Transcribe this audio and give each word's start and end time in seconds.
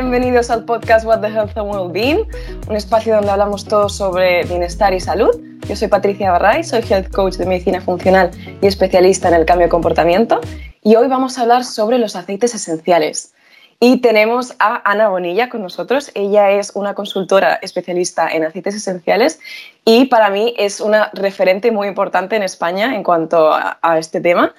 Bienvenidos 0.00 0.48
al 0.48 0.64
podcast 0.64 1.04
What 1.04 1.20
the 1.20 1.28
Health 1.28 1.58
and 1.58 1.70
Wellbeing, 1.70 2.26
un 2.66 2.74
espacio 2.74 3.16
donde 3.16 3.32
hablamos 3.32 3.66
todo 3.66 3.90
sobre 3.90 4.44
bienestar 4.44 4.94
y 4.94 4.98
salud. 4.98 5.38
Yo 5.68 5.76
soy 5.76 5.88
Patricia 5.88 6.32
Barray, 6.32 6.64
soy 6.64 6.80
Health 6.88 7.12
Coach 7.12 7.34
de 7.34 7.44
Medicina 7.44 7.82
Funcional 7.82 8.30
y 8.62 8.66
especialista 8.66 9.28
en 9.28 9.34
el 9.34 9.44
cambio 9.44 9.66
de 9.66 9.70
comportamiento. 9.70 10.40
Y 10.82 10.96
hoy 10.96 11.06
vamos 11.06 11.36
a 11.36 11.42
hablar 11.42 11.64
sobre 11.64 11.98
los 11.98 12.16
aceites 12.16 12.54
esenciales. 12.54 13.34
Y 13.78 13.98
tenemos 13.98 14.54
a 14.58 14.90
Ana 14.90 15.10
Bonilla 15.10 15.50
con 15.50 15.60
nosotros. 15.60 16.10
Ella 16.14 16.50
es 16.50 16.72
una 16.74 16.94
consultora 16.94 17.58
especialista 17.60 18.26
en 18.26 18.44
aceites 18.44 18.76
esenciales 18.76 19.38
y 19.84 20.06
para 20.06 20.30
mí 20.30 20.54
es 20.56 20.80
una 20.80 21.10
referente 21.12 21.72
muy 21.72 21.88
importante 21.88 22.36
en 22.36 22.42
España 22.42 22.94
en 22.94 23.02
cuanto 23.02 23.52
a, 23.52 23.78
a 23.82 23.98
este 23.98 24.22
tema. 24.22 24.54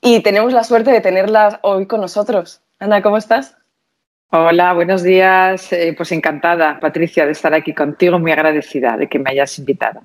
Y 0.00 0.20
tenemos 0.20 0.52
la 0.52 0.62
suerte 0.62 0.92
de 0.92 1.00
tenerla 1.00 1.58
hoy 1.62 1.86
con 1.86 2.00
nosotros. 2.00 2.60
Ana, 2.78 3.02
¿cómo 3.02 3.16
estás? 3.16 3.56
Hola, 4.36 4.72
buenos 4.72 5.04
días. 5.04 5.72
Eh, 5.72 5.94
pues 5.96 6.10
encantada, 6.10 6.80
Patricia, 6.80 7.24
de 7.24 7.30
estar 7.30 7.54
aquí 7.54 7.72
contigo, 7.72 8.18
muy 8.18 8.32
agradecida 8.32 8.96
de 8.96 9.06
que 9.06 9.20
me 9.20 9.30
hayas 9.30 9.56
invitado. 9.60 10.02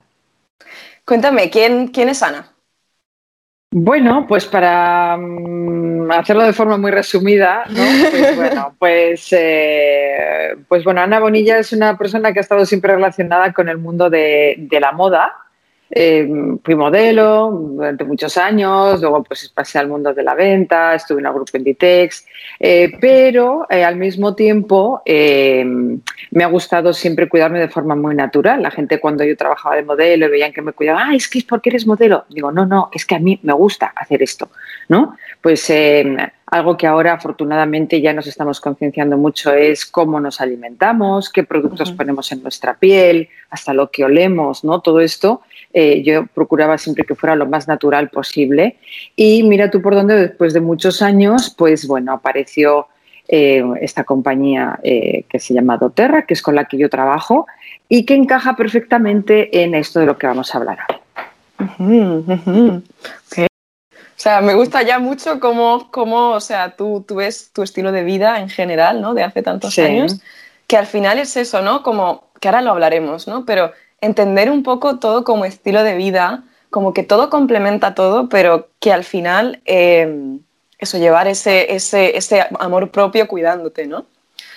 Cuéntame, 1.04 1.50
¿quién, 1.50 1.88
quién 1.88 2.10
es 2.10 2.22
Ana? 2.22 2.46
Bueno, 3.72 4.28
pues 4.28 4.46
para 4.46 5.18
um, 5.18 6.12
hacerlo 6.12 6.44
de 6.44 6.54
forma 6.54 6.78
muy 6.78 6.92
resumida, 6.92 7.64
¿no? 7.70 7.82
pues 8.12 8.36
bueno, 8.36 8.76
pues, 8.78 9.28
eh, 9.32 10.56
pues 10.68 10.84
bueno, 10.84 11.02
Ana 11.02 11.20
Bonilla 11.20 11.58
es 11.58 11.74
una 11.74 11.98
persona 11.98 12.32
que 12.32 12.38
ha 12.38 12.44
estado 12.44 12.68
siempre 12.68 12.94
relacionada 12.94 13.52
con 13.52 13.68
el 13.68 13.80
mundo 13.80 14.12
de, 14.12 14.58
de 14.60 14.80
la 14.80 14.92
moda, 14.92 15.34
eh, 15.92 16.28
fui 16.64 16.76
modelo 16.76 17.50
durante 17.52 18.04
muchos 18.04 18.38
años, 18.38 19.02
luego 19.02 19.24
pues 19.24 19.50
pasé 19.50 19.80
al 19.80 19.88
mundo 19.88 20.14
de 20.14 20.24
la 20.24 20.36
venta, 20.36 20.94
estuve 20.96 21.20
en 21.20 21.26
el 21.26 21.34
grupo 21.34 21.58
Inditex, 21.58 22.26
eh, 22.60 22.92
pero 23.00 23.66
eh, 23.70 23.84
al 23.84 23.96
mismo 23.96 24.36
tiempo 24.36 25.02
eh, 25.06 25.66
me 26.32 26.44
ha 26.44 26.48
gustado 26.48 26.94
siempre 26.94 27.28
cuidarme 27.28 27.60
de 27.60 27.70
forma 27.70 27.96
muy 27.96 28.14
natural. 28.14 28.62
La 28.62 28.72
gente 28.72 29.00
cuando 29.00 29.24
yo 29.24 29.36
trabajaba 29.36 29.76
de 29.76 29.84
modelo 29.84 30.28
y 30.28 30.30
veían 30.30 30.54
que 30.54 30.62
me 30.62 30.74
cuidaba, 30.74 31.06
ah, 31.08 31.16
es 31.16 31.28
que 31.28 31.40
es 31.40 31.44
porque 31.44 31.70
eres 31.70 31.88
modelo. 31.88 32.26
Digo, 32.30 32.52
no, 32.52 32.66
no, 32.66 32.90
es 32.94 33.06
que 33.06 33.16
a 33.16 33.20
mí 33.20 33.40
me 33.44 33.54
gusta 33.54 33.92
hacer 33.96 34.22
esto, 34.22 34.50
¿no? 34.88 35.16
Pues 35.42 35.72
algo 36.46 36.78
que 36.78 36.88
ahora 36.88 37.14
afortunadamente 37.14 38.02
ya 38.02 38.14
nos 38.14 38.28
estamos 38.28 38.60
concienciando 38.60 39.18
mucho 39.18 39.54
es 39.54 39.86
cómo 39.86 40.20
nos 40.20 40.42
alimentamos, 40.42 41.30
qué 41.30 41.44
productos 41.44 41.90
uh 41.90 41.94
-huh. 41.94 41.98
ponemos 41.98 42.32
en 42.32 42.42
nuestra 42.42 42.74
piel, 42.74 43.30
hasta 43.50 43.74
lo 43.74 43.90
que 43.92 44.04
olemos, 44.04 44.64
¿no? 44.64 44.82
Todo 44.82 45.00
esto 45.00 45.42
eh, 45.74 46.02
yo 46.04 46.26
procuraba 46.28 46.78
siempre 46.78 47.06
que 47.06 47.16
fuera 47.16 47.36
lo 47.36 47.46
más 47.46 47.68
natural 47.68 48.10
posible. 48.10 48.78
Y 49.16 49.44
mira 49.44 49.70
tú 49.70 49.82
por 49.82 49.96
dónde, 49.96 50.16
después 50.16 50.54
de 50.54 50.62
muchos 50.62 51.02
años, 51.02 51.54
pues 51.58 51.88
bueno, 51.88 52.14
apareció 52.14 52.88
eh, 53.28 53.64
esta 53.82 54.04
compañía 54.04 54.80
eh, 54.82 55.26
que 55.30 55.40
se 55.40 55.54
llama 55.54 55.78
doTERRA, 55.78 56.26
que 56.26 56.34
es 56.34 56.42
con 56.42 56.56
la 56.56 56.66
que 56.66 56.78
yo 56.78 56.90
trabajo 56.90 57.46
y 57.88 58.06
que 58.06 58.16
encaja 58.16 58.56
perfectamente 58.56 59.62
en 59.64 59.76
esto 59.76 60.00
de 60.00 60.08
lo 60.08 60.18
que 60.18 60.28
vamos 60.28 60.54
a 60.54 60.58
hablar 60.58 60.80
hoy. 60.90 60.96
Uh 61.60 61.66
-huh, 61.78 62.24
uh 62.26 62.46
-huh. 62.46 62.84
Okay. 63.28 63.46
O 63.46 64.22
sea, 64.22 64.42
me 64.42 64.54
gusta 64.56 64.82
ya 64.82 65.00
mucho 65.00 65.40
cómo, 65.40 65.90
cómo 65.92 66.32
o 66.32 66.40
sea, 66.40 66.76
tú, 66.76 67.06
tú, 67.08 67.16
ves 67.16 67.52
tu 67.54 67.62
estilo 67.62 67.92
de 67.92 68.04
vida 68.04 68.40
en 68.40 68.50
general, 68.50 69.02
¿no? 69.02 69.14
De 69.14 69.24
hace 69.24 69.44
tantos 69.44 69.76
sí. 69.76 69.82
años, 69.82 70.20
que 70.68 70.78
al 70.78 70.88
final 70.88 71.20
es 71.20 71.38
eso, 71.38 71.62
¿no? 71.62 71.84
Como, 71.84 72.32
que 72.42 72.48
ahora 72.48 72.62
lo 72.62 72.72
hablaremos, 72.72 73.28
¿no? 73.28 73.46
Pero 73.46 73.72
entender 74.02 74.52
un 74.52 74.64
poco 74.64 75.00
todo 75.00 75.24
como 75.24 75.46
estilo 75.46 75.84
de 75.84 75.96
vida, 75.96 76.44
como 76.70 76.94
que 76.94 77.04
todo 77.04 77.30
complementa 77.30 77.96
todo, 77.96 78.30
pero 78.30 78.70
que 78.80 78.94
al 78.94 79.04
final, 79.04 79.62
eh, 79.66 80.38
eso, 80.78 80.98
llevar 80.98 81.28
ese, 81.28 81.74
ese, 81.74 82.18
ese, 82.18 82.46
amor 82.60 82.92
propio 82.92 83.28
cuidándote, 83.28 83.88
¿no? 83.88 84.06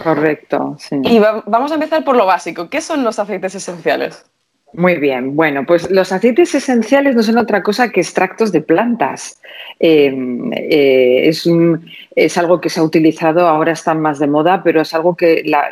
Correcto, 0.02 0.76
sí. 0.78 1.00
Y 1.04 1.18
va, 1.18 1.42
vamos 1.46 1.70
a 1.70 1.74
empezar 1.74 2.04
por 2.04 2.16
lo 2.16 2.26
básico. 2.26 2.68
¿Qué 2.68 2.80
son 2.80 3.04
los 3.04 3.18
aceites 3.18 3.54
esenciales? 3.54 4.24
Muy 4.74 4.96
bien, 4.96 5.36
bueno, 5.36 5.66
pues 5.66 5.90
los 5.90 6.12
aceites 6.12 6.54
esenciales 6.54 7.14
no 7.14 7.22
son 7.22 7.36
otra 7.36 7.62
cosa 7.62 7.90
que 7.90 8.00
extractos 8.00 8.52
de 8.52 8.62
plantas. 8.62 9.38
Eh, 9.78 10.10
eh, 10.52 11.28
es, 11.28 11.44
un, 11.44 11.84
es, 12.16 12.38
algo 12.38 12.58
que 12.58 12.70
se 12.70 12.80
ha 12.80 12.82
utilizado, 12.82 13.46
ahora 13.46 13.72
está 13.72 13.92
más 13.92 14.18
de 14.18 14.28
moda, 14.28 14.62
pero 14.62 14.80
es 14.80 14.94
algo 14.94 15.14
que 15.14 15.42
la, 15.44 15.68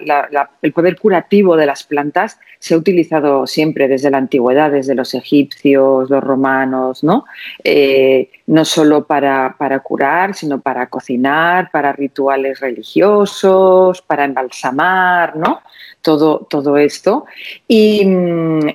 el 0.61 0.73
poder 0.75 0.99
curativo 0.99 1.57
de 1.57 1.65
las 1.65 1.85
plantas 1.85 2.39
se 2.59 2.75
ha 2.75 2.77
utilizado 2.77 3.47
siempre 3.47 3.89
desde 3.89 4.11
la 4.11 4.19
antigüedad, 4.19 4.71
desde 4.71 4.95
los 4.95 5.15
egipcios, 5.15 6.11
los 6.11 6.23
romanos, 6.23 7.03
¿no? 7.03 7.25
Eh, 7.65 8.29
no 8.49 8.67
solo 8.67 9.07
para, 9.07 9.57
para, 9.57 9.79
curar, 9.81 10.35
sino 10.35 10.61
para 10.61 10.89
cocinar, 10.89 11.71
para 11.71 11.93
rituales 11.93 12.61
religiosos, 12.61 14.03
para 14.03 14.27
embalsamar, 14.27 15.37
¿no? 15.37 15.63
Todo, 16.03 16.47
todo 16.49 16.79
esto. 16.79 17.27
Y, 17.69 18.07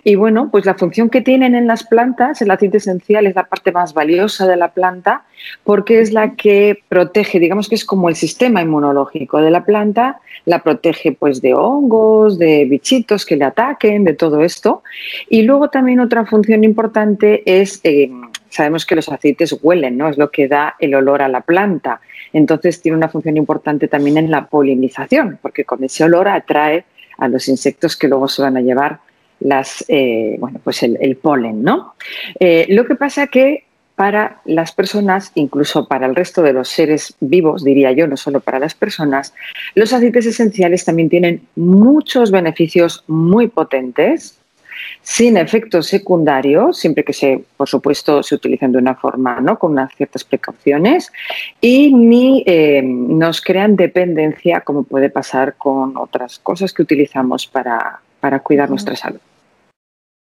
y, 0.03 0.15
bueno, 0.15 0.49
pues 0.51 0.65
la 0.65 0.75
función 0.75 1.09
que 1.09 1.21
tienen 1.21 1.55
en 1.55 1.65
las 1.65 1.83
plantas, 1.83 2.41
el 2.41 2.51
aceite 2.51 2.77
esencial 2.77 3.25
es 3.25 3.33
la 3.33 3.45
parte 3.45 3.71
más 3.71 3.95
valiosa 3.95 4.47
de 4.47 4.55
la 4.57 4.71
planta 4.71 5.23
porque 5.63 6.01
es 6.01 6.11
la 6.11 6.35
que 6.35 6.83
protege, 6.87 7.39
digamos 7.39 7.67
que 7.69 7.75
es 7.75 7.85
como 7.85 8.09
el 8.09 8.15
sistema 8.15 8.61
inmunológico 8.61 9.41
de 9.41 9.51
la 9.51 9.63
planta, 9.63 10.19
la 10.45 10.59
protege 10.59 11.11
pues 11.11 11.41
de 11.41 11.53
hongos, 11.53 12.37
de 12.37 12.65
bichitos 12.65 13.25
que 13.25 13.35
le 13.35 13.45
ataquen, 13.45 14.03
de 14.03 14.13
todo 14.13 14.41
esto. 14.41 14.83
Y 15.29 15.43
luego 15.43 15.69
también 15.69 15.99
otra 15.99 16.25
función 16.25 16.63
importante 16.63 17.43
es, 17.45 17.79
eh, 17.83 18.11
sabemos 18.49 18.85
que 18.85 18.95
los 18.95 19.09
aceites 19.09 19.57
huelen, 19.61 19.97
¿no? 19.97 20.09
Es 20.09 20.17
lo 20.17 20.29
que 20.29 20.47
da 20.47 20.75
el 20.79 20.95
olor 20.95 21.21
a 21.21 21.27
la 21.27 21.41
planta. 21.41 22.01
Entonces 22.33 22.81
tiene 22.81 22.97
una 22.97 23.09
función 23.09 23.37
importante 23.37 23.87
también 23.87 24.17
en 24.17 24.29
la 24.29 24.47
polinización, 24.47 25.39
porque 25.41 25.63
con 25.63 25.83
ese 25.83 26.03
olor 26.03 26.27
atrae 26.27 26.85
a 27.17 27.27
los 27.27 27.47
insectos 27.47 27.95
que 27.95 28.07
luego 28.07 28.27
se 28.27 28.41
van 28.41 28.57
a 28.57 28.61
llevar 28.61 28.99
las, 29.39 29.83
eh, 29.87 30.37
bueno, 30.39 30.59
pues 30.63 30.83
el, 30.83 31.17
polen, 31.17 31.63
¿no? 31.63 31.95
Eh, 32.39 32.65
lo 32.69 32.85
que 32.85 32.95
pasa 32.95 33.27
que 33.27 33.65
para 33.95 34.41
las 34.45 34.73
personas, 34.73 35.31
incluso 35.35 35.87
para 35.87 36.05
el 36.05 36.15
resto 36.15 36.41
de 36.41 36.53
los 36.53 36.67
seres 36.67 37.15
vivos, 37.21 37.63
diría 37.63 37.91
yo, 37.93 38.07
no 38.07 38.17
solo 38.17 38.41
para 38.41 38.59
las 38.59 38.75
personas, 38.75 39.33
los 39.73 39.93
aceites 39.93 40.25
esenciales 40.25 40.83
también 40.83 41.09
tienen 41.09 41.47
muchos 41.55 42.31
beneficios 42.31 43.03
muy 43.07 43.47
potentes, 43.47 44.37
sin 45.01 45.37
efectos 45.37 45.87
secundarios, 45.87 46.77
siempre 46.79 47.03
que 47.03 47.13
se, 47.13 47.43
por 47.57 47.69
supuesto, 47.69 48.23
se 48.23 48.35
utilicen 48.35 48.71
de 48.71 48.77
una 48.77 48.95
forma, 48.95 49.39
¿no? 49.41 49.57
con 49.57 49.71
unas 49.71 49.93
ciertas 49.95 50.23
precauciones, 50.23 51.11
y 51.61 51.93
ni 51.93 52.43
eh, 52.45 52.81
nos 52.83 53.41
crean 53.41 53.75
dependencia, 53.75 54.61
como 54.61 54.83
puede 54.83 55.09
pasar 55.09 55.55
con 55.55 55.97
otras 55.97 56.39
cosas 56.39 56.73
que 56.73 56.81
utilizamos 56.81 57.47
para, 57.47 57.99
para 58.19 58.39
cuidar 58.39 58.65
uh 58.65 58.67
-huh. 58.67 58.69
nuestra 58.71 58.95
salud. 58.95 59.19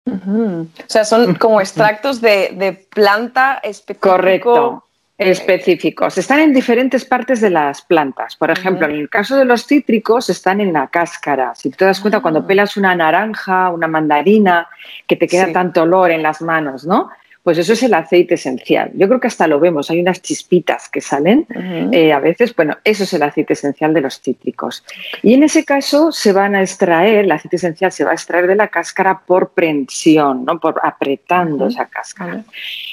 Uh 0.06 0.12
-huh. 0.12 0.66
O 0.66 0.88
sea, 0.88 1.06
son 1.06 1.36
como 1.36 1.62
extractos 1.62 2.22
de, 2.22 2.52
de 2.56 2.74
planta 2.74 3.60
específico. 3.64 4.10
Correcto. 4.10 4.84
Específicos. 5.20 6.18
Están 6.18 6.40
en 6.40 6.54
diferentes 6.54 7.04
partes 7.04 7.42
de 7.42 7.50
las 7.50 7.82
plantas. 7.82 8.38
Por 8.38 8.52
ejemplo, 8.52 8.88
en 8.88 8.96
el 8.96 9.10
caso 9.10 9.36
de 9.36 9.44
los 9.44 9.68
cítricos, 9.68 10.30
están 10.30 10.62
en 10.62 10.72
la 10.72 10.88
cáscara. 10.88 11.54
Si 11.56 11.70
te 11.70 11.84
das 11.84 12.00
cuenta, 12.00 12.22
cuando 12.22 12.48
pelas 12.48 12.78
una 12.78 12.96
naranja, 12.96 13.70
una 13.70 13.88
mandarina, 13.88 14.70
que 15.06 15.18
te 15.18 15.28
queda 15.28 15.48
sí. 15.48 15.54
tanto 15.54 15.82
olor 15.84 16.12
en 16.12 16.24
las 16.24 16.42
manos, 16.42 16.86
¿no? 16.86 17.10
Pues 17.44 17.58
eso 17.58 17.74
es 17.74 17.84
el 17.84 17.94
aceite 17.94 18.36
esencial. 18.36 18.92
Yo 18.96 19.08
creo 19.08 19.20
que 19.20 19.28
hasta 19.28 19.48
lo 19.48 19.60
vemos, 19.60 19.90
hay 19.90 20.02
unas 20.02 20.22
chispitas 20.22 20.90
que 20.90 21.02
salen 21.02 21.48
uh 21.50 21.54
-huh. 21.54 21.94
eh, 21.94 22.12
a 22.14 22.20
veces. 22.20 22.56
Bueno, 22.56 22.78
eso 22.84 23.04
es 23.04 23.14
el 23.14 23.24
aceite 23.24 23.54
esencial 23.54 23.94
de 23.94 24.02
los 24.02 24.20
cítricos. 24.20 24.84
Y 25.24 25.34
en 25.34 25.44
ese 25.44 25.64
caso 25.64 26.12
se 26.12 26.34
van 26.34 26.56
a 26.56 26.62
extraer, 26.62 27.26
el 27.26 27.32
aceite 27.32 27.56
esencial 27.56 27.92
se 27.92 28.04
va 28.04 28.12
a 28.12 28.14
extraer 28.14 28.46
de 28.48 28.56
la 28.56 28.68
cáscara 28.68 29.22
por 29.26 29.50
prensión, 29.50 30.46
¿no? 30.46 30.60
por 30.60 30.80
apretando 30.84 31.66
uh 31.66 31.68
-huh. 31.68 31.72
esa 31.72 31.86
cáscara. 31.86 32.36
Uh 32.36 32.38
-huh. 32.40 32.44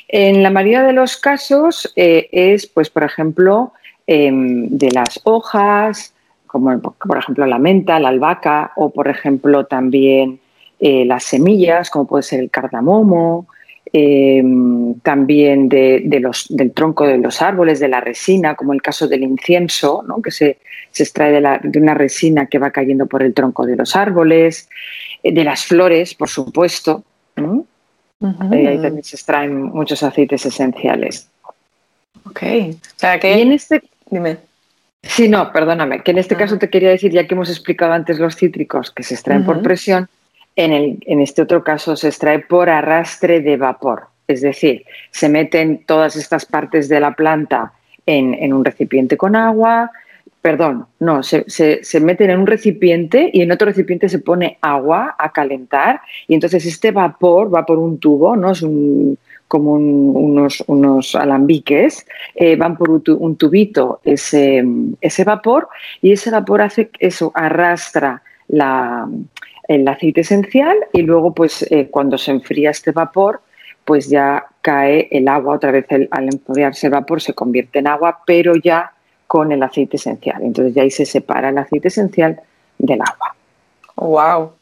En 0.08 0.42
la 0.42 0.50
mayoría 0.50 0.84
de 0.84 0.92
los 0.92 1.16
casos 1.16 1.92
eh, 1.96 2.28
es, 2.30 2.66
pues, 2.66 2.88
por 2.88 3.02
ejemplo, 3.02 3.72
eh, 4.06 4.30
de 4.32 4.90
las 4.92 5.20
hojas, 5.24 6.14
como 6.46 6.80
por 6.80 7.18
ejemplo 7.18 7.44
la 7.46 7.58
menta, 7.58 7.98
la 7.98 8.08
albahaca, 8.08 8.72
o 8.76 8.90
por 8.90 9.08
ejemplo 9.08 9.66
también 9.66 10.40
eh, 10.80 11.04
las 11.04 11.24
semillas, 11.24 11.90
como 11.90 12.06
puede 12.06 12.22
ser 12.22 12.40
el 12.40 12.50
cardamomo, 12.50 13.46
eh, 13.98 14.42
también 15.02 15.70
de, 15.70 16.02
de 16.04 16.20
los, 16.20 16.46
del 16.50 16.72
tronco 16.72 17.06
de 17.06 17.16
los 17.16 17.40
árboles, 17.40 17.80
de 17.80 17.88
la 17.88 18.02
resina, 18.02 18.54
como 18.54 18.74
el 18.74 18.82
caso 18.82 19.08
del 19.08 19.22
incienso, 19.22 20.04
¿no? 20.06 20.20
que 20.20 20.30
se, 20.30 20.58
se 20.90 21.04
extrae 21.04 21.32
de, 21.32 21.40
la, 21.40 21.58
de, 21.62 21.78
una 21.78 21.94
resina 21.94 22.44
que 22.44 22.58
va 22.58 22.72
cayendo 22.72 23.06
por 23.06 23.22
el 23.22 23.32
tronco 23.32 23.64
de 23.64 23.74
los 23.74 23.96
árboles, 23.96 24.68
eh, 25.22 25.32
de 25.32 25.44
las 25.44 25.64
flores, 25.64 26.14
por 26.14 26.28
supuesto. 26.28 27.04
¿no? 27.36 27.64
Uh 28.20 28.26
-huh. 28.26 28.54
eh, 28.54 28.68
ahí 28.68 28.82
también 28.82 29.02
se 29.02 29.16
extraen 29.16 29.62
muchos 29.62 30.02
aceites 30.02 30.44
esenciales. 30.44 31.30
Ok. 32.28 32.42
O 32.42 32.98
sea, 32.98 33.18
que... 33.18 33.38
Y 33.38 33.40
en 33.40 33.52
este... 33.52 33.82
Dime. 34.10 34.36
Sí, 35.02 35.26
no, 35.26 35.52
perdóname, 35.52 36.02
que 36.02 36.10
en 36.10 36.18
este 36.18 36.34
uh 36.34 36.36
-huh. 36.36 36.40
caso 36.40 36.58
te 36.58 36.68
quería 36.68 36.90
decir, 36.90 37.12
ya 37.12 37.26
que 37.26 37.34
hemos 37.34 37.48
explicado 37.48 37.94
antes 37.94 38.18
los 38.18 38.36
cítricos 38.36 38.90
que 38.90 39.02
se 39.02 39.14
extraen 39.14 39.40
uh 39.40 39.44
-huh. 39.44 39.46
por 39.46 39.62
presión, 39.62 40.08
en, 40.56 40.72
el, 40.72 40.98
en 41.06 41.20
este 41.20 41.42
otro 41.42 41.62
caso 41.62 41.94
se 41.96 42.08
extrae 42.08 42.40
por 42.40 42.68
arrastre 42.68 43.40
de 43.40 43.56
vapor, 43.56 44.08
es 44.26 44.40
decir, 44.40 44.84
se 45.10 45.28
meten 45.28 45.84
todas 45.86 46.16
estas 46.16 46.46
partes 46.46 46.88
de 46.88 46.98
la 46.98 47.12
planta 47.12 47.72
en, 48.06 48.34
en 48.34 48.52
un 48.52 48.64
recipiente 48.64 49.16
con 49.16 49.36
agua, 49.36 49.90
perdón, 50.46 50.86
no, 51.00 51.24
se, 51.24 51.44
se, 51.48 52.00
meten 52.00 52.30
en 52.30 52.38
un 52.38 52.46
recipiente 52.46 53.30
y 53.32 53.42
en 53.42 53.50
otro 53.50 53.66
recipiente 53.66 54.08
se 54.08 54.20
pone 54.20 54.58
agua 54.60 55.16
a 55.18 55.32
calentar 55.32 56.00
y 56.28 56.34
entonces 56.34 56.64
este 56.66 56.92
vapor 56.92 57.52
va 57.52 57.66
por 57.66 57.78
un 57.78 57.98
tubo, 57.98 58.36
¿no? 58.36 58.52
Es 58.52 58.62
un, 58.62 59.18
como 59.48 59.72
unos, 59.72 60.62
unos, 60.68 61.16
alambiques, 61.16 62.06
eh, 62.36 62.54
van 62.54 62.76
por 62.76 62.90
un, 62.90 63.36
tubito 63.36 64.00
ese, 64.04 64.64
ese, 65.00 65.24
vapor 65.24 65.68
y 66.00 66.12
ese 66.12 66.30
vapor 66.30 66.62
hace 66.62 66.90
eso, 67.00 67.32
arrastra 67.34 68.22
la, 68.46 69.08
el 69.68 69.86
aceite 69.88 70.20
esencial 70.22 70.76
y 70.92 71.02
luego 71.02 71.34
pues 71.34 71.62
eh, 71.70 71.88
cuando 71.90 72.18
se 72.18 72.30
enfría 72.30 72.70
este 72.70 72.92
vapor 72.92 73.40
pues 73.84 74.08
ya 74.08 74.46
cae 74.62 75.08
el 75.12 75.28
agua, 75.28 75.54
otra 75.54 75.70
vez 75.70 75.86
al 76.10 76.24
enfriarse 76.24 76.88
el 76.88 76.92
vapor 76.92 77.22
se 77.22 77.34
convierte 77.34 77.78
en 77.78 77.86
agua, 77.86 78.20
pero 78.26 78.56
ya 78.56 78.92
con 79.28 79.52
el 79.52 79.62
aceite 79.62 79.96
esencial. 79.96 80.42
Entonces 80.42 80.74
ya 80.74 80.82
ahí 80.82 80.90
se 80.90 81.06
separa 81.06 81.50
el 81.50 81.58
aceite 81.58 81.88
esencial 81.88 82.40
del 82.78 83.00
agua. 83.00 83.36
¡Wow! 83.94 84.52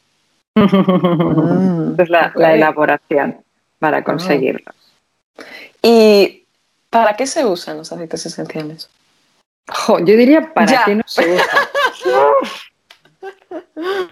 es 1.97 2.09
la, 2.09 2.53
elaboración 2.53 3.37
para 3.79 4.03
conseguirlo. 4.03 4.71
¿Y 5.81 6.43
para 6.89 7.15
qué 7.15 7.27
se 7.27 7.45
usan 7.45 7.77
los 7.77 7.91
aceites 7.91 8.25
esenciales? 8.25 8.89
yo 9.87 10.05
diría 10.05 10.53
para 10.53 10.85
qué 10.85 10.95
no 10.95 11.03
se 11.07 11.33
usan. 11.33 11.47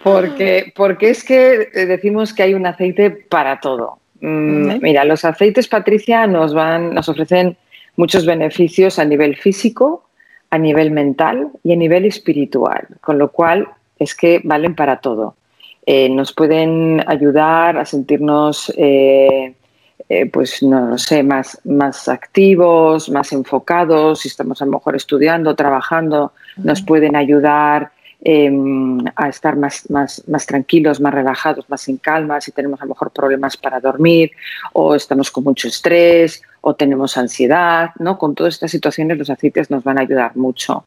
porque, 0.02 0.72
porque 0.74 1.10
es 1.10 1.24
que 1.24 1.68
decimos 1.74 2.32
que 2.32 2.42
hay 2.42 2.54
un 2.54 2.66
aceite 2.66 3.10
para 3.10 3.60
todo. 3.60 3.98
Mm, 4.20 4.80
mira, 4.80 5.04
los 5.04 5.24
aceites, 5.24 5.68
Patricia, 5.68 6.26
nos, 6.26 6.54
van, 6.54 6.94
nos 6.94 7.08
ofrecen 7.08 7.56
muchos 7.96 8.26
beneficios 8.26 8.98
a 8.98 9.04
nivel 9.04 9.36
físico, 9.36 10.04
a 10.50 10.58
nivel 10.58 10.90
mental 10.90 11.48
y 11.62 11.72
a 11.72 11.76
nivel 11.76 12.04
espiritual, 12.04 12.86
con 13.00 13.18
lo 13.18 13.30
cual 13.30 13.68
es 13.98 14.14
que 14.14 14.40
valen 14.44 14.74
para 14.74 15.00
todo. 15.00 15.36
Eh, 15.86 16.08
nos 16.08 16.32
pueden 16.32 17.04
ayudar 17.06 17.76
a 17.76 17.84
sentirnos, 17.84 18.72
eh, 18.76 19.54
eh, 20.08 20.26
pues 20.26 20.62
no 20.62 20.96
sé, 20.96 21.22
más, 21.22 21.60
más 21.64 22.08
activos, 22.08 23.10
más 23.10 23.32
enfocados, 23.32 24.20
si 24.20 24.28
estamos 24.28 24.62
a 24.62 24.64
lo 24.64 24.72
mejor 24.72 24.96
estudiando, 24.96 25.54
trabajando, 25.54 26.32
nos 26.56 26.80
pueden 26.82 27.16
ayudar 27.16 27.90
Em, 28.26 29.04
a 29.16 29.28
estar 29.28 29.54
más, 29.54 29.90
más, 29.90 30.26
más, 30.26 30.46
tranquilos, 30.46 30.98
más 30.98 31.12
relajados, 31.12 31.68
más 31.68 31.86
en 31.90 31.98
calma, 31.98 32.40
si 32.40 32.52
tenemos 32.52 32.80
a 32.80 32.86
lo 32.86 32.94
mejor 32.94 33.10
problemas 33.10 33.58
para 33.58 33.80
dormir 33.80 34.30
o 34.72 34.94
estamos 34.94 35.30
con 35.30 35.44
mucho 35.44 35.68
estrés 35.68 36.40
o 36.62 36.74
tenemos 36.74 37.18
ansiedad, 37.18 37.90
¿no? 37.98 38.16
Con 38.16 38.34
todas 38.34 38.54
estas 38.54 38.70
situaciones 38.70 39.18
los 39.18 39.28
aceites 39.28 39.70
nos 39.70 39.84
van 39.84 39.98
a 39.98 40.00
ayudar 40.00 40.34
mucho. 40.36 40.86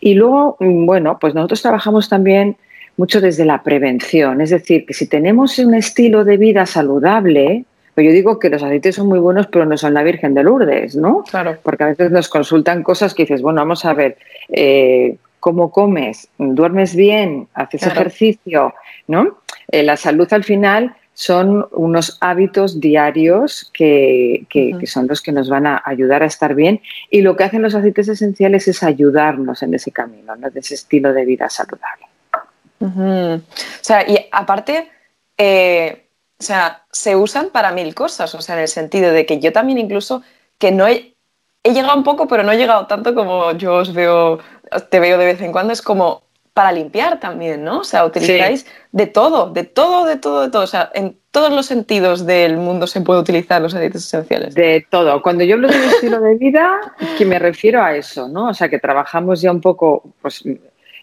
Y 0.00 0.14
luego, 0.14 0.58
mm, 0.60 0.86
bueno, 0.86 1.18
pues 1.20 1.34
nosotros 1.34 1.60
trabajamos 1.60 2.08
también 2.08 2.56
mucho 2.96 3.20
desde 3.20 3.44
la 3.44 3.64
prevención, 3.64 4.40
es 4.40 4.50
decir, 4.50 4.86
que 4.86 4.94
si 4.94 5.08
tenemos 5.08 5.58
un 5.58 5.74
estilo 5.74 6.24
de 6.24 6.36
vida 6.36 6.66
saludable, 6.66 7.64
pues 7.96 8.06
yo 8.06 8.12
digo 8.12 8.38
que 8.38 8.48
los 8.48 8.62
aceites 8.62 8.94
son 8.94 9.08
muy 9.08 9.18
buenos, 9.18 9.48
pero 9.48 9.66
no 9.66 9.76
son 9.76 9.92
la 9.92 10.04
Virgen 10.04 10.34
de 10.34 10.44
Lourdes, 10.44 10.94
¿no? 10.94 11.24
Claro. 11.24 11.56
Porque 11.64 11.82
a 11.82 11.88
veces 11.88 12.12
nos 12.12 12.28
consultan 12.28 12.84
cosas 12.84 13.12
que 13.12 13.24
dices, 13.24 13.42
bueno, 13.42 13.60
vamos 13.62 13.84
a 13.84 13.92
ver, 13.92 14.18
eh, 14.50 15.16
cómo 15.46 15.70
comes, 15.70 16.28
duermes 16.38 16.96
bien, 16.96 17.46
haces 17.54 17.84
ejercicio, 17.84 18.74
¿no? 19.06 19.38
Eh, 19.70 19.84
la 19.84 19.96
salud 19.96 20.26
al 20.32 20.42
final 20.42 20.96
son 21.14 21.68
unos 21.70 22.18
hábitos 22.20 22.80
diarios 22.80 23.70
que, 23.72 24.44
son 24.86 25.06
los 25.06 25.22
que 25.22 25.30
nos 25.30 25.48
van 25.48 25.68
a 25.68 25.80
ayudar 25.84 26.24
a 26.24 26.26
estar 26.26 26.56
bien 26.56 26.80
y 27.12 27.20
lo 27.20 27.36
que 27.36 27.44
hacen 27.44 27.62
los 27.62 27.76
aceites 27.76 28.08
esenciales 28.08 28.66
es 28.66 28.82
ayudarnos 28.82 29.62
en 29.62 29.74
ese 29.74 29.92
camino, 29.92 30.34
¿no? 30.34 30.50
de 30.50 30.58
ese 30.58 30.74
estilo 30.74 31.12
de 31.12 31.24
vida 31.24 31.48
saludable. 31.48 32.06
O 32.80 33.40
sea, 33.82 34.02
y 34.02 34.26
aparte, 34.32 34.90
eh, 35.38 36.08
o 36.40 36.42
sea, 36.42 36.82
se 36.90 37.14
usan 37.14 37.50
para 37.50 37.70
mil 37.70 37.94
cosas, 37.94 38.34
o 38.34 38.42
sea, 38.42 38.56
en 38.56 38.62
el 38.62 38.68
sentido 38.68 39.12
de 39.12 39.24
que 39.26 39.38
yo 39.38 39.52
también 39.52 39.78
incluso 39.78 40.22
que 40.58 40.72
no 40.72 40.88
he, 40.88 41.14
he 41.62 41.72
llegado 41.72 41.96
un 41.96 42.04
poco, 42.04 42.28
pero 42.28 42.42
no 42.42 42.52
he 42.52 42.56
llegado 42.56 42.86
tanto 42.86 43.14
como 43.14 43.52
yo 43.52 43.74
os 43.74 43.92
veo 43.92 44.38
te 44.90 45.00
veo 45.00 45.18
de 45.18 45.26
vez 45.26 45.40
en 45.40 45.52
cuando, 45.52 45.72
es 45.72 45.82
como 45.82 46.22
para 46.56 46.72
limpiar 46.72 47.20
también, 47.20 47.64
¿no? 47.64 47.80
O 47.80 47.84
sea, 47.84 48.06
utilizáis 48.06 48.64
de 48.90 49.06
todo, 49.06 49.50
de 49.50 49.64
todo, 49.64 50.06
de 50.06 50.16
todo, 50.16 50.40
de 50.40 50.50
todo. 50.50 50.62
O 50.62 50.66
sea, 50.66 50.90
en 50.94 51.18
todos 51.30 51.52
los 51.52 51.66
sentidos 51.66 52.24
del 52.24 52.56
mundo 52.56 52.86
se 52.86 53.02
puede 53.02 53.20
utilizar 53.20 53.60
los 53.60 53.74
aceites 53.74 54.06
esenciales. 54.06 54.54
De 54.54 54.86
todo. 54.88 55.20
Cuando 55.20 55.44
yo 55.44 55.56
hablo 55.56 55.68
de 55.68 55.84
estilo 55.86 56.18
de 56.18 56.34
vida, 56.36 56.80
que 57.18 57.26
me 57.26 57.38
refiero 57.38 57.82
a 57.82 57.94
eso, 57.94 58.26
¿no? 58.28 58.48
O 58.48 58.54
sea, 58.54 58.70
que 58.70 58.78
trabajamos 58.78 59.42
ya 59.42 59.52
un 59.52 59.60
poco, 59.60 60.14
pues 60.22 60.42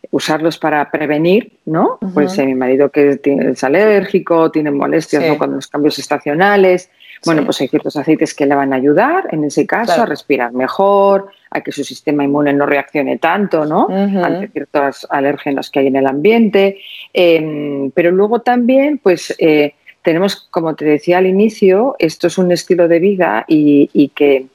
usarlos 0.09 0.57
para 0.57 0.89
prevenir, 0.89 1.59
¿no? 1.66 2.00
Pues 2.16 2.36
mi 2.39 2.56
marido 2.56 2.89
que 2.89 3.19
es 3.24 3.63
alérgico, 3.63 4.50
tiene 4.50 4.71
molestias 4.71 5.38
con 5.38 5.54
los 5.54 5.68
cambios 5.68 6.00
estacionales. 6.00 6.89
Bueno, 7.25 7.46
pues 7.46 7.62
hay 7.62 7.68
ciertos 7.68 7.96
aceites 7.96 8.34
que 8.34 8.46
le 8.46 8.56
van 8.56 8.74
a 8.74 8.75
ayudar, 8.75 9.28
en 9.31 9.44
ese 9.44 9.66
caso, 9.66 10.02
a 10.02 10.06
respirar 10.06 10.52
mejor, 10.54 11.28
a 11.50 11.62
que 11.62 11.72
su 11.72 11.84
sistema 11.84 12.24
inmune 12.24 12.54
no 12.54 12.66
reaccione 12.66 13.18
tanto, 13.18 13.66
¿no? 13.66 13.88
Ante 13.90 14.50
ciertos 14.50 15.08
alérgenos 15.10 15.70
que 15.70 15.80
hay 15.80 15.88
en 15.88 15.96
el 15.96 16.08
ambiente. 16.08 16.80
Em, 17.14 17.92
pero 17.92 18.12
luego 18.12 18.42
también, 18.42 18.98
pues, 18.98 19.34
eh, 19.40 19.74
tenemos, 20.02 20.48
como 20.52 20.75
te 20.75 20.86
decía 20.86 21.20
al 21.20 21.28
inicio, 21.28 21.96
esto 21.98 22.28
es 22.28 22.38
un 22.38 22.52
estilo 22.52 22.88
de 22.88 23.00
vida 23.00 23.46
y, 23.48 24.12
que 24.16 24.48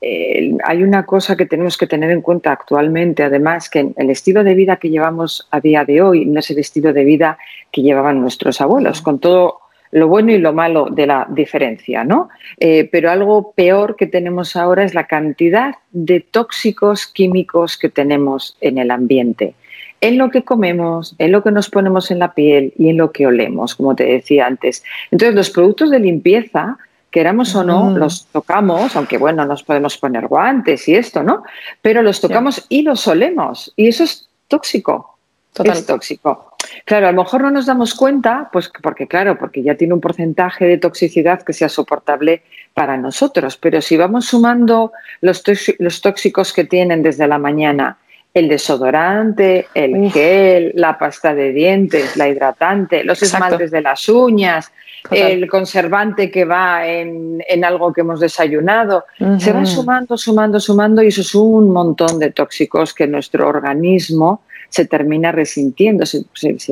eh, 0.00 0.56
hay 0.64 0.82
una 0.82 1.04
cosa 1.04 1.36
que 1.36 1.46
tenemos 1.46 1.76
que 1.76 1.86
tener 1.86 2.10
en 2.10 2.22
cuenta 2.22 2.52
actualmente, 2.52 3.24
además, 3.24 3.68
que 3.68 3.92
el 3.96 4.10
estilo 4.10 4.44
de 4.44 4.54
vida 4.54 4.76
que 4.76 4.90
llevamos 4.90 5.48
a 5.50 5.60
día 5.60 5.84
de 5.84 6.02
hoy 6.02 6.24
no 6.24 6.40
es 6.40 6.50
el 6.50 6.58
estilo 6.58 6.92
de 6.92 7.04
vida 7.04 7.38
que 7.70 7.82
llevaban 7.82 8.20
nuestros 8.20 8.60
abuelos, 8.60 9.02
con 9.02 9.18
todo 9.18 9.61
lo 9.92 10.08
bueno 10.08 10.32
y 10.32 10.38
lo 10.38 10.52
malo 10.52 10.88
de 10.90 11.06
la 11.06 11.26
diferencia, 11.30 12.02
¿no? 12.02 12.30
Eh, 12.58 12.88
pero 12.90 13.10
algo 13.10 13.52
peor 13.52 13.94
que 13.94 14.06
tenemos 14.06 14.56
ahora 14.56 14.84
es 14.84 14.94
la 14.94 15.06
cantidad 15.06 15.74
de 15.92 16.20
tóxicos 16.20 17.06
químicos 17.06 17.76
que 17.76 17.90
tenemos 17.90 18.56
en 18.60 18.78
el 18.78 18.90
ambiente, 18.90 19.54
en 20.00 20.16
lo 20.16 20.30
que 20.30 20.44
comemos, 20.44 21.14
en 21.18 21.30
lo 21.30 21.42
que 21.42 21.52
nos 21.52 21.68
ponemos 21.68 22.10
en 22.10 22.18
la 22.18 22.32
piel 22.32 22.72
y 22.78 22.88
en 22.88 22.96
lo 22.96 23.12
que 23.12 23.26
olemos, 23.26 23.74
como 23.74 23.94
te 23.94 24.04
decía 24.04 24.46
antes. 24.46 24.82
Entonces, 25.10 25.34
los 25.34 25.50
productos 25.50 25.90
de 25.90 26.00
limpieza, 26.00 26.78
queramos 27.10 27.54
o 27.54 27.62
no, 27.62 27.90
los 27.90 28.26
tocamos, 28.32 28.96
aunque 28.96 29.18
bueno, 29.18 29.44
nos 29.44 29.62
podemos 29.62 29.98
poner 29.98 30.26
guantes 30.26 30.88
y 30.88 30.94
esto, 30.94 31.22
¿no? 31.22 31.42
Pero 31.82 32.00
los 32.00 32.18
tocamos 32.18 32.64
y 32.70 32.80
los 32.80 33.06
olemos, 33.06 33.74
y 33.76 33.88
eso 33.88 34.04
es 34.04 34.30
tóxico. 34.48 35.18
Es 35.62 35.84
tóxico. 35.84 36.51
Claro, 36.84 37.08
a 37.08 37.12
lo 37.12 37.22
mejor 37.22 37.42
no 37.42 37.50
nos 37.50 37.66
damos 37.66 37.94
cuenta, 37.94 38.48
pues 38.52 38.70
porque 38.82 39.06
claro, 39.06 39.38
porque 39.38 39.62
ya 39.62 39.74
tiene 39.74 39.94
un 39.94 40.00
porcentaje 40.00 40.66
de 40.66 40.78
toxicidad 40.78 41.42
que 41.42 41.52
sea 41.52 41.68
soportable 41.68 42.42
para 42.74 42.96
nosotros, 42.96 43.56
pero 43.56 43.80
si 43.80 43.96
vamos 43.96 44.26
sumando 44.26 44.92
los, 45.20 45.42
tóxicos 45.42 46.52
que 46.52 46.64
tienen 46.64 47.02
desde 47.02 47.26
la 47.26 47.38
mañana, 47.38 47.98
el 48.32 48.48
desodorante, 48.48 49.66
el 49.74 50.10
gel, 50.10 50.72
la 50.74 50.98
pasta 50.98 51.34
de 51.34 51.52
dientes, 51.52 52.16
la 52.16 52.28
hidratante, 52.28 53.04
los 53.04 53.22
esmaltes 53.22 53.70
de 53.70 53.82
las 53.82 54.08
uñas, 54.08 54.72
el 55.10 55.48
conservante 55.48 56.30
que 56.30 56.44
va 56.44 56.86
en, 56.86 57.42
algo 57.64 57.92
que 57.92 58.00
hemos 58.00 58.20
desayunado, 58.20 59.04
se 59.38 59.52
va 59.52 59.66
sumando, 59.66 60.16
sumando, 60.16 60.60
sumando 60.60 61.02
y 61.02 61.08
eso 61.08 61.20
es 61.20 61.34
un 61.34 61.70
montón 61.70 62.18
de 62.18 62.30
tóxicos 62.30 62.94
que 62.94 63.06
nuestro 63.06 63.48
organismo 63.48 64.42
se 64.72 64.86
termina 64.86 65.32
resintiendo, 65.32 66.06
se, 66.06 66.24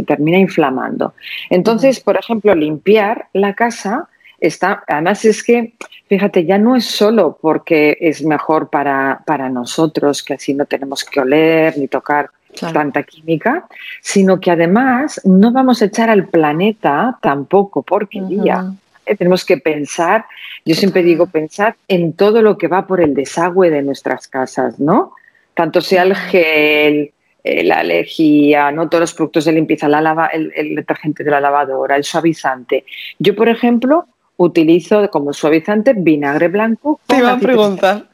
termina 0.06 0.38
inflamando. 0.38 1.12
Entonces, 1.50 2.00
por 2.00 2.16
ejemplo, 2.16 2.54
limpiar 2.54 3.26
la 3.34 3.54
casa 3.54 4.08
está, 4.40 4.82
además 4.88 5.22
es 5.26 5.42
que, 5.42 5.74
fíjate, 6.08 6.46
ya 6.46 6.56
no 6.56 6.76
es 6.76 6.86
solo 6.86 7.38
porque 7.40 7.98
es 8.00 8.24
mejor 8.24 8.70
para, 8.70 9.20
para 9.26 9.50
nosotros, 9.50 10.22
que 10.22 10.34
así 10.34 10.54
no 10.54 10.64
tenemos 10.64 11.04
que 11.04 11.20
oler 11.20 11.76
ni 11.76 11.88
tocar 11.88 12.30
tanta 12.72 13.02
química, 13.02 13.66
sino 14.00 14.40
que 14.40 14.50
además 14.50 15.20
no 15.24 15.52
vamos 15.52 15.82
a 15.82 15.84
echar 15.84 16.08
al 16.08 16.26
planeta 16.26 17.18
tampoco 17.20 17.82
porquería. 17.82 18.72
Eh, 19.04 19.14
tenemos 19.14 19.44
que 19.44 19.58
pensar, 19.58 20.24
yo 20.64 20.74
siempre 20.74 21.02
digo, 21.02 21.26
pensar 21.26 21.76
en 21.86 22.14
todo 22.14 22.40
lo 22.40 22.56
que 22.56 22.66
va 22.66 22.86
por 22.86 23.02
el 23.02 23.12
desagüe 23.12 23.68
de 23.68 23.82
nuestras 23.82 24.26
casas, 24.26 24.80
¿no? 24.80 25.12
Tanto 25.54 25.82
sea 25.82 26.02
el 26.04 26.16
gel, 26.16 27.12
eh, 27.42 27.64
la 27.64 27.78
alergia, 27.78 28.70
¿no? 28.70 28.88
todos 28.88 29.00
los 29.00 29.14
productos 29.14 29.46
de 29.46 29.52
limpieza, 29.52 29.88
la 29.88 30.00
lava, 30.00 30.26
el, 30.26 30.74
detergente 30.74 31.24
de 31.24 31.30
la 31.30 31.40
lavadora, 31.40 31.96
el 31.96 32.04
suavizante. 32.04 32.84
Yo, 33.18 33.34
por 33.34 33.48
ejemplo, 33.48 34.06
utilizo 34.36 35.08
como 35.10 35.32
suavizante 35.32 35.94
vinagre 35.94 36.48
blanco. 36.48 37.00
Te 37.06 37.16
iba 37.16 37.32
a 37.32 37.38
preguntar. 37.38 38.08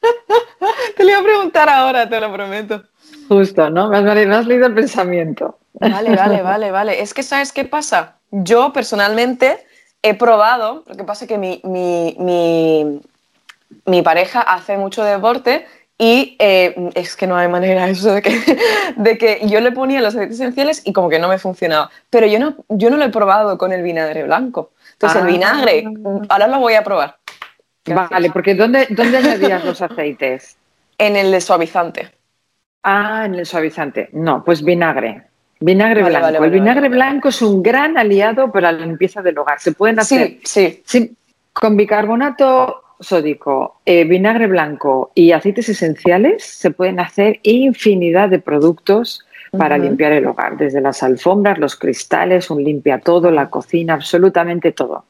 te 0.96 1.04
lo 1.04 1.10
iba 1.10 1.20
a 1.20 1.22
preguntar 1.22 1.68
ahora, 1.68 2.08
te 2.08 2.20
lo 2.20 2.32
prometo. 2.32 2.82
Justo, 3.28 3.70
¿no? 3.70 3.88
Me 3.88 3.98
has, 3.98 4.46
leído 4.46 4.66
el 4.66 4.74
pensamiento. 4.74 5.58
Vale, 5.74 6.16
vale, 6.16 6.42
vale, 6.42 6.70
vale. 6.72 7.00
Es 7.00 7.14
que, 7.14 7.22
¿sabes 7.22 7.52
qué 7.52 7.64
pasa? 7.64 8.16
Yo 8.30 8.72
personalmente 8.72 9.58
he 10.02 10.14
probado, 10.14 10.82
lo 10.86 10.96
que 10.96 11.04
pasa 11.04 11.24
es 11.24 11.28
que 11.28 11.38
mi, 11.38 11.60
mi, 11.64 12.16
mi, 12.18 13.00
mi 13.84 14.02
pareja 14.02 14.40
hace 14.40 14.76
mucho 14.76 15.04
deporte 15.04 15.66
Y 15.98 16.36
eh, 16.38 16.90
es 16.94 17.16
que 17.16 17.26
no 17.26 17.36
hay 17.36 17.48
manera 17.48 17.88
eso 17.88 18.12
de 18.12 18.22
que, 18.22 18.58
de 18.96 19.18
que 19.18 19.40
yo 19.46 19.60
le 19.60 19.72
ponía 19.72 20.00
los 20.00 20.14
aceites 20.14 20.36
esenciales 20.36 20.82
y 20.84 20.92
como 20.92 21.08
que 21.08 21.18
no 21.18 21.28
me 21.28 21.38
funcionaba. 21.38 21.90
Pero 22.10 22.26
yo 22.26 22.38
no, 22.38 22.56
yo 22.68 22.90
no 22.90 22.96
lo 22.96 23.04
he 23.04 23.10
probado 23.10 23.56
con 23.56 23.72
el 23.72 23.82
vinagre 23.82 24.24
blanco. 24.24 24.72
Entonces 24.92 25.20
el 25.20 25.26
ah. 25.26 25.30
vinagre, 25.30 25.84
ahora 26.28 26.46
lo 26.48 26.58
voy 26.58 26.74
a 26.74 26.84
probar. 26.84 27.16
Vale, 27.86 28.30
porque 28.30 28.54
¿dónde, 28.54 28.86
¿dónde 28.90 29.18
añadías 29.18 29.64
los 29.64 29.80
aceites? 29.80 30.56
En 30.98 31.16
el 31.16 31.30
de 31.30 31.40
suavizante. 31.40 32.10
Ah, 32.82 33.24
en 33.26 33.34
el 33.36 33.46
suavizante. 33.46 34.10
No, 34.12 34.44
pues 34.44 34.62
vinagre. 34.62 35.22
Vinagre 35.60 36.02
blanco. 36.02 36.44
el 36.44 36.50
vinagre 36.50 36.88
blanco 36.88 37.28
es 37.30 37.40
un 37.40 37.62
gran 37.62 37.96
aliado 37.96 38.52
para 38.52 38.72
la 38.72 38.84
limpieza 38.84 39.22
del 39.22 39.38
hogar. 39.38 39.58
Se 39.60 39.72
pueden 39.72 39.98
hacer 39.98 40.38
sí, 40.44 40.82
sí. 40.84 41.16
con 41.52 41.76
bicarbonato 41.76 42.82
sódico, 43.00 43.80
eh, 43.84 44.04
vinagre 44.04 44.46
blanco 44.46 45.10
y 45.14 45.32
aceites 45.32 45.68
esenciales. 45.68 46.44
Se 46.44 46.70
pueden 46.70 47.00
hacer 47.00 47.40
infinidad 47.42 48.28
de 48.28 48.38
productos 48.38 49.24
para 49.56 49.78
limpiar 49.78 50.12
el 50.12 50.26
hogar, 50.26 50.56
desde 50.56 50.80
las 50.80 51.02
alfombras, 51.02 51.58
los 51.58 51.76
cristales, 51.76 52.50
un 52.50 52.62
limpia 52.62 52.98
todo, 52.98 53.30
la 53.30 53.48
cocina, 53.48 53.94
absolutamente 53.94 54.72
todo. 54.72 55.04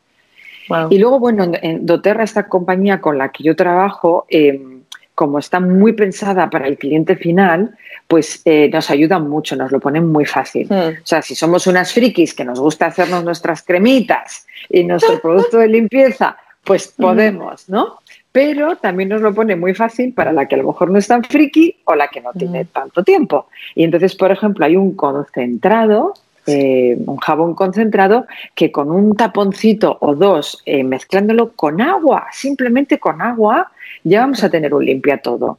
Y 0.91 0.99
luego, 0.99 1.21
bueno, 1.21 1.51
en 1.63 1.87
Doterra, 1.87 2.25
esta 2.25 2.49
compañía 2.49 3.01
con 3.01 3.19
la 3.19 3.31
que 3.31 3.45
yo 3.45 3.55
trabajo, 3.55 4.27
em, 4.29 4.83
como 5.15 5.39
está 5.39 5.61
muy 5.61 5.93
pensada 5.93 6.51
para 6.51 6.67
el 6.67 6.77
cliente 6.77 7.17
final, 7.17 7.77
pues 8.09 8.43
eh, 8.45 8.69
nos 8.73 8.91
ayudan 8.91 9.29
mucho, 9.29 9.57
nos 9.57 9.73
lo 9.73 9.81
ponen 9.81 10.07
muy 10.07 10.27
fácil. 10.27 10.67
Hmm. 10.69 11.01
O 11.03 11.07
sea, 11.07 11.23
si 11.23 11.35
somos 11.35 11.67
unas 11.67 11.93
frikis 11.93 12.35
que 12.35 12.45
nos 12.45 12.61
gusta 12.61 12.87
hacernos 12.87 13.25
nuestras 13.25 13.63
cremitas 13.63 14.47
y 14.69 14.85
nuestro 14.85 15.21
producto 15.21 15.59
de 15.59 15.69
limpieza, 15.69 16.37
pues 16.67 16.89
podemos, 16.89 17.69
¿no? 17.69 18.01
Pero 18.33 18.77
también 18.77 19.09
nos 19.09 19.23
lo 19.23 19.33
pone 19.33 19.57
muy 19.57 19.75
fácil 19.75 20.13
para 20.13 20.33
la 20.33 20.47
que 20.47 20.57
a 20.57 20.59
lo 20.59 20.67
mejor 20.67 20.91
no 20.91 20.99
es 20.99 21.07
tan 21.07 21.25
friki 21.25 21.77
o 21.85 21.95
la 21.95 22.09
que 22.09 22.21
no 22.21 22.33
tiene 22.33 22.67
tanto 22.67 23.03
tiempo. 23.03 23.47
Y 23.75 23.85
entonces, 23.85 24.15
por 24.15 24.31
ejemplo, 24.33 24.67
hay 24.67 24.77
un 24.77 24.95
concentrado 24.95 26.15
eh, 26.49 26.97
un 27.07 27.17
jabón 27.17 27.55
concentrado 27.57 28.27
que 28.55 28.71
con 28.71 28.93
un 28.93 29.17
taponcito 29.17 29.99
o 30.01 30.15
dos, 30.15 30.63
eh, 30.65 30.85
mezclándolo 30.85 31.51
con 31.53 31.81
agua, 31.81 32.29
simplemente 32.31 33.01
con 33.01 33.21
agua, 33.21 33.73
ya 34.05 34.21
vamos 34.21 34.45
a 34.45 34.51
tener 34.51 34.73
un 34.73 34.85
limpia 34.85 35.19
todo. 35.19 35.59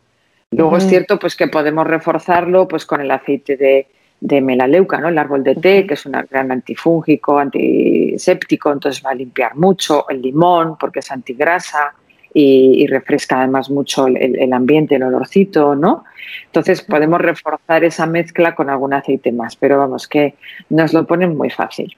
Luego 0.52 0.78
es 0.78 0.88
cierto 0.88 1.20
pues 1.20 1.36
que 1.36 1.48
podemos 1.48 1.86
reforzarlo 1.86 2.70
pues 2.70 2.86
con 2.86 3.02
el 3.02 3.12
aceite 3.12 3.58
de, 3.58 3.88
de 4.20 4.42
melaleuca, 4.42 5.00
¿no? 5.00 5.10
El 5.10 5.18
árbol 5.18 5.44
de 5.44 5.56
té, 5.56 5.86
que 5.86 5.94
es 5.94 6.06
un 6.06 6.14
gran 6.30 6.52
antifúngico, 6.52 7.38
antiséptico, 7.38 8.72
entonces 8.72 9.04
va 9.06 9.12
a 9.12 9.16
limpiar 9.16 9.56
mucho. 9.56 10.10
El 10.10 10.22
limón, 10.22 10.78
porque 10.78 11.00
es 11.00 11.12
antigrasa 11.12 11.94
y, 12.34 12.86
refresca 12.88 13.40
además 13.40 13.70
mucho 13.70 14.08
el, 14.08 14.54
ambiente, 14.54 14.96
el 14.96 15.04
olorcito, 15.04 15.76
¿no? 15.76 16.04
Entonces 16.46 16.82
podemos 16.82 17.20
reforzar 17.20 17.84
esa 17.84 18.06
mezcla 18.06 18.54
con 18.54 18.70
algún 18.70 18.94
aceite 18.94 19.32
más, 19.32 19.56
pero 19.56 19.78
vamos, 19.78 20.08
que 20.08 20.36
nos 20.70 20.94
lo 20.94 21.06
ponen 21.06 21.36
muy 21.36 21.50
fácil. 21.50 21.96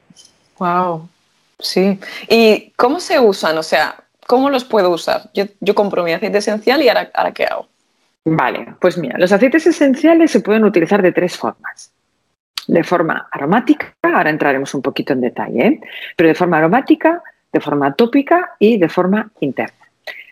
Wow, 0.58 1.10
sí. 1.58 2.00
¿Y 2.30 2.72
cómo 2.76 3.00
se 3.00 3.20
usan? 3.20 3.58
O 3.58 3.64
sea, 3.64 3.96
¿cómo 4.28 4.50
los 4.50 4.64
puedo 4.64 4.92
usar? 4.92 5.30
Yo, 5.34 5.76
compro 5.76 6.04
mi 6.04 6.14
aceite 6.14 6.38
esencial 6.38 6.82
y 6.82 6.90
ahora, 6.90 7.12
¿qué 7.34 7.46
hago? 7.46 7.68
Vale, 8.26 8.76
pues 8.80 8.98
mira, 8.98 9.18
los 9.18 9.32
aceites 9.32 9.66
esenciales 9.66 10.32
se 10.32 10.42
pueden 10.42 10.64
utilizar 10.64 11.02
de 11.02 11.12
tres 11.12 11.36
formas. 11.36 11.92
De 12.70 12.84
forma 12.84 13.28
aromática, 13.32 13.96
ahora 14.04 14.30
entraremos 14.30 14.76
un 14.76 14.84
poquito 14.84 15.14
en 15.14 15.22
detalle, 15.22 15.66
¿eh? 15.66 15.80
pero 16.16 16.28
de 16.28 16.36
forma 16.36 16.60
aromática, 16.60 17.24
de 17.52 17.60
forma 17.60 17.96
tópica 17.96 18.52
y 18.60 18.78
de 18.78 18.88
forma 18.88 19.32
interna. 19.40 19.90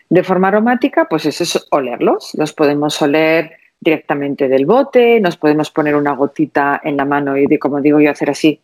De 0.08 0.22
forma 0.22 0.46
aromática, 0.46 1.06
pues 1.06 1.26
eso 1.26 1.42
es 1.42 1.66
olerlos. 1.70 2.30
Los 2.34 2.52
podemos 2.52 3.02
oler 3.02 3.56
directamente 3.80 4.46
del 4.46 4.66
bote, 4.66 5.18
nos 5.18 5.36
podemos 5.36 5.72
poner 5.72 5.96
una 5.96 6.12
gotita 6.12 6.80
en 6.84 6.96
la 6.96 7.04
mano 7.04 7.36
y, 7.36 7.46
de, 7.46 7.58
como 7.58 7.80
digo 7.80 8.00
yo, 8.00 8.08
hacer 8.08 8.30
así 8.30 8.60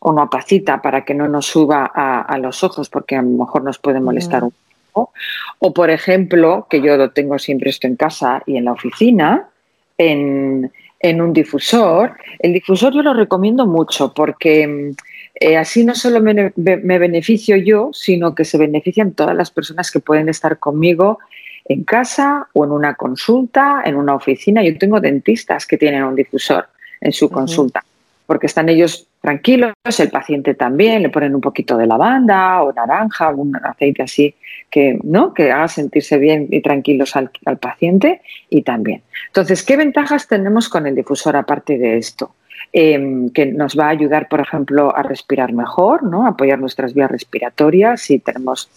una 0.00 0.28
pacita 0.28 0.82
para 0.82 1.04
que 1.04 1.14
no 1.14 1.28
nos 1.28 1.46
suba 1.46 1.92
a, 1.94 2.36
los 2.38 2.64
ojos 2.64 2.88
porque 2.88 3.14
a 3.14 3.22
lo 3.22 3.28
mejor 3.28 3.62
nos 3.62 3.78
puede 3.78 4.00
molestar 4.00 4.42
mm. 4.42 4.46
un 4.46 4.54
poco. 4.92 5.12
O, 5.60 5.72
por 5.72 5.90
ejemplo, 5.90 6.66
que 6.68 6.80
yo 6.80 6.96
lo 6.96 7.12
tengo 7.12 7.38
siempre 7.38 7.70
esto 7.70 7.86
en 7.86 7.94
casa 7.94 8.42
y 8.46 8.56
en 8.56 8.64
la 8.64 8.72
oficina, 8.72 9.48
en, 9.96 10.72
en 11.02 11.20
un 11.20 11.32
difusor. 11.32 12.16
El 12.38 12.52
difusor 12.52 12.94
yo 12.94 13.02
lo 13.02 13.12
recomiendo 13.12 13.66
mucho 13.66 14.14
porque 14.14 14.92
eh, 15.34 15.56
así 15.56 15.84
no 15.84 15.94
solo 15.94 16.20
me, 16.20 16.52
beneficio 16.56 17.56
yo, 17.56 17.90
sino 17.92 18.34
que 18.34 18.44
se 18.44 18.58
benefician 18.58 19.12
todas 19.12 19.36
las 19.36 19.50
personas 19.50 19.90
que 19.90 20.00
pueden 20.00 20.28
estar 20.28 20.58
conmigo 20.58 21.18
en 21.64 21.84
casa 21.84 22.48
o 22.52 22.64
en 22.64 22.70
una 22.70 22.94
consulta, 22.94 23.82
en 23.84 23.96
una 23.96 24.14
oficina. 24.14 24.62
Yo 24.62 24.78
tengo 24.78 25.00
dentistas 25.00 25.66
que 25.66 25.76
tienen 25.76 26.04
un 26.04 26.14
difusor 26.14 26.68
en 27.00 27.12
su 27.12 27.28
consulta, 27.28 27.84
porque 28.26 28.46
están 28.46 28.68
ellos 28.68 29.08
tranquilos, 29.22 29.72
el 29.98 30.10
paciente 30.10 30.54
también, 30.54 31.00
le 31.00 31.08
ponen 31.08 31.34
un 31.34 31.40
poquito 31.40 31.78
de 31.78 31.86
lavanda 31.86 32.62
o 32.62 32.72
naranja, 32.72 33.30
un 33.30 33.56
aceite 33.56 34.02
así 34.02 34.34
que, 34.68 34.98
¿no? 35.02 35.32
que 35.32 35.50
haga 35.52 35.68
sentirse 35.68 36.18
bien 36.18 36.48
y 36.50 36.60
tranquilos 36.60 37.16
al, 37.16 37.30
al 37.46 37.56
paciente 37.56 38.20
y 38.50 38.62
también. 38.62 39.02
Entonces, 39.28 39.62
¿qué 39.62 39.76
ventajas 39.76 40.26
tenemos 40.28 40.68
con 40.68 40.86
el 40.86 40.94
difusor 40.94 41.36
aparte 41.36 41.78
de 41.78 41.96
esto? 41.96 42.34
Em, 42.74 43.28
que 43.30 43.46
nos 43.46 43.78
va 43.78 43.86
a 43.86 43.90
ayudar, 43.90 44.28
por 44.28 44.40
ejemplo, 44.40 44.96
a 44.96 45.02
respirar 45.02 45.52
mejor, 45.52 46.02
¿no? 46.04 46.26
apoyar 46.26 46.58
nuestras 46.58 46.94
vías 46.94 47.10
respiratorias. 47.10 48.00
Si 48.00 48.18
tenemos 48.18 48.70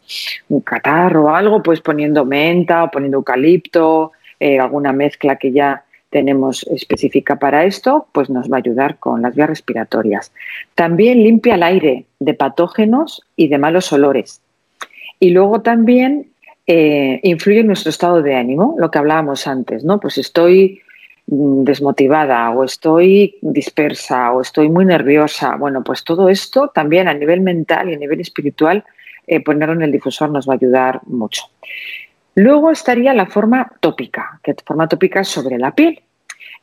un 0.49 0.61
catarro 0.61 1.25
o 1.25 1.29
algo, 1.29 1.63
pues 1.63 1.81
poniendo 1.81 2.25
menta 2.25 2.83
o 2.83 2.91
poniendo 2.91 3.17
eucalipto, 3.17 4.11
eh, 4.39 4.59
alguna 4.59 4.91
mezcla 4.91 5.37
que 5.37 5.51
ya 5.51 5.85
tenemos 6.09 6.63
específica 6.67 7.38
para 7.38 7.65
esto, 7.65 8.07
pues 8.12 8.29
nos 8.29 8.51
va 8.51 8.57
a 8.57 8.59
ayudar 8.59 8.97
con 9.00 9.21
las 9.21 9.35
vías 9.35 9.50
respiratorias. 9.50 10.31
También 10.75 11.24
limpia 11.24 11.55
el 11.55 11.63
aire 11.63 12.05
de 12.19 12.33
patógenos 12.33 13.21
y 13.35 13.47
de 13.47 13.57
malos 13.57 13.91
olores. 13.91 14.41
Y 15.19 15.31
luego 15.31 15.62
también 15.62 16.27
eh, 16.67 17.19
influye 17.24 17.59
en 17.59 17.67
nuestro 17.67 17.89
estado 17.89 18.21
de 18.21 18.35
ánimo, 18.35 18.75
lo 18.77 18.91
que 18.91 18.97
hablábamos 18.97 19.47
antes, 19.47 19.83
¿no? 19.83 20.00
Pues 20.00 20.17
estoy 20.17 20.81
Mm, 21.27 21.63
desmotivada 21.63 22.51
o 22.51 22.63
estoy 22.63 23.38
dispersa 23.41 24.31
o 24.31 24.41
estoy 24.41 24.69
muy 24.69 24.85
nerviosa. 24.85 25.55
Bueno, 25.55 25.83
pues 25.83 26.03
todo 26.03 26.29
esto 26.29 26.67
también 26.74 27.07
a 27.07 27.15
nivel 27.15 27.41
mental 27.41 27.89
y 27.89 27.95
a 27.95 27.97
nivel 27.97 28.21
espiritual, 28.21 28.83
eh, 29.25 29.39
ponerlo 29.39 29.74
en 29.74 29.81
el 29.81 29.91
difusor 29.91 30.29
nos 30.29 30.47
va 30.47 30.53
a 30.53 30.57
ayudar 30.57 31.01
mucho. 31.07 31.43
Luego 32.35 32.71
estaría 32.71 33.13
la 33.13 33.25
forma 33.25 33.71
tópica, 33.79 34.39
que 34.43 34.55
forma 34.65 34.87
tópica 34.87 35.23
sobre 35.23 35.57
la 35.57 35.71
piel. 35.71 36.01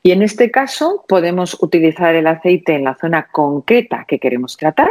Y 0.03 0.11
en 0.11 0.23
este 0.23 0.51
caso 0.51 1.05
podemos 1.09 1.61
utilizar 1.63 2.15
el 2.15 2.27
aceite 2.27 2.75
en 2.75 2.85
la 2.85 2.95
zona 2.95 3.29
concreta 3.31 4.05
que 4.07 4.19
queremos 4.19 4.57
tratar, 4.57 4.91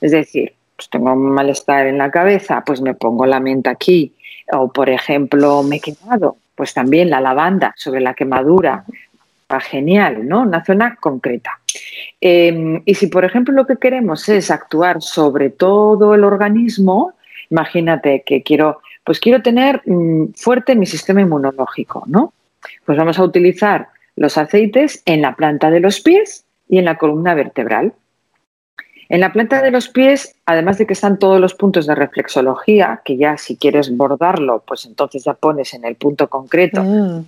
es 0.00 0.12
decir, 0.12 0.54
pues 0.76 0.88
tengo 0.88 1.12
un 1.12 1.32
malestar 1.32 1.86
en 1.86 1.98
la 1.98 2.10
cabeza, 2.10 2.62
pues 2.64 2.80
me 2.80 2.94
pongo 2.94 3.26
la 3.26 3.40
menta 3.40 3.70
aquí, 3.70 4.14
o 4.52 4.72
por 4.72 4.88
ejemplo 4.88 5.62
me 5.62 5.76
he 5.76 5.80
quemado, 5.80 6.36
pues 6.54 6.74
también 6.74 7.10
la 7.10 7.20
lavanda 7.20 7.74
sobre 7.76 8.00
la 8.00 8.14
quemadura 8.14 8.84
genial, 9.60 10.26
¿no? 10.26 10.42
Una 10.42 10.64
zona 10.64 10.96
concreta. 10.96 11.60
Em, 12.20 12.82
y 12.84 12.94
si, 12.94 13.06
por 13.08 13.24
ejemplo, 13.24 13.54
lo 13.54 13.66
que 13.66 13.76
queremos 13.76 14.28
es 14.28 14.50
actuar 14.50 15.02
sobre 15.02 15.50
todo 15.50 16.14
el 16.14 16.24
organismo, 16.24 17.14
imagínate 17.50 18.22
que 18.24 18.42
quiero, 18.42 18.80
pues 19.04 19.20
quiero 19.20 19.42
tener 19.42 19.82
mm, 19.84 20.32
fuerte 20.34 20.76
mi 20.76 20.86
sistema 20.86 21.20
inmunológico, 21.20 22.04
¿no? 22.06 22.32
Pues 22.84 22.96
vamos 22.96 23.18
a 23.18 23.24
utilizar 23.24 23.88
los 24.16 24.38
aceites 24.38 25.02
en 25.06 25.22
la 25.22 25.34
planta 25.34 25.70
de 25.70 25.80
los 25.80 26.00
pies 26.00 26.44
y 26.68 26.78
en 26.78 26.84
la 26.84 26.98
columna 26.98 27.34
vertebral. 27.34 27.92
En 29.08 29.20
la 29.20 29.32
planta 29.32 29.60
de 29.60 29.70
los 29.70 29.88
pies, 29.88 30.36
además 30.46 30.78
de 30.78 30.86
que 30.86 30.94
están 30.94 31.18
todos 31.18 31.40
los 31.40 31.54
puntos 31.54 31.86
de 31.86 31.94
reflexología, 31.94 33.02
que 33.04 33.16
ya 33.16 33.36
si 33.36 33.56
quieres 33.56 33.94
bordarlo, 33.94 34.62
pues 34.66 34.86
entonces 34.86 35.24
ya 35.24 35.34
pones 35.34 35.74
en 35.74 35.84
el 35.84 35.96
punto 35.96 36.28
concreto 36.28 36.82
mm. 36.82 37.24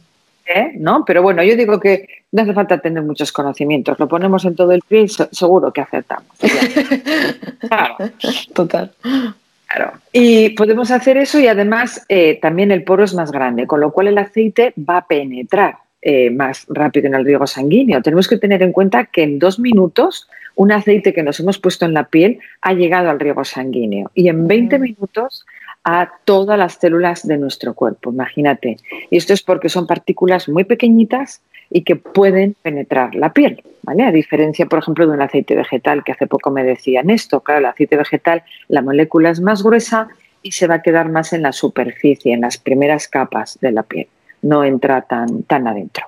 ¿eh? 0.47 0.73
¿no? 0.77 1.05
Pero 1.05 1.23
bueno, 1.23 1.43
yo 1.43 1.57
digo 1.57 1.81
que 1.81 2.09
no 2.33 2.43
hace 2.43 2.53
falta 2.53 2.79
tener 2.79 3.03
muchos 3.03 3.33
conocimientos, 3.33 3.99
lo 3.99 4.09
ponemos 4.09 4.45
en 4.45 4.57
todo 4.57 4.73
el 4.73 4.83
pie 4.83 5.03
y 5.03 5.09
seguro 5.09 5.73
que 5.73 5.81
acertamos. 5.81 6.29
claro. 7.61 7.97
Total. 8.55 8.93
Claro. 9.75 9.93
Y 10.13 10.51
podemos 10.51 10.91
hacer 10.93 11.17
eso 11.17 11.41
y 11.41 11.49
además 11.49 12.05
eh, 12.09 12.39
también 12.41 12.71
el 12.71 12.85
poro 12.85 13.03
es 13.03 13.13
más 13.13 13.33
grande, 13.33 13.67
con 13.67 13.81
lo 13.81 13.91
cual 13.93 14.07
el 14.07 14.19
aceite 14.19 14.73
va 14.79 14.99
a 14.99 15.07
penetrar 15.07 15.79
eh, 16.01 16.31
más 16.31 16.67
rápido 16.69 17.09
en 17.09 17.15
el 17.15 17.25
riego 17.25 17.47
sanguíneo. 17.47 18.01
Tenemos 18.01 18.29
que 18.29 18.39
tener 18.39 18.63
en 18.63 18.71
cuenta 18.71 19.07
que 19.07 19.25
en 19.25 19.39
dos 19.41 19.59
minutos 19.59 20.29
un 20.55 20.71
aceite 20.71 21.13
que 21.13 21.25
nos 21.25 21.41
hemos 21.41 21.59
puesto 21.59 21.87
en 21.87 21.95
la 21.95 22.05
piel 22.05 22.39
ha 22.61 22.73
llegado 22.73 23.11
al 23.11 23.19
riego 23.19 23.45
sanguíneo 23.45 24.11
y 24.15 24.29
en 24.29 24.47
20 24.47 24.79
minutos 24.79 25.45
a 25.83 26.11
todas 26.25 26.59
las 26.59 26.75
células 26.75 27.27
de 27.27 27.37
nuestro 27.37 27.75
cuerpo, 27.75 28.13
imagínate. 28.13 28.77
Y 29.11 29.17
esto 29.17 29.35
es 29.35 29.43
porque 29.43 29.69
son 29.69 29.89
partículas 29.89 30.49
muy 30.49 30.65
pequeñitas 30.65 31.43
y 31.71 31.83
que 31.83 31.97
pueden 31.97 32.55
penetrar 32.63 33.15
la 33.15 33.33
piel, 33.33 33.63
¿vale? 33.83 34.05
A 34.05 34.13
diferencia, 34.13 34.67
por 34.67 34.79
ejemplo, 34.79 35.07
de 35.07 35.15
un 35.15 35.23
aceite 35.23 35.55
vegetal, 35.55 36.05
que 36.05 36.13
hace 36.13 36.27
poco 36.27 36.51
me 36.51 36.65
decían 36.65 37.11
esto, 37.11 37.41
claro, 37.41 37.61
el 37.61 37.67
aceite 37.67 37.97
vegetal, 37.97 38.43
la 38.69 38.83
molécula 38.83 39.31
es 39.31 39.41
más 39.41 39.63
gruesa 39.63 40.09
y 40.43 40.53
se 40.53 40.67
va 40.67 40.77
a 40.77 40.83
quedar 40.83 41.09
más 41.09 41.33
en 41.33 41.43
la 41.43 41.53
superficie, 41.53 42.33
en 42.33 42.43
las 42.43 42.59
primeras 42.59 43.09
capas 43.09 43.59
de 43.61 43.73
la 43.73 43.83
piel. 43.83 44.09
no 44.43 44.63
entra 44.63 45.01
tan, 45.01 45.45
tan 45.45 45.67
adentro. 45.67 46.05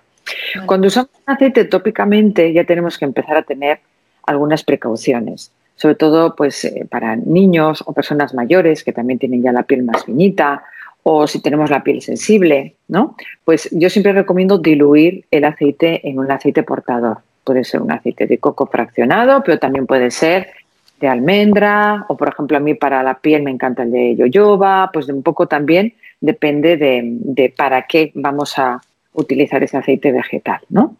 Cuando 0.66 0.88
usamos 0.88 1.10
aceite 1.24 1.64
tópicamente 1.64 2.52
ya 2.52 2.64
tenemos 2.64 2.98
que 2.98 3.06
empezar 3.06 3.36
a 3.38 3.42
tener 3.42 3.80
algunas 4.26 4.62
precauciones, 4.62 5.52
sobre 5.76 5.94
todo 5.94 6.36
pues, 6.36 6.64
eh, 6.64 6.86
para 6.90 7.16
niños 7.16 7.82
o 7.86 7.94
personas 7.94 8.34
mayores 8.34 8.84
que 8.84 8.92
también 8.92 9.18
tienen 9.18 9.42
ya 9.42 9.52
la 9.52 9.62
piel 9.62 9.84
más 9.84 10.04
finita 10.04 10.64
o 11.08 11.28
si 11.28 11.38
tenemos 11.38 11.70
la 11.70 11.84
piel 11.84 12.02
sensible, 12.02 12.74
¿no? 12.88 13.14
Pues 13.44 13.68
yo 13.70 13.88
siempre 13.90 14.12
recomiendo 14.12 14.58
diluir 14.58 15.24
el 15.30 15.44
aceite 15.44 16.08
en 16.08 16.18
un 16.18 16.28
aceite 16.32 16.64
portador. 16.64 17.18
Puede 17.44 17.62
ser 17.62 17.80
un 17.80 17.92
aceite 17.92 18.26
de 18.26 18.38
coco 18.38 18.66
fraccionado, 18.66 19.40
pero 19.44 19.60
también 19.60 19.86
puede 19.86 20.10
ser 20.10 20.48
de 20.98 21.06
almendra 21.06 22.06
o, 22.08 22.16
por 22.16 22.30
ejemplo, 22.30 22.56
a 22.56 22.60
mí 22.60 22.74
para 22.74 23.04
la 23.04 23.14
piel 23.20 23.44
me 23.44 23.52
encanta 23.52 23.84
el 23.84 23.92
de 23.92 24.16
yoyoba, 24.16 24.90
pues 24.92 25.06
de 25.06 25.12
un 25.12 25.22
poco 25.22 25.46
también 25.46 25.94
depende 26.20 26.76
de 26.76 27.54
para 27.56 27.82
qué 27.82 28.10
vamos 28.16 28.58
a, 28.58 28.80
utilizar 29.16 29.62
ese 29.62 29.78
aceite 29.78 30.12
vegetal, 30.12 30.60
¿no? 30.68 30.96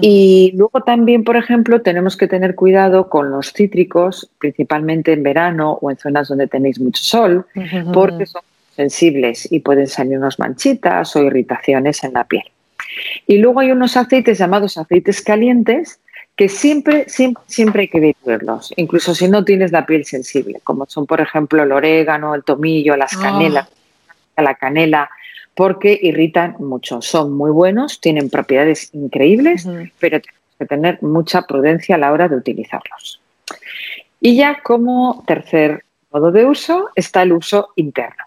Y 0.00 0.52
luego 0.56 0.80
también, 0.80 1.24
por 1.24 1.36
ejemplo, 1.36 1.80
tenemos 1.80 2.16
que 2.16 2.26
tener 2.26 2.54
cuidado 2.54 3.08
con 3.08 3.30
los 3.30 3.52
cítricos, 3.52 4.28
principalmente 4.38 5.12
en 5.12 5.22
verano 5.22 5.78
o 5.80 5.90
en 5.90 5.96
zonas 5.96 6.28
donde 6.28 6.48
tenéis 6.48 6.80
mucho 6.80 7.02
sol, 7.02 7.46
porque 7.92 8.26
son 8.26 8.42
sensibles 8.76 9.50
y 9.50 9.60
pueden 9.60 9.86
salir 9.86 10.18
unas 10.18 10.38
manchitas 10.38 11.14
o 11.16 11.22
irritaciones 11.22 12.04
en 12.04 12.14
la 12.14 12.24
piel. 12.24 12.44
Y 13.26 13.38
luego 13.38 13.60
hay 13.60 13.70
unos 13.70 13.96
aceites 13.96 14.38
llamados 14.38 14.76
aceites 14.76 15.22
calientes 15.22 16.00
que 16.36 16.48
siempre, 16.48 17.08
siempre, 17.08 17.42
siempre 17.46 17.82
hay 17.82 17.88
que 17.88 18.00
diluirlos, 18.00 18.72
incluso 18.76 19.14
si 19.14 19.28
no 19.28 19.44
tienes 19.44 19.70
la 19.70 19.84
piel 19.84 20.04
sensible, 20.06 20.60
como 20.64 20.86
son, 20.86 21.06
por 21.06 21.20
ejemplo, 21.20 21.62
el 21.62 21.72
orégano, 21.72 22.34
el 22.34 22.42
tomillo, 22.42 22.96
las 22.96 23.14
ah. 23.16 23.20
canelas, 23.20 23.68
la 24.36 24.54
canela, 24.54 25.10
porque 25.54 25.98
irritan 26.00 26.56
mucho. 26.58 27.02
Son 27.02 27.32
muy 27.32 27.50
buenos, 27.50 28.00
tienen 28.00 28.30
propiedades 28.30 28.90
increíbles, 28.94 29.68
pero 29.98 30.20
tenemos 30.20 30.56
que 30.58 30.66
tener 30.66 31.02
mucha 31.02 31.42
prudencia 31.42 31.96
a 31.96 31.98
la 31.98 32.12
hora 32.12 32.28
de 32.28 32.36
utilizarlos. 32.36 33.20
Y 34.20 34.36
ya 34.36 34.62
como 34.62 35.24
tercer 35.26 35.84
modo 36.10 36.30
de 36.30 36.46
uso 36.46 36.90
está 36.94 37.22
el 37.22 37.32
uso 37.32 37.70
interno. 37.76 38.24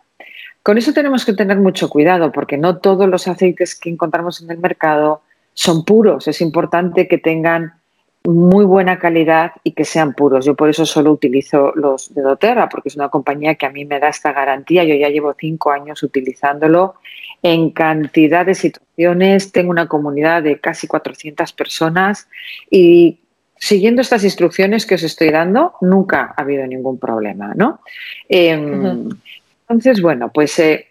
Con 0.66 0.80
eso 0.80 0.94
tenemos 0.94 1.26
que 1.26 1.34
tener 1.34 1.60
mucho 1.60 1.90
cuidado 1.90 2.32
porque 2.32 2.58
no 2.58 2.78
todos 2.80 3.08
los 3.08 3.28
aceites 3.28 3.76
que 3.76 3.92
encontramos 3.92 4.42
en 4.42 4.50
el 4.50 4.58
mercado 4.58 5.22
son 5.54 5.86
puros. 5.86 6.28
Es 6.28 6.42
importante 6.42 7.08
que 7.08 7.20
tengan 7.20 7.76
muy 8.24 8.66
buena 8.66 8.98
calidad 8.98 9.52
y 9.64 9.74
que 9.74 9.86
sean 9.86 10.16
puros. 10.16 10.44
Yo 10.44 10.56
por 10.56 10.68
eso 10.68 10.88
solo 10.88 11.12
utilizo 11.12 11.72
los 11.76 12.12
de 12.16 12.24
doTERRA, 12.24 12.68
porque 12.68 12.90
es 12.90 12.96
una 12.96 13.10
compañía 13.10 13.54
que 13.54 13.68
a 13.68 13.70
mí 13.70 13.86
me 13.86 14.00
da 14.00 14.10
esta 14.10 14.34
garantía. 14.34 14.84
Yo 14.84 14.96
ya 14.96 15.10
llevo 15.10 15.36
cinco 15.38 15.70
años 15.70 16.02
utilizándolo 16.02 16.96
en 17.44 17.70
cantidad 17.70 18.44
de 18.44 18.56
situaciones. 18.56 19.52
Tengo 19.52 19.70
una 19.70 19.88
comunidad 19.88 20.42
de 20.42 20.60
casi 20.60 20.88
400 20.88 21.54
personas 21.54 22.28
y 22.72 23.20
siguiendo 23.56 24.02
estas 24.02 24.24
instrucciones 24.24 24.88
que 24.88 24.96
os 24.96 25.04
estoy 25.04 25.30
dando, 25.30 25.76
nunca 25.82 26.34
ha 26.36 26.42
habido 26.42 26.66
ningún 26.66 26.98
problema, 26.98 27.54
¿no? 27.54 27.82
Em, 28.28 29.10
entonces, 29.68 30.02
bueno, 30.02 30.32
pues 30.32 30.58
eh, 30.60 30.88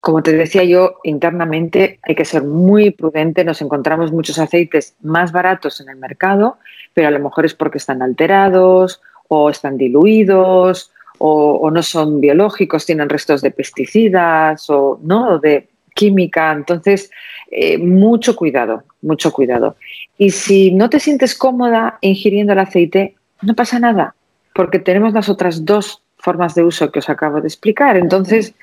como 0.00 0.20
te 0.24 0.32
decía 0.32 0.64
yo, 0.64 0.96
internamente 1.04 2.00
hay 2.02 2.16
que 2.16 2.24
ser 2.24 2.42
muy 2.42 2.90
prudente. 2.90 3.44
Nos 3.44 3.62
encontramos 3.62 4.10
muchos 4.10 4.36
aceites 4.40 4.96
más 5.00 5.30
baratos 5.30 5.80
en 5.80 5.88
el 5.88 5.96
mercado, 5.96 6.58
pero 6.92 7.06
a 7.06 7.12
lo 7.12 7.20
mejor 7.20 7.46
es 7.46 7.54
porque 7.54 7.78
están 7.78 8.02
alterados 8.02 9.00
o 9.28 9.48
están 9.48 9.78
diluidos 9.78 10.90
o, 11.18 11.70
no 11.70 11.84
son 11.84 12.20
biológicos, 12.20 12.84
tienen 12.84 13.08
restos 13.08 13.42
de 13.42 13.52
pesticidas 13.52 14.68
o 14.68 14.98
no 15.04 15.38
de 15.38 15.68
química. 15.94 16.50
Entonces, 16.50 17.12
eh, 17.52 17.78
mucho 17.78 18.34
cuidado, 18.34 18.82
mucho 19.02 19.32
cuidado. 19.32 19.76
Y 20.18 20.30
si 20.30 20.72
no 20.72 20.90
te 20.90 20.98
sientes 20.98 21.36
cómoda 21.36 21.98
ingiriendo 22.00 22.54
el 22.54 22.58
aceite, 22.58 23.14
no 23.40 23.54
pasa 23.54 23.78
nada, 23.78 24.16
porque 24.52 24.80
tenemos 24.80 25.12
las 25.12 25.28
otras 25.28 25.64
dos 25.64 26.01
formas 26.22 26.54
de 26.54 26.62
uso 26.62 26.90
que 26.90 27.00
os 27.00 27.10
acabo 27.10 27.40
de 27.40 27.48
explicar. 27.48 27.96
Entonces, 27.96 28.54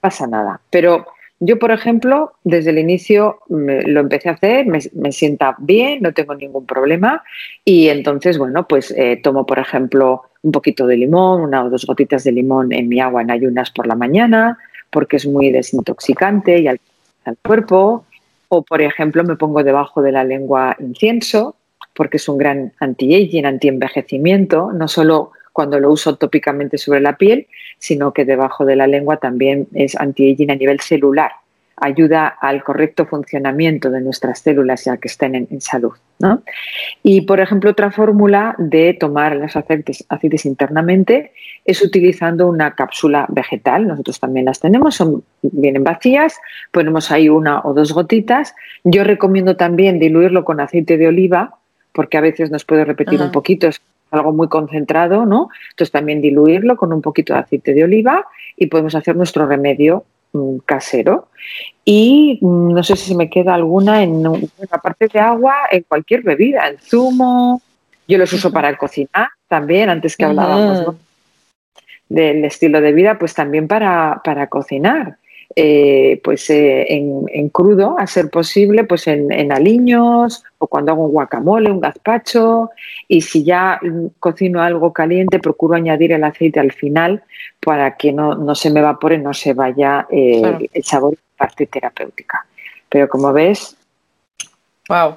pasa 0.00 0.26
nada. 0.26 0.60
Pero 0.70 1.06
yo, 1.44 1.58
por 1.58 1.72
ejemplo, 1.72 2.34
desde 2.44 2.70
el 2.70 2.78
inicio 2.78 3.40
lo 3.48 4.00
empecé 4.00 4.28
a 4.28 4.32
hacer, 4.32 4.66
me, 4.66 5.10
sienta 5.10 5.56
bien, 5.58 6.00
no 6.00 6.12
tengo 6.12 6.36
ningún 6.36 6.66
problema 6.66 7.24
y 7.64 7.88
entonces, 7.88 8.38
bueno, 8.38 8.68
pues 8.68 8.92
eh, 8.96 9.20
tomo, 9.20 9.44
por 9.44 9.58
ejemplo, 9.58 10.22
un 10.42 10.52
poquito 10.52 10.86
de 10.86 10.96
limón, 10.96 11.40
una 11.40 11.64
o 11.64 11.70
dos 11.70 11.84
gotitas 11.84 12.22
de 12.22 12.30
limón 12.30 12.72
en 12.72 12.88
mi 12.88 13.00
agua 13.00 13.22
en 13.22 13.32
ayunas 13.32 13.72
por 13.72 13.88
la 13.88 13.96
mañana, 13.96 14.56
porque 14.90 15.16
es 15.16 15.26
muy 15.26 15.50
desintoxicante 15.50 16.60
y 16.60 16.68
al, 16.68 16.78
al 17.24 17.36
cuerpo. 17.44 18.04
O, 18.48 18.62
por 18.62 18.80
ejemplo, 18.80 19.24
me 19.24 19.34
pongo 19.34 19.64
debajo 19.64 20.00
de 20.00 20.12
la 20.12 20.22
lengua 20.22 20.76
incienso, 20.78 21.56
porque 21.94 22.18
es 22.18 22.28
un 22.28 22.38
gran 22.38 22.72
anti-aging, 22.78 23.46
anti-envejecimiento, 23.46 24.72
no 24.72 24.86
solo 24.86 25.32
cuando 25.52 25.78
lo 25.78 25.90
uso 25.90 26.16
tópicamente 26.16 26.78
sobre 26.78 27.00
la 27.00 27.16
piel, 27.16 27.46
sino 27.78 28.12
que 28.12 28.24
debajo 28.24 28.64
de 28.64 28.76
la 28.76 28.86
lengua 28.86 29.18
también 29.18 29.68
es 29.74 29.96
anti-aging 29.96 30.50
a 30.50 30.56
nivel 30.56 30.80
celular. 30.80 31.32
Ayuda 31.76 32.28
al 32.28 32.62
correcto 32.62 33.06
funcionamiento 33.06 33.90
de 33.90 34.00
nuestras 34.00 34.38
células 34.40 34.84
ya 34.84 34.98
que 34.98 35.08
estén 35.08 35.34
en, 35.34 35.60
salud. 35.60 35.92
Y, 37.02 37.22
por 37.22 37.40
ejemplo, 37.40 37.70
otra 37.70 37.90
fórmula 37.90 38.54
de 38.58 38.94
tomar 38.94 39.34
los 39.34 39.56
aceites, 39.56 40.04
aceites 40.08 40.46
internamente 40.46 41.32
es 41.64 41.82
utilizando 41.82 42.46
una 42.46 42.76
cápsula 42.76 43.26
vegetal. 43.28 43.88
Nosotros 43.88 44.20
también 44.20 44.46
las 44.46 44.60
tenemos, 44.60 44.94
son, 44.94 45.24
vienen 45.42 45.82
vacías, 45.82 46.38
ponemos 46.70 47.10
ahí 47.10 47.28
una 47.28 47.62
o 47.64 47.74
dos 47.74 47.92
gotitas. 47.92 48.54
Yo 48.84 49.02
recomiendo 49.02 49.56
también 49.56 49.98
diluirlo 49.98 50.44
con 50.44 50.60
aceite 50.60 50.96
de 50.96 51.08
oliva, 51.08 51.56
porque 51.92 52.16
a 52.16 52.20
veces 52.20 52.50
nos 52.50 52.64
puede 52.64 52.84
repetir 52.84 53.20
un 53.20 53.32
poquito, 53.32 53.68
algo 54.12 54.32
muy 54.32 54.48
concentrado, 54.48 55.26
¿no? 55.26 55.48
Entonces 55.70 55.90
también 55.90 56.20
diluirlo 56.20 56.76
con 56.76 56.92
un 56.92 57.02
poquito 57.02 57.32
de 57.32 57.40
aceite 57.40 57.74
de 57.74 57.84
oliva 57.84 58.26
y 58.56 58.66
podemos 58.66 58.94
hacer 58.94 59.16
nuestro 59.16 59.46
remedio 59.46 60.04
mm, 60.32 60.58
casero. 60.66 61.28
Y 61.84 62.38
mm, 62.40 62.74
no 62.74 62.82
sé 62.82 62.96
si 62.96 63.08
se 63.08 63.14
me 63.16 63.30
queda 63.30 63.54
alguna 63.54 64.02
en 64.02 64.26
una 64.26 64.78
parte 64.82 65.08
de 65.08 65.18
agua, 65.18 65.54
en 65.70 65.84
cualquier 65.88 66.22
bebida, 66.22 66.68
en 66.68 66.78
zumo. 66.78 67.60
Yo 68.06 68.18
los 68.18 68.32
uso 68.32 68.52
para 68.52 68.76
cocinar 68.76 69.28
también, 69.48 69.88
antes 69.88 70.16
que 70.16 70.24
hablábamos 70.24 70.96
del 72.08 72.44
estilo 72.44 72.80
de 72.80 72.92
vida, 72.92 73.18
pues 73.18 73.32
también 73.32 73.66
para, 73.66 74.20
para 74.22 74.48
cocinar. 74.48 75.16
Eh, 75.54 76.18
pues 76.24 76.48
eh, 76.48 76.86
en, 76.88 77.48
crudo, 77.50 77.96
a 77.98 78.06
ser 78.06 78.30
posible, 78.30 78.84
pues 78.84 79.06
en, 79.06 79.52
aliños 79.52 80.42
o 80.58 80.66
cuando 80.66 80.92
hago 80.92 81.04
un 81.04 81.12
guacamole, 81.12 81.70
un 81.70 81.80
gazpacho. 81.80 82.70
Y 83.08 83.20
si 83.20 83.44
ya 83.44 83.78
cocino 84.18 84.62
algo 84.62 84.92
caliente, 84.92 85.38
procuro 85.38 85.74
añadir 85.74 86.12
el 86.12 86.24
aceite 86.24 86.60
al 86.60 86.72
final 86.72 87.22
para 87.60 87.96
que 87.96 88.12
no, 88.12 88.54
se 88.54 88.70
me 88.70 88.80
evapore, 88.80 89.18
no 89.18 89.34
se 89.34 89.52
vaya 89.52 90.06
eh, 90.10 90.68
el 90.72 90.84
sabor 90.84 91.16
parte 91.36 91.66
terapéutica. 91.66 92.46
Pero 92.88 93.08
como 93.08 93.32
ves, 93.32 93.76
wow. 94.88 95.16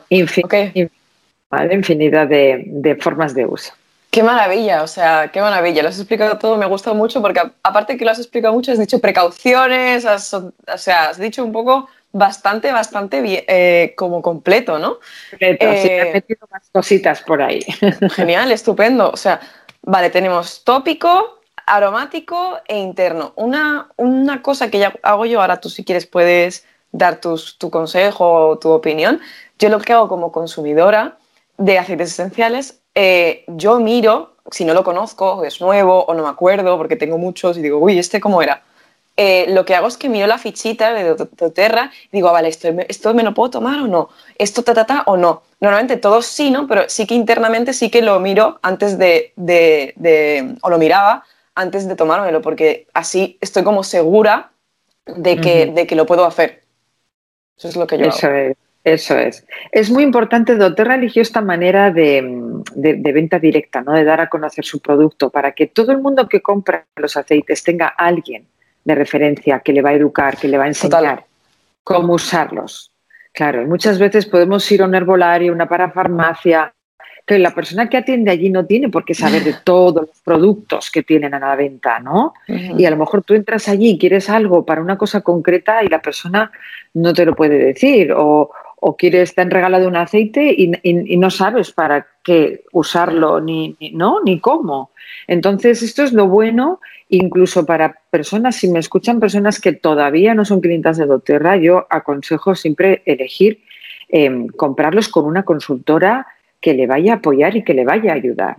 infinidad 1.71 2.27
de 2.27 2.97
formas 2.99 3.33
de 3.33 3.45
uso. 3.45 3.73
Qué 4.15 4.23
maravilla, 4.23 4.81
o 4.81 4.87
sea, 4.87 5.29
qué 5.29 5.41
maravilla. 5.41 5.83
Lo 5.83 5.89
has 5.89 5.99
explicado 5.99 6.37
todo, 6.37 6.55
me 6.55 6.63
ha 6.63 6.69
gustado 6.69 6.95
mucho 6.95 7.21
porque 7.21 7.41
aparte 7.61 7.97
que 7.97 8.05
lo 8.05 8.11
has 8.11 8.19
explicado 8.19 8.53
mucho, 8.53 8.71
has 8.71 8.79
dicho 8.79 8.99
precauciones, 8.99 10.05
o 10.05 10.77
sea, 10.77 11.09
has 11.09 11.19
dicho 11.19 11.43
un 11.43 11.51
poco 11.51 11.89
bastante, 12.13 12.71
bastante 12.71 13.19
bien, 13.19 13.43
eh, 13.45 13.93
como 13.97 14.21
completo, 14.21 14.79
¿no? 14.79 14.99
Completo, 15.31 15.65
sí, 15.65 15.87
he 15.89 16.01
eh, 16.01 16.13
metido 16.13 16.47
más 16.49 16.69
cositas 16.71 17.23
por 17.23 17.41
ahí. 17.41 17.59
Genial, 18.15 18.53
estupendo. 18.53 19.09
O 19.09 19.17
sea, 19.17 19.41
vale, 19.81 20.09
tenemos 20.09 20.63
tópico, 20.63 21.41
aromático 21.65 22.59
e 22.69 22.77
interno. 22.77 23.33
Una, 23.35 23.89
una 23.97 24.41
cosa 24.41 24.71
que 24.71 24.79
ya 24.79 24.93
hago 25.03 25.25
yo, 25.25 25.41
ahora 25.41 25.59
tú 25.59 25.69
si 25.69 25.83
quieres 25.83 26.05
puedes 26.05 26.65
dar 26.93 27.19
tus, 27.19 27.57
tu 27.57 27.69
consejo 27.69 28.47
o 28.47 28.59
tu 28.59 28.69
opinión. 28.69 29.19
Yo 29.59 29.67
lo 29.67 29.81
que 29.81 29.91
hago 29.91 30.07
como 30.07 30.31
consumidora 30.31 31.17
de 31.57 31.79
aceites 31.79 32.11
esenciales 32.11 32.79
eh, 32.95 33.43
yo 33.47 33.79
miro, 33.79 34.37
si 34.49 34.63
no 34.63 34.73
lo 34.73 34.83
conozco, 34.83 35.43
es 35.43 35.59
nuevo 35.59 36.05
o 36.05 36.13
no 36.13 36.23
me 36.23 36.29
acuerdo 36.29 36.77
porque 36.77 36.95
tengo 36.95 37.17
muchos 37.17 37.57
y 37.57 37.61
digo, 37.61 37.77
uy, 37.77 37.99
¿este 37.99 38.21
cómo 38.21 38.41
era? 38.41 38.63
Eh, 39.17 39.45
lo 39.49 39.63
que 39.63 39.75
hago 39.75 39.87
es 39.87 39.95
que 39.97 40.09
miro 40.09 40.27
la 40.27 40.37
fichita 40.37 40.93
de 40.93 41.15
doTERRA 41.15 41.91
y 42.07 42.17
digo, 42.17 42.29
ah, 42.29 42.33
vale, 42.33 42.49
esto, 42.49 42.67
esto 42.87 43.13
me 43.13 43.23
lo 43.23 43.33
puedo 43.33 43.49
tomar 43.49 43.79
o 43.79 43.87
no, 43.87 44.09
esto 44.37 44.63
ta, 44.63 44.73
ta, 44.73 44.85
ta 44.85 45.03
o 45.05 45.15
no. 45.15 45.43
Normalmente 45.61 45.97
todos 45.97 46.25
sí, 46.25 46.51
¿no? 46.51 46.67
Pero 46.67 46.83
sí 46.89 47.05
que 47.07 47.15
internamente 47.15 47.73
sí 47.73 47.89
que 47.89 48.01
lo 48.01 48.19
miro 48.19 48.59
antes 48.61 48.97
de, 48.97 49.31
de, 49.35 50.55
o 50.61 50.69
lo 50.69 50.77
miraba 50.77 51.23
antes 51.53 51.87
de 51.87 51.95
tomármelo, 51.95 52.41
porque 52.41 52.87
así 52.93 53.37
estoy 53.39 53.63
como 53.63 53.83
segura 53.83 54.51
de 55.05 55.39
que, 55.39 55.67
de 55.67 55.87
que 55.87 55.95
lo 55.95 56.05
puedo 56.05 56.25
hacer. 56.25 56.63
Eso 57.57 57.69
es 57.69 57.77
lo 57.77 57.87
que 57.87 57.97
yo 57.97 58.05
Eso 58.05 58.29
Es. 58.29 58.57
Eso 58.85 59.17
es. 59.17 59.43
Es 59.71 59.89
muy 59.89 60.03
importante, 60.03 60.55
doTERRA 60.55 60.93
eligió 60.93 61.23
esta 61.23 61.41
manera 61.41 61.89
de, 61.89 62.23
venta 62.75 63.39
directa, 63.39 63.81
¿no? 63.81 63.93
de 63.93 64.03
dar 64.03 64.21
a 64.21 64.29
conocer 64.29 64.63
su 64.63 64.79
producto, 64.79 65.31
para 65.31 65.53
que 65.53 65.65
todo 65.65 65.91
el 65.91 65.97
mundo 65.97 66.29
que 66.29 66.41
compra 66.41 66.85
los 66.95 67.17
aceites 67.17 67.63
tenga 67.63 67.87
alguien 67.87 68.45
de 68.83 68.93
referencia 68.93 69.59
que 69.61 69.73
le 69.73 69.81
va 69.81 69.89
a 69.89 69.93
educar, 69.93 70.37
que 70.37 70.47
le 70.47 70.59
va 70.59 70.65
a 70.65 70.67
enseñar 70.67 71.25
cómo 71.83 72.13
usarlos. 72.13 72.91
Claro, 73.33 73.65
muchas 73.65 73.97
veces 73.97 74.27
podemos 74.27 74.71
ir 74.71 74.83
a 74.83 74.85
un 74.85 74.93
herbolario, 74.93 75.51
una 75.51 75.67
parafarmacia, 75.67 76.71
que 77.25 77.39
la 77.39 77.55
persona 77.55 77.89
que 77.89 77.97
atiende 77.97 78.29
allí 78.29 78.51
no 78.51 78.67
tiene 78.67 78.89
por 78.89 79.03
qué 79.03 79.15
saber 79.15 79.43
de 79.43 79.55
todos 79.63 80.07
los 80.07 80.21
productos 80.23 80.91
que 80.91 81.01
tienen 81.01 81.33
a 81.33 81.39
la 81.39 81.55
venta, 81.55 81.99
¿no? 81.99 82.35
Y 82.47 82.85
a 82.85 82.91
lo 82.91 82.97
mejor 82.97 83.23
tú 83.23 83.33
entras 83.33 83.67
allí 83.67 83.91
y 83.91 83.97
quieres 83.97 84.29
algo 84.29 84.63
para 84.63 84.79
una 84.79 84.95
cosa 84.95 85.21
concreta 85.21 85.83
y 85.83 85.87
la 85.87 86.03
persona 86.03 86.51
no 86.93 87.13
te 87.13 87.25
lo 87.25 87.35
puede 87.35 87.57
decir 87.57 88.13
o, 88.15 88.51
o 88.87 88.95
quieres, 88.95 89.33
te 89.33 89.41
han 89.41 89.49
regalado 89.49 89.87
un 89.87 89.95
aceite 89.95 90.53
y, 90.55 91.17
no 91.17 91.31
sabes 91.31 91.71
para 91.71 92.05
qué 92.23 92.65
usarlo 92.71 93.41
ni, 93.41 93.75
¿no? 93.93 94.19
ni 94.23 94.39
cómo. 94.39 94.91
Entonces, 95.25 95.81
esto 95.81 96.03
es 96.03 96.13
lo 96.13 96.27
bueno, 96.27 96.79
incluso 97.09 97.65
para 97.65 97.95
personas, 98.11 98.57
si 98.57 98.67
me 98.67 98.77
escuchan 98.77 99.19
personas 99.19 99.59
que 99.59 99.73
todavía 99.73 100.35
no 100.35 100.45
son 100.45 100.61
clientas 100.61 100.97
de 100.97 101.07
doTERRA, 101.07 101.57
yo 101.57 101.87
aconsejo 101.89 102.53
siempre 102.53 103.01
elegir 103.07 103.63
em, 104.07 104.49
comprarlos 104.49 105.09
con 105.09 105.25
una 105.25 105.41
consultora 105.41 106.27
que 106.61 106.75
le 106.75 106.85
vaya 106.85 107.13
a 107.13 107.15
apoyar 107.15 107.55
y 107.55 107.63
que 107.63 107.73
le 107.73 107.85
vaya 107.85 108.11
a 108.11 108.15
ayudar. 108.15 108.57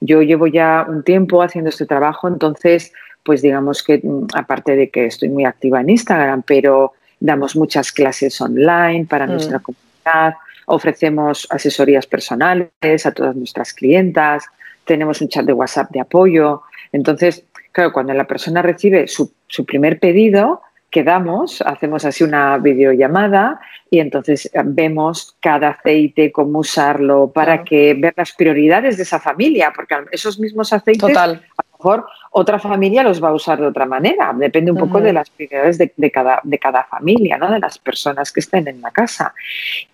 Yo 0.00 0.22
llevo 0.22 0.46
ya 0.46 0.86
un 0.88 1.02
tiempo 1.02 1.42
haciendo 1.42 1.70
este 1.70 1.86
trabajo, 1.86 2.28
entonces, 2.28 2.92
pues 3.24 3.42
digamos 3.42 3.82
que 3.82 3.98
mm, 4.00 4.28
aparte 4.32 4.76
de 4.76 4.90
que 4.90 5.06
estoy 5.06 5.28
muy 5.28 5.44
activa 5.44 5.80
en 5.80 5.90
Instagram, 5.90 6.44
pero 6.46 6.92
damos 7.20 7.54
muchas 7.54 7.92
clases 7.92 8.40
online 8.40 9.06
para 9.08 9.26
mm. 9.26 9.30
nuestra 9.30 9.58
comunidad, 9.60 10.34
ofrecemos 10.66 11.46
asesorías 11.50 12.06
personales 12.06 13.06
a 13.06 13.12
todas 13.12 13.36
nuestras 13.36 13.72
clientas, 13.74 14.44
tenemos 14.84 15.20
un 15.20 15.28
chat 15.28 15.44
de 15.44 15.52
WhatsApp 15.52 15.90
de 15.90 16.00
apoyo. 16.00 16.62
Entonces, 16.90 17.44
claro, 17.70 17.92
cuando 17.92 18.14
la 18.14 18.26
persona 18.26 18.62
recibe 18.62 19.06
su, 19.06 19.32
su 19.46 19.64
primer 19.64 20.00
pedido, 20.00 20.62
quedamos, 20.90 21.62
hacemos 21.62 22.04
así 22.04 22.24
una 22.24 22.58
videollamada 22.58 23.60
y 23.90 24.00
entonces 24.00 24.50
vemos 24.64 25.36
cada 25.40 25.68
aceite, 25.70 26.32
cómo 26.32 26.60
usarlo, 26.60 27.30
para 27.32 27.62
que 27.62 27.94
ver 27.94 28.14
las 28.16 28.32
prioridades 28.32 28.96
de 28.96 29.04
esa 29.04 29.20
familia, 29.20 29.72
porque 29.74 29.94
esos 30.10 30.40
mismos 30.40 30.72
aceites 30.72 31.00
Total 31.00 31.40
mejor 31.80 32.04
otra 32.32 32.58
familia 32.58 33.02
los 33.02 33.22
va 33.22 33.30
a 33.30 33.32
usar 33.32 33.58
de 33.58 33.66
otra 33.66 33.86
manera. 33.86 34.34
Depende 34.36 34.70
un 34.70 34.78
poco 34.78 35.00
de 35.00 35.12
las 35.12 35.30
prioridades 35.30 35.78
de, 35.78 36.10
cada, 36.10 36.40
de 36.44 36.58
cada 36.58 36.84
familia, 36.84 37.38
¿no? 37.38 37.50
de 37.50 37.58
las 37.58 37.78
personas 37.78 38.30
que 38.30 38.40
estén 38.40 38.68
en 38.68 38.80
la 38.80 38.90
casa. 38.90 39.34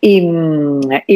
Y, 0.01 0.21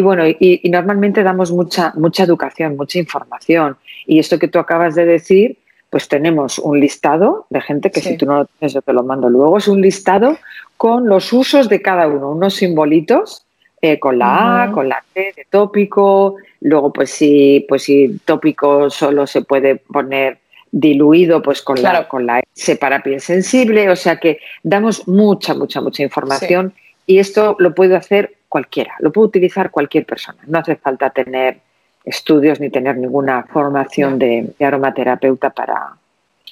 bueno, 0.00 0.26
y, 0.26 0.62
normalmente 0.70 1.22
damos 1.22 1.50
mucha, 1.50 1.92
mucha 1.96 2.22
educación, 2.22 2.76
mucha 2.76 2.98
información. 2.98 3.76
Y 4.06 4.18
esto 4.18 4.38
que 4.38 4.48
tú 4.48 4.58
acabas 4.58 4.94
de 4.94 5.04
decir, 5.04 5.58
pues 5.90 6.06
tenemos 6.06 6.58
un 6.60 6.78
listado 6.78 7.46
de 7.50 7.60
gente 7.60 7.90
que 7.90 8.00
si 8.00 8.16
tú 8.16 8.24
no 8.24 8.36
lo 8.38 8.44
tienes 8.44 8.72
yo 8.72 8.80
te 8.80 8.92
lo 8.92 9.02
mando 9.02 9.28
luego, 9.28 9.58
es 9.58 9.66
un 9.66 9.80
listado 9.80 10.38
con 10.76 11.08
los 11.08 11.32
usos 11.32 11.68
de 11.68 11.82
cada 11.82 12.06
uno, 12.06 12.30
unos 12.30 12.54
simbolitos 12.54 13.44
eh, 13.82 13.98
con 13.98 14.18
la 14.18 14.64
A, 14.64 14.72
con 14.72 14.88
la 14.88 15.02
T 15.14 15.32
de 15.34 15.46
tópico, 15.48 16.36
luego 16.60 16.92
pues 16.92 17.10
si, 17.10 17.64
pues 17.66 17.84
si 17.84 18.20
tópico 18.26 18.90
solo 18.90 19.26
se 19.26 19.40
puede 19.40 19.76
poner 19.76 20.39
diluido 20.72 21.42
pues 21.42 21.62
con, 21.62 21.82
la, 21.82 22.06
con 22.06 22.26
la 22.26 22.40
S 22.56 22.76
para 22.76 23.02
piel 23.02 23.20
sensible, 23.20 23.90
o 23.90 23.96
sea 23.96 24.16
que 24.16 24.38
damos 24.62 25.08
mucha, 25.08 25.54
mucha, 25.54 25.80
mucha 25.80 26.02
información 26.02 26.72
y 27.06 27.18
esto 27.18 27.56
lo 27.58 27.74
puede 27.74 27.96
hacer 27.96 28.36
cualquiera, 28.48 28.94
lo 29.00 29.12
puede 29.12 29.28
utilizar 29.28 29.70
cualquier 29.70 30.06
persona, 30.06 30.38
no 30.46 30.58
hace 30.58 30.76
falta 30.76 31.10
tener 31.10 31.58
estudios 32.04 32.60
ni 32.60 32.70
tener 32.70 32.96
ninguna 32.96 33.44
formación 33.44 34.18
de, 34.18 34.52
aromaterapeuta 34.60 35.50
para 35.50 35.94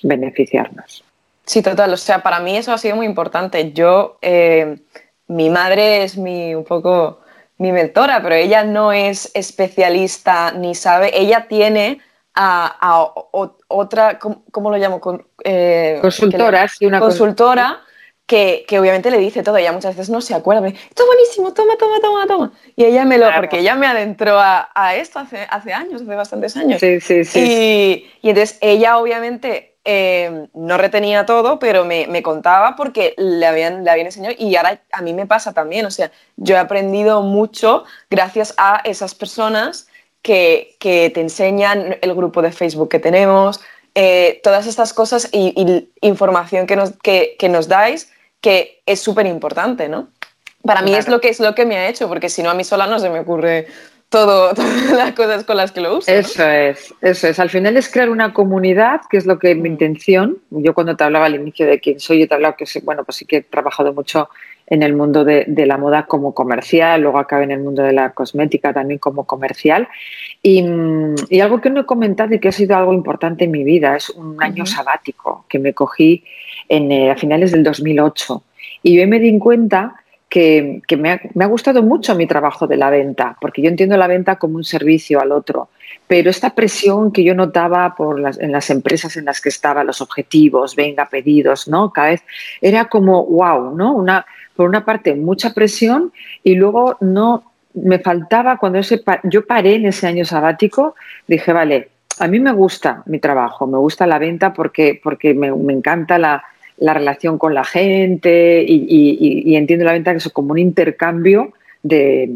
beneficiarnos. 0.03 1.05
Sí, 1.45 1.63
total, 1.63 1.93
o 1.93 1.97
sea, 1.97 2.23
para 2.23 2.41
mí 2.41 2.57
eso 2.57 2.73
ha 2.73 2.79
sido 2.79 2.97
muy 2.97 3.07
importante. 3.07 3.73
Yo, 3.73 4.19
eh, 4.21 4.77
mi 5.29 5.49
madre 5.49 6.05
es 6.05 6.19
mi, 6.19 6.55
un 6.55 6.65
poco 6.65 7.21
mi 7.57 7.73
mentora, 7.73 8.23
pero 8.23 8.35
ella 8.35 8.65
no 8.65 8.93
es 8.93 9.31
especialista 9.35 10.53
ni 10.53 10.75
sabe, 10.75 11.11
ella 11.19 11.47
tiene 11.49 12.01
a, 12.41 13.13
otra, 13.69 14.19
¿cómo, 14.19 14.71
lo 14.71 14.77
llamo? 14.77 15.01
Eh, 15.45 15.99
consultora, 16.01 16.67
que 16.79 16.87
una 16.87 17.01
consultora. 17.01 17.81
Que, 18.27 18.67
obviamente 18.79 19.11
le 19.11 19.17
dice 19.17 19.43
todo, 19.43 19.57
ella 19.57 19.73
muchas 19.73 19.97
veces 19.97 20.11
no 20.11 20.21
se 20.21 20.35
acuerda, 20.35 20.61
me 20.61 20.73
dice, 20.73 20.85
buenísimo, 21.07 21.55
toma, 21.55 21.77
toma, 21.79 21.99
toma, 21.99 22.27
toma. 22.27 22.53
Y 22.77 22.85
ella 22.85 23.07
me 23.07 23.17
lo, 23.17 23.27
porque 23.35 23.61
ella 23.61 23.75
me 23.75 23.87
adentró 23.87 24.39
a, 24.39 24.95
esto 24.97 25.19
hace, 25.19 25.47
hace 25.49 25.73
años, 25.73 26.03
hace 26.03 26.15
bastantes 26.15 26.55
años. 26.55 26.79
Sí, 26.79 27.01
sí, 27.01 27.25
sí. 27.25 28.11
Y, 28.21 28.29
entonces 28.29 28.59
ella 28.61 28.99
obviamente 28.99 29.77
eh, 29.87 30.47
no 30.53 30.77
retenía 30.77 31.25
todo, 31.25 31.59
pero 31.59 31.87
me, 31.87 32.07
me, 32.07 32.23
contaba 32.23 32.77
porque 32.77 33.15
le 33.17 33.47
habían, 33.47 33.83
le 33.83 33.91
habían 33.91 34.09
enseñado 34.09 34.35
y 34.39 34.55
ahora 34.57 34.83
a 34.93 35.01
mí 35.01 35.15
me 35.15 35.25
pasa 35.25 35.55
también, 35.55 35.87
o 35.87 35.91
sea, 35.91 36.11
yo 36.37 36.57
he 36.57 36.59
aprendido 36.59 37.23
mucho 37.23 37.85
gracias 38.11 38.53
a 38.59 38.83
esas 38.85 39.15
personas 39.15 39.88
que, 40.23 40.77
te 40.81 41.21
enseñan 41.21 41.97
el 42.01 42.15
grupo 42.15 42.43
de 42.43 42.53
Facebook 42.53 42.89
que 42.89 42.99
tenemos, 42.99 43.61
eh, 43.95 44.41
todas 44.43 44.67
estas 44.67 44.93
cosas 44.93 45.29
y, 45.33 45.89
información 46.01 46.67
que 46.67 46.77
nos, 46.77 46.93
que, 47.03 47.37
nos 47.49 47.69
dais 47.69 48.11
que 48.41 48.83
es 48.87 49.01
súper 49.01 49.27
importante, 49.27 49.89
¿no? 49.89 50.09
Para 50.63 50.83
mí 50.83 50.95
es 50.95 51.09
lo 51.09 51.21
que 51.21 51.29
es 51.29 51.41
lo 51.41 51.55
que 51.55 51.65
me 51.65 51.77
ha 51.77 51.89
hecho, 51.89 52.09
porque 52.09 52.29
si 52.29 52.43
no 52.43 52.51
a 52.51 52.55
mí 52.55 52.63
sola 52.63 52.87
no 52.87 52.99
se 52.99 53.11
me 53.11 53.21
ocurre 53.21 53.67
todo, 54.09 54.55
todas 54.55 54.93
las 54.93 55.13
cosas 55.13 55.45
con 55.45 55.57
las 55.57 55.73
que 55.73 55.81
lo 55.81 55.99
uso. 55.99 56.11
Eso 56.11 56.47
es, 56.49 56.95
eso 57.01 57.29
es. 57.29 57.39
Al 57.39 57.51
final 57.51 57.77
es 57.77 57.89
crear 57.89 58.11
una 58.11 58.33
comunidad, 58.33 59.01
que 59.11 59.17
es 59.17 59.27
lo 59.27 59.39
que 59.39 59.55
mi 59.55 59.69
mm. 59.69 59.73
intención. 59.73 60.39
Yo 60.51 60.75
cuando 60.75 60.97
te 60.97 61.05
hablaba 61.05 61.27
al 61.27 61.35
inicio 61.35 61.67
de 61.67 61.81
quién 61.81 62.01
soy, 62.01 62.21
yo 62.21 62.29
te 62.29 62.35
hablaba 62.35 62.57
que 62.57 62.65
bueno, 62.83 63.05
pues 63.05 63.17
sí 63.17 63.25
que 63.25 63.37
he 63.39 63.43
trabajado 63.43 63.93
mucho 63.93 64.29
en 64.71 64.83
el 64.83 64.95
mundo 64.95 65.25
de, 65.25 65.47
la 65.67 65.79
moda 65.79 66.07
como 66.07 66.35
comercial, 66.35 67.01
luego 67.01 67.19
acabé 67.19 67.45
en 67.45 67.53
el 67.53 67.61
mundo 67.61 67.83
de 67.83 67.93
la 67.93 68.11
cosmética 68.11 68.73
también 68.73 68.99
como 68.99 69.25
comercial. 69.25 69.89
Y, 70.43 70.63
algo 71.41 71.61
que 71.61 71.71
no 71.71 71.81
he 71.81 71.87
comentado 71.87 72.35
y 72.35 72.39
que 72.39 72.49
ha 72.49 72.53
sido 72.53 72.77
algo 72.77 72.93
importante 72.93 73.45
en 73.45 73.51
mi 73.51 73.65
vida 73.65 73.97
es 73.97 74.11
un 74.11 74.43
año 74.43 74.67
sabático 74.67 75.47
que 75.49 75.59
me 75.59 75.73
cogí 75.73 76.25
en, 76.69 76.93
eh, 76.93 77.11
a 77.11 77.17
finales 77.17 77.53
del 77.53 77.63
2008. 77.63 78.43
Y 78.83 78.99
yo 78.99 79.09
me 79.09 79.19
di 79.19 79.39
cuenta 79.39 80.05
que, 80.29 80.83
me, 80.99 81.11
ha, 81.13 81.47
gustado 81.47 81.83
mucho 81.83 82.15
mi 82.15 82.27
trabajo 82.27 82.67
de 82.67 82.77
la 82.77 82.91
venta, 82.91 83.39
porque 83.41 83.63
yo 83.63 83.69
entiendo 83.69 83.97
la 83.97 84.07
venta 84.07 84.37
como 84.37 84.57
un 84.57 84.65
servicio 84.65 85.21
al 85.21 85.33
otro, 85.33 85.71
pero 86.07 86.29
esta 86.29 86.55
presión 86.55 87.13
que 87.13 87.25
yo 87.25 87.35
notaba 87.35 87.95
por 87.97 88.21
las, 88.21 88.39
en 88.39 88.53
las 88.53 88.69
empresas 88.69 89.17
en 89.17 89.25
las 89.25 89.41
que 89.41 89.49
estaba, 89.49 89.85
los 89.85 90.03
objetivos, 90.03 90.77
venga, 90.77 91.09
pedidos, 91.09 91.69
¿no? 91.69 91.93
Cada 91.93 92.09
vez 92.09 92.23
era 92.61 92.87
como, 92.87 93.25
wow, 93.25 93.75
¿no? 93.75 93.95
Una, 93.95 94.27
por 94.59 94.69
una 94.69 94.85
parte 94.85 95.15
mucha 95.15 95.55
presión 95.55 96.13
y 96.43 96.57
luego 96.57 96.97
no 97.01 97.45
me 97.75 98.01
faltaba 98.01 98.57
cuando 98.57 98.81
ese, 98.81 99.01
yo 99.23 99.47
paré 99.47 99.77
en 99.77 99.87
ese 99.87 100.09
año 100.09 100.25
sabático, 100.25 100.97
dije, 101.29 101.53
vale, 101.53 101.91
a 102.19 102.27
mí 102.27 102.41
me 102.41 102.51
gusta 102.51 103.05
mi 103.07 103.21
trabajo, 103.21 103.69
me 103.69 103.79
gusta 103.79 104.05
la 104.05 104.19
venta 104.19 104.53
porque, 104.53 105.01
porque 105.01 105.33
me, 105.33 105.47
encanta 105.73 106.19
la, 106.19 106.43
relación 106.77 107.39
con 107.39 107.55
la 107.55 107.63
gente 107.63 108.65
y, 108.67 109.55
entiendo 109.55 109.85
la 109.85 109.93
venta 109.93 110.11
que 110.11 110.19
es 110.19 110.29
como 110.31 110.51
un 110.51 110.59
intercambio 110.59 111.53
de, 111.85 112.29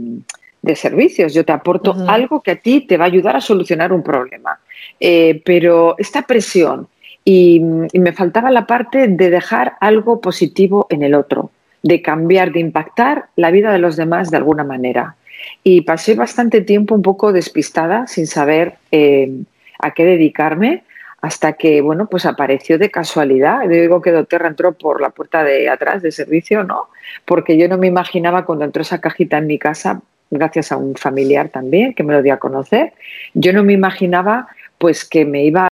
servicios. 0.77 1.35
Yo 1.35 1.45
te 1.45 1.51
aporto 1.51 1.93
algo 2.07 2.41
que 2.41 2.53
a 2.53 2.57
ti 2.57 2.83
te 2.83 2.97
va 2.97 3.07
a 3.07 3.09
ayudar 3.09 3.35
a 3.35 3.41
solucionar 3.41 3.93
un 3.93 4.05
problema. 4.05 4.61
Eh, 5.01 5.43
pero 5.45 5.97
esta 5.99 6.23
presión 6.23 6.87
y 7.25 7.59
me 7.59 8.13
faltaba 8.13 8.49
la 8.53 8.65
parte 8.65 9.09
de 9.09 9.29
dejar 9.29 9.75
algo 9.81 10.21
positivo 10.21 10.87
en 10.89 11.03
el 11.03 11.17
otro 11.17 11.51
de 11.83 12.03
cambiar, 12.03 12.53
de 12.53 12.61
impactar 12.61 13.27
la 13.37 13.51
vida 13.51 13.73
de 13.73 13.79
los 13.79 13.97
demás 13.97 14.31
de 14.31 14.37
alguna 14.37 14.65
manera. 14.65 15.17
Y 15.65 15.83
pasé 15.83 16.15
bastante 16.15 16.61
tiempo 16.61 16.95
un 16.95 17.03
poco 17.03 17.33
despistada, 17.33 18.07
sin 18.07 18.27
saber 18.27 18.75
eh, 18.91 19.43
a 19.79 19.93
qué 19.93 20.05
dedicarme, 20.05 20.85
hasta 21.21 21.53
que, 21.55 21.81
bueno, 21.81 22.07
pues 22.07 22.27
apareció 22.27 22.79
de 22.79 22.91
casualidad. 22.91 23.69
Digo 23.69 24.03
que 24.03 24.11
Doterra 24.11 24.49
entró 24.49 24.73
por 24.73 25.01
la 25.01 25.11
puerta 25.11 25.45
de 25.45 25.69
atrás 25.69 26.03
de 26.03 26.11
servicio, 26.11 26.65
¿no? 26.65 26.89
Porque 27.25 27.57
yo 27.57 27.69
no 27.69 27.79
me 27.79 27.87
imaginaba 27.87 28.45
cuando 28.45 28.65
entró 28.65 28.83
esa 28.83 29.01
cajita 29.01 29.39
en 29.39 29.47
mi 29.47 29.59
casa, 29.59 30.03
gracias 30.31 30.73
a 30.73 30.77
un 30.77 30.97
familiar 30.97 31.49
también 31.49 31.95
que 31.95 32.03
me 32.03 32.13
lo 32.13 32.23
dio 32.23 32.35
a 32.35 32.39
conocer, 32.39 32.95
yo 33.35 33.53
no 33.53 33.63
me 33.63 33.73
imaginaba 33.73 34.49
pues 34.79 35.05
que 35.05 35.25
me 35.25 35.45
iba 35.45 35.67
a 35.67 35.69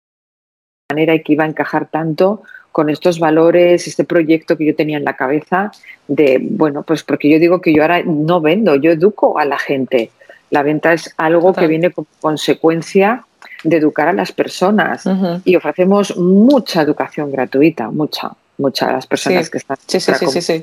manera 0.90 1.14
y 1.14 1.22
que 1.22 1.32
iba 1.32 1.44
a 1.44 1.48
encajar 1.48 1.88
tanto 1.90 2.42
con 2.78 2.90
estos 2.90 3.18
valores, 3.18 3.88
este 3.88 4.04
proyecto 4.04 4.56
que 4.56 4.64
yo 4.64 4.76
tenía 4.76 4.98
en 4.98 5.04
la 5.04 5.16
cabeza 5.16 5.72
de, 6.06 6.38
bueno, 6.40 6.84
pues 6.84 7.02
porque 7.02 7.28
yo 7.28 7.40
digo 7.40 7.60
que 7.60 7.74
yo 7.74 7.82
ahora 7.82 8.04
no 8.04 8.40
vendo, 8.40 8.76
yo 8.76 8.92
educo 8.92 9.36
a 9.36 9.44
la 9.44 9.58
gente. 9.58 10.12
La 10.50 10.62
venta 10.62 10.92
es 10.92 11.12
algo 11.16 11.52
que 11.52 11.66
viene 11.66 11.90
como 11.90 12.06
consecuencia 12.20 13.24
de 13.64 13.78
educar 13.78 14.06
a 14.06 14.12
las 14.12 14.30
personas 14.30 15.02
y 15.44 15.56
ofrecemos 15.56 16.16
mucha 16.16 16.82
educación 16.82 17.32
gratuita, 17.32 17.90
mucha, 17.90 18.30
mucha 18.58 18.90
a 18.90 18.92
las 18.92 19.08
personas 19.08 19.50
que 19.50 19.58
están. 19.58 19.76
Sí, 19.84 19.98
sí, 19.98 20.12
sí, 20.14 20.26
sí, 20.28 20.40
sí. 20.40 20.62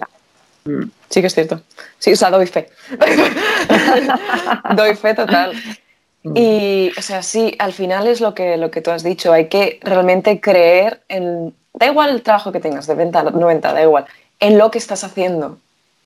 Mm. 0.64 0.84
Sí 1.10 1.20
que 1.20 1.28
es 1.28 1.34
cierto. 1.34 1.64
Sí, 2.00 2.14
o 2.14 2.16
sea, 2.16 2.30
doy 2.30 2.48
fe. 2.48 2.70
doy 4.78 4.96
fe 4.96 5.14
total. 5.16 5.52
Mm. 6.24 6.32
Y, 6.34 6.92
o 6.98 7.02
sea, 7.02 7.22
sí, 7.22 7.54
al 7.60 7.74
final 7.74 8.08
es 8.08 8.22
lo 8.22 8.34
que, 8.34 8.56
lo 8.56 8.72
que 8.72 8.80
tú 8.80 8.92
has 8.92 9.04
dicho, 9.04 9.34
hay 9.34 9.50
que 9.50 9.82
realmente 9.84 10.40
creer 10.40 11.02
en, 11.10 11.54
da 11.78 11.88
igual 11.88 12.10
el 12.10 12.22
trabajo 12.22 12.52
que 12.52 12.60
tengas, 12.60 12.88
de 12.88 12.96
venta, 12.96 13.24
no 13.24 13.48
venta, 13.48 13.74
da 13.74 13.82
igual, 13.82 14.06
en 14.40 14.58
lo 14.58 14.72
que 14.72 14.78
estás 14.78 15.04
haciendo. 15.04 15.58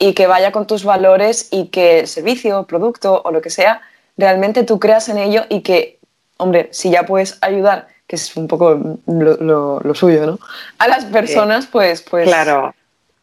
y 0.02 0.14
que 0.14 0.28
vaya 0.28 0.54
con 0.54 0.66
tus 0.66 0.86
valores 0.86 1.50
y 1.52 1.66
que 1.66 2.00
el 2.00 2.08
servicio, 2.08 2.64
producto 2.64 3.22
o 3.26 3.32
lo 3.32 3.42
que 3.42 3.50
sea, 3.50 3.82
realmente 4.18 4.64
tú 4.64 4.80
creas 4.80 5.10
en 5.10 5.18
ello 5.18 5.44
y 5.50 5.60
que, 5.60 6.00
hombre, 6.38 6.70
si 6.72 6.90
ya 6.90 7.06
puedes 7.06 7.38
ayudar, 7.42 7.90
que 8.08 8.16
es 8.16 8.36
un 8.38 8.48
poco 8.48 8.80
lo, 9.06 9.94
suyo, 9.94 10.26
¿no? 10.26 10.40
A 10.78 10.88
las 10.88 11.04
personas, 11.04 11.68
pues, 11.68 12.02
pues... 12.02 12.30
Claro, 12.30 12.74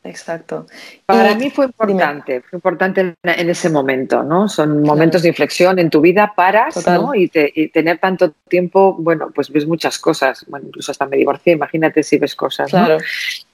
Exacto. 0.09 0.67
Para 1.05 1.35
mí 1.35 1.51
fue 1.51 1.67
importante, 1.67 2.41
fue 2.43 2.57
importante 2.57 3.15
en, 3.23 3.51
ese 3.51 3.69
momento, 3.69 4.23
¿no? 4.23 4.49
Son 4.49 4.83
momentos 4.83 5.23
de 5.23 5.29
inflexión 5.29 5.79
en 5.79 5.91
tu 5.91 6.01
vida, 6.01 6.33
paras, 6.37 6.87
¿no? 6.87 7.15
Y, 7.15 7.29
tener 7.29 7.99
tanto 7.99 8.33
tiempo, 8.49 8.95
bueno, 8.99 9.31
pues 9.35 9.51
ves 9.51 9.67
muchas 9.67 9.99
cosas. 9.99 10.45
Bueno, 10.49 10.69
incluso 10.69 10.93
hasta 10.93 11.07
me 11.07 11.17
divorcié, 11.17 11.55
imagínate 11.55 12.03
si 12.03 12.19
ves 12.19 12.35
cosas, 12.35 12.71
claro. 12.71 12.99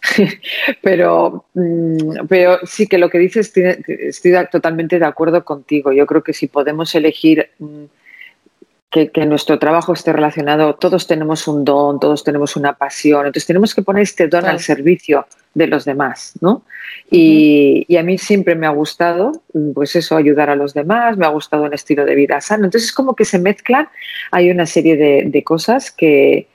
pero, 0.83 1.47
mm, 1.55 2.27
pero 2.29 2.59
sí 2.65 2.87
que 2.87 2.99
lo 2.99 3.09
que 3.09 3.19
dices, 3.19 3.53
estoy 3.57 4.33
totalmente 4.51 4.99
de 4.99 5.07
acuerdo 5.07 5.45
contigo. 5.45 5.93
Yo 5.93 6.07
creo 6.07 6.23
que 6.23 6.33
si 6.33 6.49
podemos 6.49 6.95
elegir 6.95 7.51
que, 8.93 9.25
nuestro 9.25 9.59
trabajo 9.59 9.95
esté 9.95 10.13
relacionado, 10.13 10.75
todos 10.75 11.07
tenemos 11.07 11.49
un 11.49 11.65
don, 11.65 11.99
todos 11.99 12.23
tenemos 12.25 12.57
una 12.57 12.75
pasión, 12.75 13.21
entonces 13.21 13.47
tenemos 13.47 13.75
que 13.75 13.81
poner 13.81 14.03
este 14.03 14.29
don 14.29 14.45
al 14.45 14.61
servicio 14.61 15.27
de 15.55 15.67
los 15.67 15.87
demás, 15.87 16.35
¿no? 16.43 16.63
Y, 17.11 17.97
a 17.97 18.03
mí 18.03 18.19
siempre 18.19 18.55
me 18.55 18.67
ha 18.67 18.71
gustado, 18.71 19.33
pues 19.75 19.97
eso, 19.97 20.15
ayudar 20.15 20.51
a 20.51 20.57
los 20.57 20.75
demás, 20.75 21.17
me 21.17 21.25
ha 21.25 21.31
gustado 21.31 21.63
un 21.63 21.73
estilo 21.73 22.05
de 22.05 22.15
vida 22.15 22.39
sano, 22.43 22.67
entonces 22.67 22.91
es 22.91 22.95
como 22.95 23.17
que 23.17 23.25
se 23.25 23.39
mezclan, 23.39 23.89
hay 24.31 24.51
una 24.51 24.67
serie 24.67 24.97
de, 24.97 25.43
cosas 25.43 25.91
que, 25.91 26.49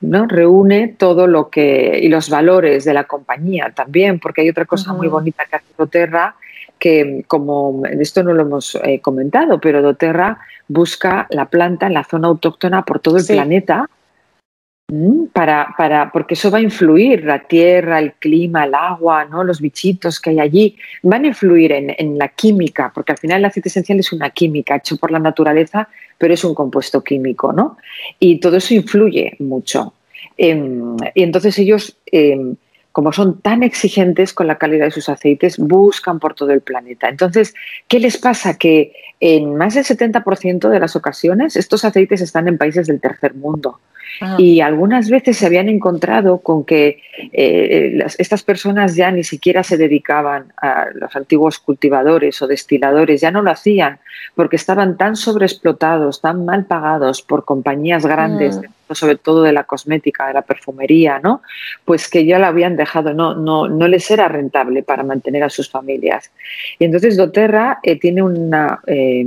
¿no? 0.00 0.26
reúne 0.26 0.88
todo 0.88 1.26
lo 1.26 1.50
que 1.50 2.00
y 2.02 2.08
los 2.08 2.30
valores 2.30 2.86
de 2.86 2.94
la 2.94 3.04
compañía 3.04 3.72
también, 3.74 4.20
porque 4.20 4.40
hay 4.40 4.48
otra 4.48 4.64
cosa 4.64 4.94
muy 4.94 5.08
bonita 5.08 5.44
que 5.44 5.56
hace 5.56 5.66
Doterra, 5.76 6.34
que 6.78 7.24
como 7.26 7.82
esto 7.86 8.22
no 8.22 8.34
lo 8.34 8.42
hemos 8.42 8.74
eh, 8.84 9.00
comentado, 9.00 9.60
pero 9.60 9.82
Doterra 9.82 10.38
busca 10.68 11.26
la 11.30 11.46
planta 11.46 11.86
en 11.86 11.94
la 11.94 12.04
zona 12.04 12.28
autóctona 12.28 12.84
por 12.84 13.00
todo 13.00 13.18
el 13.18 13.26
planeta 13.26 13.88
para, 15.32 15.74
para, 15.76 16.12
porque 16.12 16.34
eso 16.34 16.50
va 16.50 16.58
a 16.58 16.62
influir, 16.62 17.24
la 17.24 17.40
tierra, 17.40 17.98
el 17.98 18.12
clima, 18.14 18.64
el 18.64 18.74
agua, 18.74 19.24
¿no? 19.24 19.42
los 19.42 19.60
bichitos 19.60 20.20
que 20.20 20.30
hay 20.30 20.40
allí, 20.40 20.76
van 21.02 21.24
a 21.24 21.28
influir 21.28 21.72
en, 21.72 22.18
la 22.18 22.28
química, 22.28 22.92
porque 22.94 23.12
al 23.12 23.18
final 23.18 23.38
el 23.38 23.46
aceite 23.46 23.68
esencial 23.68 23.98
es 23.98 24.12
una 24.12 24.30
química 24.30 24.76
hecho 24.76 24.96
por 24.96 25.10
la 25.10 25.18
naturaleza, 25.18 25.88
pero 26.18 26.34
es 26.34 26.44
un 26.44 26.54
compuesto 26.54 27.02
químico, 27.02 27.52
¿no? 27.52 27.78
Y 28.18 28.38
todo 28.38 28.56
eso 28.58 28.74
influye 28.74 29.36
mucho. 29.38 29.94
Em, 30.36 30.96
y 31.14 31.22
entonces 31.22 31.58
ellos 31.58 31.96
em, 32.06 32.56
como 32.94 33.12
son 33.12 33.40
tan 33.40 33.64
exigentes 33.64 34.32
con 34.32 34.46
la 34.46 34.56
calidad 34.56 34.84
de 34.84 34.92
sus 34.92 35.08
aceites, 35.08 35.58
buscan 35.58 36.20
por 36.20 36.34
todo 36.34 36.52
el 36.52 36.60
planeta. 36.60 37.08
Entonces, 37.08 37.52
¿qué 37.88 37.98
les 37.98 38.18
pasa? 38.18 38.56
Que 38.56 38.92
en 39.18 39.56
más 39.56 39.74
del 39.74 39.84
70% 39.84 40.68
de 40.68 40.78
las 40.78 40.94
ocasiones 40.94 41.56
estos 41.56 41.84
aceites 41.84 42.20
están 42.20 42.46
en 42.46 42.56
países 42.56 42.86
del 42.86 43.00
tercer 43.00 43.34
mundo. 43.34 43.80
Y 44.38 44.60
algunas 44.60 45.10
veces 45.10 45.36
se 45.36 45.46
habían 45.46 45.68
encontrado 45.68 46.38
con 46.38 46.62
que 46.64 47.02
eh, 47.32 47.98
estas 48.18 48.44
personas 48.44 48.94
ya 48.94 49.10
ni 49.10 49.24
siquiera 49.24 49.64
se 49.64 49.76
dedicaban 49.76 50.52
a 50.56 50.86
los 50.94 51.16
antiguos 51.16 51.58
cultivadores 51.58 52.40
o 52.40 52.46
destiladores, 52.46 53.20
ya 53.20 53.32
no 53.32 53.42
lo 53.42 53.50
hacían 53.50 53.98
porque 54.36 54.54
estaban 54.54 54.96
tan 54.96 55.16
sobreexplotados, 55.16 56.20
tan 56.20 56.44
mal 56.44 56.64
pagados 56.66 57.22
por 57.22 57.44
compañías 57.44 58.06
grandes, 58.06 58.58
mm. 58.58 58.62
Sobre 58.90 59.16
todo 59.16 59.42
de 59.42 59.52
la 59.52 59.64
cosmética, 59.64 60.26
de 60.26 60.34
la 60.34 60.42
perfumería, 60.42 61.18
¿no? 61.18 61.42
Pues 61.84 62.08
que 62.08 62.24
ya 62.24 62.38
lo 62.38 62.46
habían 62.46 62.76
dejado, 62.76 63.14
no, 63.14 63.34
no, 63.34 63.68
no 63.68 63.88
les 63.88 64.10
era 64.10 64.28
rentable 64.28 64.82
para 64.82 65.02
mantener 65.02 65.42
a 65.44 65.50
sus 65.50 65.70
familias. 65.70 66.30
Y 66.78 66.84
entonces 66.84 67.16
doTERRA 67.16 67.80
eh, 67.82 67.98
tiene 67.98 68.22
una 68.22 68.80
eh, 68.86 69.26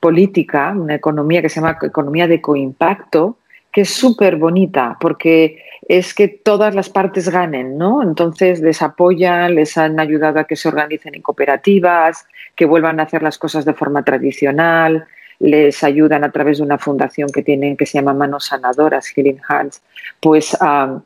política, 0.00 0.74
una 0.76 0.94
economía 0.94 1.42
que 1.42 1.48
se 1.48 1.60
llama 1.60 1.78
economía 1.82 2.26
de 2.26 2.40
coimpacto, 2.40 3.38
que 3.72 3.82
es 3.82 3.90
súper 3.90 4.36
bonita 4.36 4.96
porque 5.00 5.62
es 5.88 6.14
que 6.14 6.28
todas 6.28 6.74
las 6.74 6.88
partes 6.88 7.28
ganen, 7.28 7.78
¿no? 7.78 8.02
Entonces 8.02 8.60
les 8.60 8.82
apoyan, 8.82 9.54
les 9.54 9.76
han 9.76 10.00
ayudado 10.00 10.40
a 10.40 10.44
que 10.44 10.56
se 10.56 10.68
organicen 10.68 11.14
en 11.14 11.22
cooperativas, 11.22 12.26
que 12.54 12.64
vuelvan 12.64 12.98
a 12.98 13.04
hacer 13.04 13.22
las 13.22 13.38
cosas 13.38 13.64
de 13.64 13.74
forma 13.74 14.02
tradicional, 14.02 15.06
les 15.38 15.82
ayudan 15.84 16.24
a 16.24 16.32
través 16.32 16.58
de 16.58 16.64
una 16.64 16.78
fundación 16.78 17.28
que 17.30 17.42
tienen 17.42 17.76
que 17.76 17.86
se 17.86 17.98
llama 17.98 18.14
Manos 18.14 18.46
Sanadoras, 18.46 19.08
Healing 19.08 19.40
Hands, 19.48 19.82
pues 20.20 20.56
a 20.60 21.02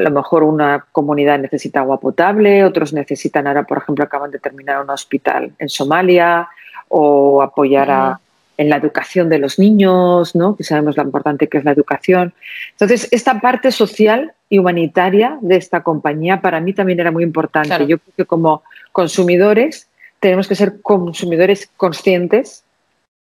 lo 0.00 0.10
mejor 0.10 0.42
una 0.42 0.86
comunidad 0.92 1.38
necesita 1.38 1.80
agua 1.80 2.00
potable, 2.00 2.64
otros 2.64 2.92
necesitan 2.92 3.46
ahora, 3.46 3.64
por 3.64 3.78
ejemplo, 3.78 4.04
acaban 4.04 4.30
de 4.30 4.38
terminar 4.38 4.82
un 4.82 4.90
hospital 4.90 5.52
en 5.58 5.68
Somalia 5.68 6.48
o 6.88 7.42
apoyar 7.42 7.90
a 7.90 8.20
en 8.58 8.68
la 8.68 8.76
educación 8.76 9.28
de 9.28 9.38
los 9.38 9.58
niños, 9.58 10.34
¿no? 10.34 10.56
que 10.56 10.64
sabemos 10.64 10.96
lo 10.96 11.04
importante 11.04 11.48
que 11.48 11.58
es 11.58 11.64
la 11.64 11.70
educación. 11.70 12.34
Entonces, 12.72 13.08
esta 13.12 13.40
parte 13.40 13.70
social 13.70 14.32
y 14.50 14.58
humanitaria 14.58 15.38
de 15.40 15.56
esta 15.56 15.84
compañía 15.84 16.40
para 16.40 16.60
mí 16.60 16.72
también 16.72 16.98
era 16.98 17.12
muy 17.12 17.22
importante. 17.22 17.86
Yo 17.86 17.98
creo 17.98 18.14
que 18.16 18.24
como 18.24 18.64
consumidores 18.90 19.88
tenemos 20.18 20.48
que 20.48 20.56
ser 20.56 20.82
consumidores 20.82 21.70
conscientes, 21.76 22.64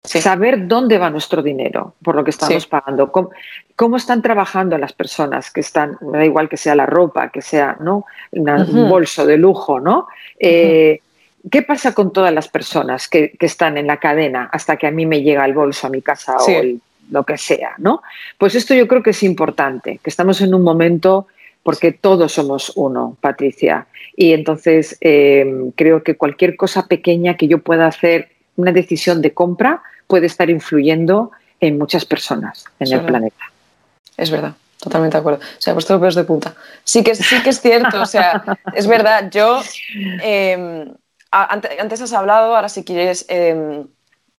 saber 0.04 0.66
dónde 0.66 0.98
va 0.98 1.10
nuestro 1.10 1.42
dinero 1.42 1.94
por 2.02 2.16
lo 2.16 2.24
que 2.24 2.30
estamos 2.30 2.66
pagando, 2.66 3.12
cómo, 3.12 3.96
están 3.96 4.20
trabajando 4.20 4.76
las 4.78 4.92
personas 4.92 5.50
que 5.50 5.60
están, 5.60 5.96
me 6.00 6.18
da 6.18 6.24
igual 6.24 6.48
que 6.48 6.56
sea 6.56 6.74
la 6.74 6.86
ropa, 6.86 7.30
que 7.30 7.40
sea 7.40 7.76
¿no? 7.80 8.04
un 8.32 8.88
bolso 8.88 9.24
de 9.24 9.36
lujo, 9.36 9.78
¿no? 9.78 10.08
¿Qué 11.50 11.62
pasa 11.62 11.92
con 11.92 12.12
todas 12.12 12.32
las 12.32 12.48
personas 12.48 13.08
que, 13.08 13.32
están 13.40 13.76
en 13.76 13.88
la 13.88 13.98
cadena 13.98 14.48
hasta 14.52 14.76
que 14.76 14.86
a 14.86 14.90
mí 14.90 15.06
me 15.06 15.22
llega 15.22 15.44
el 15.44 15.54
bolso 15.54 15.88
a 15.88 15.90
mi 15.90 16.02
casa 16.02 16.36
o 16.36 16.48
lo 17.10 17.24
que 17.24 17.36
sea? 17.36 17.74
¿no? 17.78 18.02
Pues 18.38 18.54
esto 18.54 18.74
yo 18.74 18.86
creo 18.86 19.02
que 19.02 19.10
es 19.10 19.22
importante, 19.22 19.98
que 20.02 20.10
estamos 20.10 20.40
en 20.40 20.54
un 20.54 20.62
momento 20.62 21.26
porque 21.62 21.92
todos 21.92 22.32
somos 22.32 22.72
uno, 22.76 23.16
Patricia. 23.20 23.86
Y 24.16 24.32
entonces 24.32 24.96
eh, 25.00 25.70
creo 25.76 26.02
que 26.02 26.16
cualquier 26.16 26.56
cosa 26.56 26.86
pequeña 26.86 27.36
que 27.36 27.48
yo 27.48 27.58
pueda 27.58 27.86
hacer, 27.86 28.30
una 28.56 28.72
decisión 28.72 29.22
de 29.22 29.32
compra, 29.32 29.82
puede 30.12 30.26
estar 30.26 30.50
influyendo 30.50 31.30
en 31.58 31.78
muchas 31.78 32.04
personas 32.04 32.66
en 32.78 32.92
el 32.92 33.00
planeta. 33.00 33.44
Es 34.14 34.30
verdad. 34.30 34.52
Totalmente 34.78 35.16
de 35.16 35.20
acuerdo. 35.20 35.40
O 35.40 35.60
sea, 35.62 35.72
pues 35.72 35.86
todo 35.86 35.98
pelos 35.98 36.14
de 36.14 36.24
punta. 36.24 36.54
Sí 36.84 37.02
que, 37.02 37.14
sí 37.14 37.42
que 37.42 37.48
es 37.48 37.62
cierto, 37.62 38.02
o 38.02 38.04
sea, 38.04 38.44
es 38.74 38.86
verdad. 38.86 39.30
Yo 39.30 39.62
em, 40.22 40.92
antes 41.30 42.02
has 42.02 42.12
hablado, 42.12 42.54
ahora 42.54 42.68
si 42.68 42.84
quieres 42.84 43.24
em, 43.28 43.86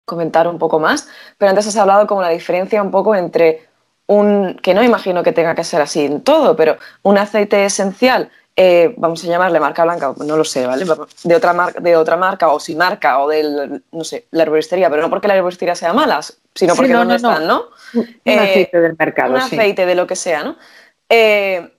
comentar 0.05 0.47
un 0.47 0.59
poco 0.59 0.79
más, 0.79 1.09
pero 1.39 1.49
antes 1.49 1.67
has 1.67 1.77
hablado 1.79 2.07
como 2.07 2.21
la 2.21 2.29
diferencia 2.29 2.83
un 2.83 2.91
poco 2.91 3.15
entre 3.15 3.67
un, 4.09 4.59
que 4.63 4.75
no 4.75 4.83
imagino 4.83 5.23
que 5.23 5.33
tenga 5.33 5.55
que 5.55 5.65
ser 5.65 5.81
así 5.81 6.05
en 6.05 6.21
todo, 6.21 6.55
pero 6.55 6.77
un 7.01 7.17
aceite 7.17 7.65
esencial, 7.65 8.31
eh, 8.55 8.95
vamos 8.99 9.25
a 9.25 9.27
llamarle 9.27 9.61
marca 9.61 9.85
blanca, 9.85 10.15
no 10.25 10.37
lo 10.37 10.45
sé, 10.45 10.67
¿vale? 10.67 10.85
De 11.25 11.35
otra, 11.35 11.53
marca, 11.55 11.81
de 11.81 11.97
otra 11.97 12.17
marca 12.17 12.49
o 12.49 12.61
sin 12.61 12.77
marca 12.77 13.21
o 13.21 13.29
del, 13.29 13.83
no 13.91 14.05
sé, 14.05 14.27
la 14.31 14.43
herboristería, 14.43 14.91
pero 14.91 15.03
no 15.03 15.09
porque 15.09 15.29
la 15.29 15.37
herboristería 15.37 15.75
sea 15.75 15.95
mala, 15.95 16.21
sino 16.55 16.77
porque 16.77 16.93
no, 16.93 17.15
están, 17.15 17.47
¿no? 17.47 17.65
Un 17.95 18.07
eh, 18.25 18.39
aceite 18.39 18.81
del 18.81 18.97
mercado. 18.99 19.31
Un 19.31 19.41
aceite 19.41 19.87
de 19.87 19.95
lo 19.95 20.07
que 20.07 20.17
sea, 20.17 20.45
¿no? 20.45 20.57
Eh, 21.09 21.73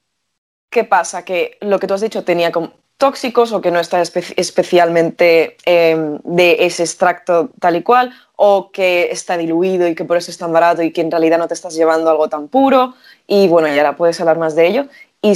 ¿Qué 0.69 0.83
pasa? 0.83 1.23
Que 1.23 1.57
lo 1.62 1.79
que 1.79 1.86
tú 1.86 1.93
has 1.93 2.01
dicho 2.01 2.23
tenía 2.23 2.51
como 2.51 2.73
tóxicos 2.97 3.51
o 3.51 3.62
que 3.62 3.69
no 3.69 3.79
está 3.79 4.01
especialmente 4.01 5.57
em, 5.65 6.19
de 6.23 6.65
ese 6.65 6.83
extracto 6.83 7.49
tal 7.59 7.75
y 7.75 7.83
cual, 7.83 8.13
o 8.36 8.71
que 8.71 9.09
está 9.12 9.38
diluido 9.38 9.88
y 9.88 9.93
que 9.93 10.05
por 10.05 10.17
eso 10.17 10.31
es 10.31 10.38
tan 10.38 10.51
barato 10.53 10.81
y 10.81 10.91
que 10.91 11.01
en 11.01 11.12
realidad 11.12 11.38
no 11.38 11.47
te 11.47 11.53
estás 11.53 11.75
llevando 11.75 12.09
algo 12.09 12.29
tan 12.29 12.47
puro. 12.47 12.95
Y 13.27 13.47
bueno, 13.47 13.67
ya 13.67 13.81
ahora 13.81 13.95
puedes 13.95 14.19
hablar 14.19 14.39
más 14.39 14.55
de 14.55 14.67
ello. 14.67 14.88
Y 15.23 15.33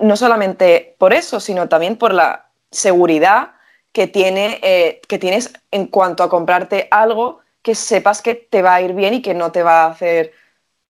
no 0.00 0.16
solamente 0.16 0.96
por 0.98 1.12
eso, 1.12 1.38
sino 1.38 1.68
también 1.68 1.96
por 1.96 2.12
la 2.12 2.48
seguridad 2.72 3.52
que, 3.92 4.08
tiene, 4.08 4.58
eh, 4.62 5.00
que 5.06 5.18
tienes 5.18 5.52
en 5.70 5.86
cuanto 5.86 6.24
a 6.24 6.28
comprarte 6.28 6.88
algo 6.90 7.38
que 7.62 7.76
sepas 7.76 8.20
que 8.20 8.34
te 8.34 8.62
va 8.62 8.74
a 8.74 8.82
ir 8.82 8.94
bien 8.94 9.14
y 9.14 9.22
que 9.22 9.34
no 9.34 9.52
te 9.52 9.62
va 9.62 9.84
a 9.84 9.90
hacer 9.90 10.32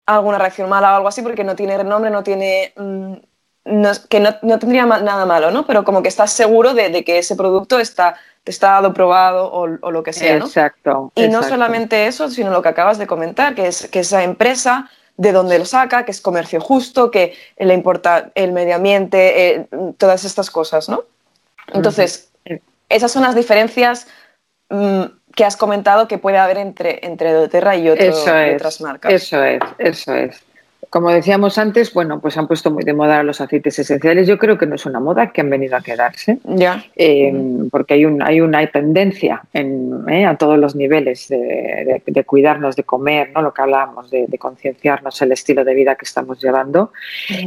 alguna 0.05 0.37
reacción 0.37 0.69
mala 0.69 0.93
o 0.93 0.95
algo 0.95 1.09
así, 1.09 1.21
porque 1.21 1.43
no 1.43 1.57
tiene 1.57 1.83
nombre, 1.83 2.09
no 2.09 2.23
tiene 2.23 2.73
mm, 2.77 3.13
que 4.09 4.19
no, 4.21 4.57
tendría 4.57 4.85
nada 4.85 5.25
malo, 5.25 5.51
¿no? 5.51 5.65
Pero 5.65 5.83
como 5.83 6.01
que 6.01 6.07
estás 6.07 6.31
seguro 6.31 6.73
de, 6.73 7.03
que 7.03 7.17
ese 7.17 7.35
producto 7.35 7.77
está 7.77 8.15
testado, 8.45 8.93
probado 8.93 9.51
o, 9.51 9.67
lo 9.67 10.01
que 10.01 10.13
sea, 10.13 10.39
¿no? 10.39 10.45
Exacto. 10.45 11.11
Y 11.13 11.27
no 11.27 11.43
solamente 11.43 12.07
eso, 12.07 12.29
sino 12.29 12.51
lo 12.51 12.61
que 12.61 12.69
acabas 12.69 12.97
de 12.97 13.05
comentar, 13.05 13.53
que 13.53 13.67
es 13.67 13.89
que 13.89 13.99
esa 13.99 14.23
empresa 14.23 14.89
de 15.19 15.33
donde 15.33 15.59
lo 15.59 15.65
saca, 15.65 16.05
que 16.05 16.11
es 16.11 16.21
comercio 16.21 16.61
justo, 16.61 17.11
que 17.11 17.35
le 17.57 17.73
importa 17.73 18.31
el 18.35 18.53
medio 18.53 18.75
ambiente, 18.75 19.49
eh, 19.49 19.67
todas 19.97 20.23
estas 20.23 20.49
cosas, 20.49 20.87
¿no? 20.87 21.03
Entonces, 21.73 22.31
esas 22.87 23.11
son 23.11 23.23
las 23.23 23.35
diferencias 23.35 24.07
mm, 24.69 25.03
que 25.35 25.43
has 25.43 25.57
comentado 25.57 26.07
que 26.07 26.19
puede 26.19 26.37
haber 26.37 26.57
entre, 26.57 27.05
entre 27.05 27.33
doTERRA 27.33 27.75
y, 27.75 27.89
otras 27.89 28.79
marcas. 28.79 29.11
Eso 29.11 29.43
es, 29.43 29.59
eso 29.77 30.15
es. 30.15 30.41
Como 30.89 31.11
decíamos 31.11 31.59
antes, 31.59 31.93
bueno, 31.93 32.19
pues 32.19 32.35
han 32.37 32.47
puesto 32.47 32.71
muy 32.71 32.83
de 32.83 32.93
moda 32.93 33.21
los 33.21 33.41
aceites 33.41 33.77
esenciales. 33.77 34.27
Yo 34.27 34.39
creo 34.39 34.57
que 34.57 34.65
no 34.65 34.73
es 34.73 34.85
una 34.87 34.99
moda 34.99 35.31
que 35.31 35.41
han 35.41 35.49
venido 35.49 35.75
a 35.75 35.81
quedarse, 35.81 36.39
ya. 36.43 36.83
Eh, 36.95 37.31
porque 37.69 37.93
hay, 37.93 38.05
un, 38.05 38.23
hay 38.23 38.41
una 38.41 38.65
tendencia 38.67 39.43
eh, 39.53 40.25
a 40.25 40.35
todos 40.37 40.57
los 40.57 40.75
niveles 40.75 41.27
de, 41.27 42.23
cuidarnos, 42.25 42.75
de 42.75 42.83
comer, 42.83 43.31
¿no? 43.35 43.43
lo 43.43 43.53
que 43.53 43.61
hablábamos, 43.61 44.09
de, 44.09 44.27
concienciarnos 44.39 45.21
el 45.21 45.31
estilo 45.31 45.63
de 45.63 45.75
vida 45.75 45.95
que 45.95 46.05
estamos 46.05 46.41
llevando. 46.41 46.91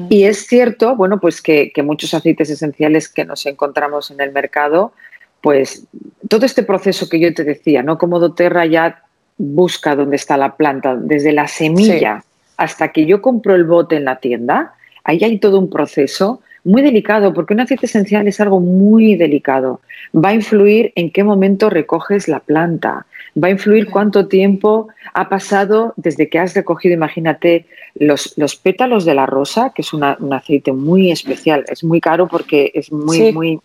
Y 0.08 0.24
es 0.24 0.46
cierto, 0.46 0.94
bueno, 0.94 1.18
pues 1.18 1.42
que, 1.42 1.72
que 1.72 1.82
muchos 1.82 2.14
aceites 2.14 2.48
esenciales 2.48 3.08
que 3.08 3.24
nos 3.24 3.44
encontramos 3.46 4.12
en 4.12 4.20
el 4.20 4.30
mercado, 4.30 4.92
pues 5.40 5.86
todo 6.28 6.46
este 6.46 6.62
proceso 6.62 7.08
que 7.08 7.18
yo 7.18 7.34
te 7.34 7.42
decía, 7.42 7.82
¿no? 7.82 7.98
Como 7.98 8.20
doTERRA 8.20 8.66
ya 8.66 9.02
busca 9.36 9.96
dónde 9.96 10.14
está 10.14 10.36
la 10.36 10.56
planta, 10.56 10.94
desde 10.94 11.32
la 11.32 11.48
semilla 11.48 12.22
hasta 12.62 12.92
que 12.92 13.06
yo 13.06 13.20
compro 13.20 13.54
el 13.56 13.64
bote 13.64 13.96
en 13.96 14.04
la 14.04 14.16
tienda, 14.20 14.74
ahí 15.02 15.24
hay 15.24 15.38
todo 15.38 15.58
un 15.58 15.68
proceso 15.68 16.40
muy 16.64 16.80
delicado, 16.80 17.34
porque 17.34 17.54
un 17.54 17.60
aceite 17.60 17.86
esencial 17.86 18.28
es 18.28 18.40
algo 18.40 18.60
muy 18.60 19.16
delicado. 19.16 19.80
Va 20.14 20.28
a 20.28 20.34
influir 20.34 20.92
en 20.94 21.10
qué 21.10 21.24
momento 21.24 21.70
recoges 21.70 22.28
la 22.28 22.38
planta, 22.38 23.06
va 23.42 23.48
a 23.48 23.50
influir 23.50 23.90
cuánto 23.90 24.28
tiempo 24.28 24.88
ha 25.12 25.28
pasado 25.28 25.92
desde 25.96 26.28
que 26.28 26.38
has 26.38 26.54
recogido, 26.54 26.94
imagínate, 26.94 27.66
los, 27.96 28.34
los 28.36 28.54
pétalos 28.54 29.04
de 29.04 29.14
la 29.14 29.26
rosa, 29.26 29.72
que 29.74 29.82
es 29.82 29.92
un 29.92 30.04
aceite 30.04 30.72
muy 30.72 31.10
especial, 31.10 31.64
es 31.66 31.82
muy 31.82 32.00
caro 32.00 32.28
porque 32.28 32.70
es 32.74 32.92
muy, 32.92 33.32
muy... 33.32 33.60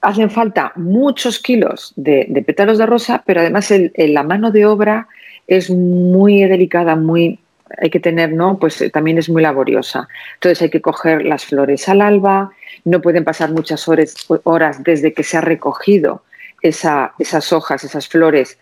Hacen 0.00 0.30
falta 0.30 0.72
muchos 0.76 1.38
kilos 1.38 1.92
de, 1.96 2.42
pétalos 2.46 2.78
de 2.78 2.86
rosa, 2.86 3.22
pero 3.26 3.40
además 3.40 3.72
la 3.94 4.22
mano 4.22 4.50
de 4.50 4.64
obra 4.64 5.06
es 5.46 5.68
muy 5.70 6.42
delicada, 6.44 6.96
muy 6.96 7.38
hay 7.80 7.90
que 7.90 8.00
tener, 8.00 8.32
¿no? 8.32 8.58
Pues 8.58 8.80
eh, 8.80 8.90
también 8.90 9.18
es 9.18 9.28
muy 9.28 9.42
laboriosa. 9.42 10.08
Entonces 10.34 10.62
hay 10.62 10.70
que 10.70 10.80
coger 10.80 11.24
las 11.24 11.44
flores 11.44 11.88
al 11.88 12.00
alba, 12.00 12.52
no 12.84 13.00
pueden 13.00 13.24
pasar 13.24 13.50
muchas 13.50 13.86
horas, 13.88 14.14
horas 14.44 14.82
desde 14.82 15.12
que 15.12 15.22
se 15.22 15.36
ha 15.36 15.40
recogido 15.40 16.22
esas 16.62 17.52
hojas, 17.52 17.82
esas 17.82 18.06
flores, 18.06 18.58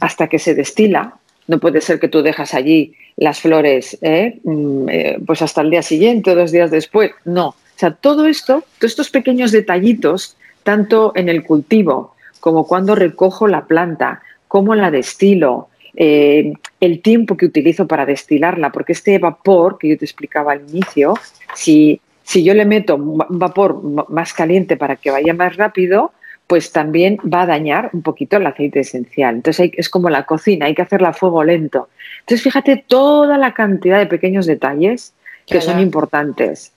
hasta 0.00 0.26
que 0.28 0.38
se 0.38 0.54
destila. 0.54 1.14
No 1.46 1.60
puede 1.60 1.80
ser 1.80 2.00
que 2.00 2.08
tú 2.08 2.22
dejas 2.22 2.54
allí 2.54 2.96
las 3.16 3.40
flores 3.40 3.96
¿eh? 4.02 4.40
Mm, 4.42 4.88
eh, 4.88 5.18
pues 5.24 5.40
hasta 5.42 5.60
el 5.60 5.70
día 5.70 5.82
siguiente 5.82 6.32
o 6.32 6.34
dos 6.34 6.50
días 6.50 6.70
después. 6.70 7.12
No. 7.24 7.48
O 7.48 7.76
sea, 7.76 7.92
todo 7.92 8.26
esto, 8.26 8.64
todos 8.78 8.92
estos 8.92 9.10
pequeños 9.10 9.52
detallitos, 9.52 10.36
tanto 10.62 11.12
en 11.14 11.28
el 11.28 11.44
cultivo 11.44 12.14
como 12.40 12.66
cuando 12.66 12.94
recojo 12.94 13.48
la 13.48 13.64
planta, 13.64 14.20
como 14.48 14.74
la 14.74 14.90
destilo, 14.90 15.68
eh, 15.96 16.52
el 16.80 17.02
tiempo 17.02 17.36
que 17.36 17.46
utilizo 17.46 17.86
para 17.86 18.06
destilarla, 18.06 18.72
porque 18.72 18.92
este 18.92 19.18
vapor 19.18 19.78
que 19.78 19.88
yo 19.88 19.98
te 19.98 20.04
explicaba 20.04 20.52
al 20.52 20.68
inicio, 20.68 21.14
si, 21.54 22.00
si 22.22 22.42
yo 22.42 22.54
le 22.54 22.64
meto 22.64 22.96
un 22.96 23.38
vapor 23.38 23.82
más 24.10 24.32
caliente 24.32 24.76
para 24.76 24.96
que 24.96 25.10
vaya 25.10 25.34
más 25.34 25.56
rápido, 25.56 26.12
pues 26.46 26.72
también 26.72 27.18
va 27.24 27.42
a 27.42 27.46
dañar 27.46 27.90
un 27.92 28.02
poquito 28.02 28.36
el 28.36 28.46
aceite 28.46 28.80
esencial. 28.80 29.36
Entonces 29.36 29.70
es 29.74 29.88
como 29.88 30.10
la 30.10 30.24
cocina, 30.24 30.66
hay 30.66 30.74
que 30.74 30.82
hacerla 30.82 31.10
a 31.10 31.14
fuego 31.14 31.42
lento. 31.42 31.88
Entonces 32.20 32.42
fíjate 32.42 32.84
toda 32.86 33.38
la 33.38 33.54
cantidad 33.54 33.98
de 33.98 34.06
pequeños 34.06 34.46
detalles 34.46 35.14
que 35.46 35.60
son 35.60 35.80
importantes. 35.80 36.73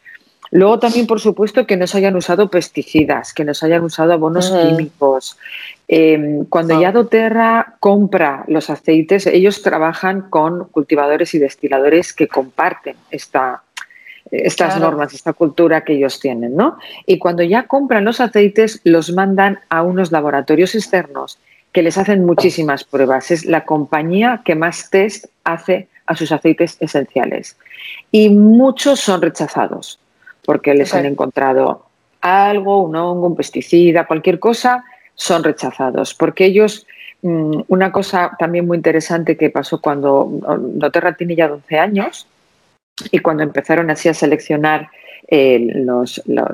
Luego 0.51 0.79
también, 0.79 1.07
por 1.07 1.19
supuesto, 1.19 1.65
que 1.65 1.77
no 1.77 1.87
se 1.87 1.97
hayan 1.97 2.15
usado 2.15 2.49
pesticidas, 2.49 3.33
que 3.33 3.43
no 3.43 3.53
se 3.53 3.65
hayan 3.65 3.83
usado 3.83 4.13
abonos 4.13 4.51
químicos. 4.51 5.37
Em, 5.87 6.45
cuando 6.45 6.79
ya 6.79 6.91
doTERRA 6.91 7.75
compra 7.79 8.45
los 8.47 8.69
aceites, 8.69 9.27
ellos 9.27 9.61
trabajan 9.61 10.29
con 10.29 10.65
cultivadores 10.69 11.33
y 11.33 11.39
destiladores 11.39 12.13
que 12.13 12.27
comparten 12.27 12.95
esta, 13.11 13.63
estas 14.31 14.79
normas, 14.79 15.13
esta 15.13 15.33
cultura 15.33 15.81
que 15.81 15.93
ellos 15.93 16.19
tienen, 16.19 16.55
¿no? 16.55 16.77
Y 17.05 17.17
cuando 17.17 17.43
ya 17.43 17.63
compran 17.63 18.05
los 18.05 18.21
aceites, 18.21 18.81
los 18.83 19.11
mandan 19.11 19.59
a 19.69 19.81
unos 19.81 20.11
laboratorios 20.11 20.75
externos 20.75 21.39
que 21.71 21.83
les 21.83 21.97
hacen 21.97 22.25
muchísimas 22.25 22.83
pruebas. 22.83 23.31
Es 23.31 23.45
la 23.45 23.65
compañía 23.65 24.41
que 24.43 24.55
más 24.55 24.89
test 24.89 25.25
hace 25.43 25.87
a 26.05 26.15
sus 26.15 26.31
aceites 26.31 26.77
esenciales. 26.79 27.57
Y 28.11 28.29
muchos 28.29 29.01
son 29.01 29.21
rechazados 29.21 29.99
porque 30.47 30.73
les 30.73 30.93
han 30.93 31.05
encontrado 31.05 31.87
algo, 32.21 32.81
un 32.81 32.95
hongo, 32.95 33.27
un 33.27 33.35
pesticida, 33.35 34.07
cualquier 34.07 34.39
cosa, 34.39 34.85
son 35.13 35.43
rechazados. 35.43 36.13
Porque 36.13 36.45
ellos, 36.45 36.87
mm, 37.21 37.63
una 37.67 37.91
cosa 37.91 38.31
también 38.39 38.65
muy 38.65 38.77
interesante 38.77 39.35
que 39.35 39.49
pasó 39.49 39.81
cuando 39.81 40.29
Doterra 40.57 41.17
tiene 41.17 41.35
ya 41.35 41.49
12 41.49 41.77
años 41.77 42.27
y 43.11 43.19
cuando 43.19 43.43
empezaron 43.43 43.89
así 43.89 44.07
a 44.07 44.13
seleccionar 44.13 44.89
eh, 45.27 45.67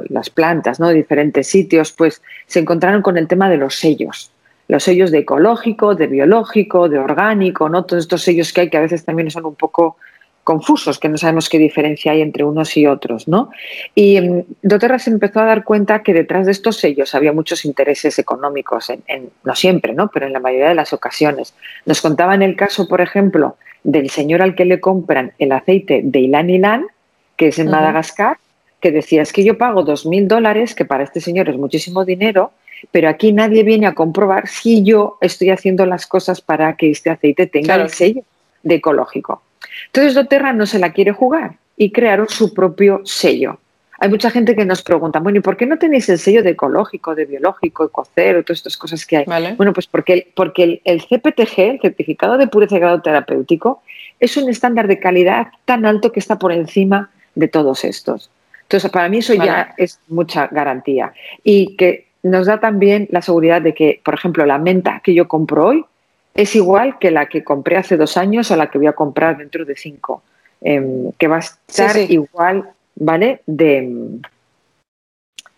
las 0.09 0.29
plantas 0.31 0.79
¿no? 0.79 0.87
de 0.87 0.95
diferentes 0.95 1.45
sitios, 1.45 1.91
pues 1.91 2.19
se 2.47 2.61
encontraron 2.61 3.03
con 3.03 3.19
el 3.19 3.27
tema 3.27 3.47
de 3.47 3.57
los 3.57 3.75
sellos. 3.75 4.31
Los 4.69 4.85
sellos 4.85 5.11
de 5.11 5.19
ecológico, 5.19 5.93
de 5.93 6.07
biológico, 6.07 6.89
de 6.89 6.97
orgánico, 6.97 7.69
¿no? 7.69 7.85
Todos 7.85 8.05
estos 8.05 8.23
sellos 8.23 8.51
que 8.53 8.61
hay 8.61 8.69
que 8.71 8.77
a 8.77 8.81
veces 8.81 9.05
también 9.05 9.29
son 9.29 9.45
un 9.45 9.55
poco 9.55 9.97
confusos, 10.43 10.99
que 10.99 11.09
no 11.09 11.17
sabemos 11.17 11.49
qué 11.49 11.57
diferencia 11.57 12.11
hay 12.11 12.21
entre 12.21 12.43
unos 12.43 12.75
y 12.75 12.85
otros, 12.85 13.27
¿no? 13.27 13.49
Y 13.95 14.19
um, 14.19 14.43
Doterra 14.61 14.99
se 14.99 15.09
empezó 15.09 15.39
a 15.39 15.45
dar 15.45 15.63
cuenta 15.63 16.03
que 16.03 16.13
detrás 16.13 16.45
de 16.45 16.51
estos 16.51 16.77
sellos 16.77 17.15
había 17.15 17.33
muchos 17.33 17.65
intereses 17.65 18.19
económicos, 18.19 18.89
en, 18.89 19.29
no 19.43 19.55
siempre, 19.55 19.93
¿no? 19.93 20.09
Pero 20.13 20.27
en 20.27 20.33
la 20.33 20.39
mayoría 20.39 20.69
de 20.69 20.75
las 20.75 20.93
ocasiones. 20.93 21.53
Nos 21.85 22.01
contaban 22.01 22.41
el 22.41 22.55
caso, 22.55 22.87
por 22.87 23.01
ejemplo, 23.01 23.55
del 23.83 24.09
señor 24.09 24.41
al 24.41 24.55
que 24.55 24.65
le 24.65 24.79
compran 24.79 25.33
el 25.39 25.51
aceite 25.51 26.01
de 26.03 26.19
Ilan 26.19 26.49
Ilan, 26.49 26.87
que 27.37 27.47
es 27.47 27.59
en 27.59 27.69
Madagascar, 27.69 28.37
que 28.79 28.91
decía, 28.91 29.21
es 29.21 29.31
que 29.31 29.43
yo 29.43 29.57
pago 29.57 29.83
dos 29.83 30.05
mil 30.05 30.27
dólares, 30.27 30.75
que 30.75 30.85
para 30.85 31.03
este 31.03 31.21
señor 31.21 31.49
es 31.49 31.57
muchísimo 31.57 32.03
dinero, 32.03 32.51
pero 32.91 33.07
aquí 33.07 33.31
nadie 33.31 33.63
viene 33.63 33.87
a 33.87 33.93
comprobar 33.93 34.47
si 34.47 34.83
yo 34.83 35.17
estoy 35.21 35.51
haciendo 35.51 35.85
las 35.85 36.05
cosas 36.05 36.41
para 36.41 36.75
que 36.75 36.91
este 36.91 37.09
aceite 37.09 37.47
tenga 37.47 37.75
el 37.75 37.89
sello 37.89 38.23
de 38.61 38.75
ecológico. 38.75 39.41
Entonces 39.87 40.13
doTERRA 40.13 40.53
no 40.53 40.65
se 40.65 40.79
la 40.79 40.91
quiere 40.91 41.11
jugar 41.11 41.57
y 41.77 41.91
crearon 41.91 42.27
su 42.29 42.53
propio 42.53 43.01
sello. 43.03 43.59
Hay 43.99 44.09
mucha 44.09 44.29
gente 44.29 44.55
que 44.55 44.65
nos 44.65 44.81
pregunta, 44.81 45.19
bueno, 45.19 45.37
¿y 45.37 45.41
por 45.41 45.55
qué 45.55 45.65
no 45.65 45.77
tenéis 45.77 46.09
el 46.09 46.19
sello 46.19 46.43
de 46.43 46.51
ecológico, 46.51 47.15
de 47.15 47.25
biológico, 47.25 47.85
ecocero, 47.85 48.43
todas 48.43 48.59
estas 48.59 48.75
cosas 48.75 49.05
que 49.05 49.17
hay? 49.17 49.55
Bueno, 49.55 49.71
pues 49.71 49.87
porque, 49.87 50.27
porque 50.35 50.81
el, 50.83 51.01
CPTG, 51.01 51.59
el 51.59 51.79
Certificado 51.81 52.37
de 52.37 52.47
Pureza 52.47 52.75
y 52.75 52.79
Grado 52.79 53.01
Terapéutico, 53.01 53.81
es 54.19 54.35
un 54.35 54.49
estándar 54.49 54.87
de 54.87 54.99
calidad 54.99 55.47
tan 55.63 55.85
alto 55.85 56.11
que 56.11 56.19
está 56.19 56.37
por 56.37 56.51
encima 56.51 57.11
de 57.35 57.47
todos 57.47 57.85
estos. 57.85 58.29
Entonces, 58.63 58.91
para 58.91 59.07
mí 59.07 59.19
eso 59.19 59.35
ya 59.35 59.73
es 59.77 59.99
mucha 60.09 60.47
garantía. 60.47 61.13
Y 61.43 61.77
que 61.77 62.07
nos 62.23 62.47
da 62.47 62.59
también 62.59 63.07
la 63.11 63.21
seguridad 63.21 63.61
de 63.61 63.73
que, 63.73 64.01
por 64.03 64.15
ejemplo, 64.15 64.45
la 64.45 64.57
menta 64.57 65.01
que 65.03 65.13
yo 65.13 65.27
compro 65.27 65.67
hoy 65.67 65.85
es 66.33 66.55
igual 66.55 66.97
que 66.99 67.11
la 67.11 67.27
que 67.27 67.43
compré 67.43 67.77
hace 67.77 67.97
dos 67.97 68.17
años 68.17 68.49
o 68.51 68.55
la 68.55 68.69
que 68.69 68.77
voy 68.77 68.87
a 68.87 68.93
comprar 68.93 69.37
dentro 69.37 69.65
de 69.65 69.75
cinco, 69.75 70.23
em, 70.61 71.11
que 71.17 71.27
va 71.27 71.37
a 71.37 71.39
estar 71.39 71.97
igual, 71.97 72.69
¿vale? 72.95 73.41
De, 73.45 74.19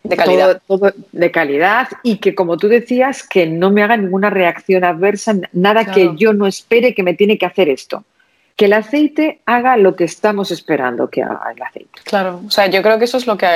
de 0.03 0.17
calidad. 0.17 0.61
de 1.11 1.31
calidad 1.31 1.87
y 2.03 2.17
que, 2.17 2.35
como 2.35 2.57
tú 2.57 2.67
decías, 2.67 3.23
que 3.23 3.47
no 3.47 3.71
me 3.71 3.83
haga 3.83 3.97
ninguna 3.97 4.29
reacción 4.29 4.83
adversa, 4.83 5.35
nada 5.53 5.85
que 5.85 6.11
yo 6.15 6.33
no 6.33 6.45
espere 6.45 6.93
que 6.93 7.03
me 7.03 7.13
tiene 7.13 7.37
que 7.37 7.45
hacer 7.45 7.69
esto. 7.69 8.03
Que 8.55 8.65
el 8.65 8.73
aceite 8.73 9.41
haga 9.45 9.75
lo 9.77 9.95
que 9.95 10.05
estamos 10.05 10.51
esperando 10.51 11.09
que 11.09 11.23
haga 11.23 11.51
el 11.55 11.61
aceite. 11.61 11.99
Claro, 12.03 12.41
o 12.45 12.51
sea, 12.51 12.67
yo 12.67 12.81
creo 12.81 12.99
que 12.99 13.05
eso 13.05 13.17
es 13.17 13.27
lo 13.27 13.37
que 13.37 13.47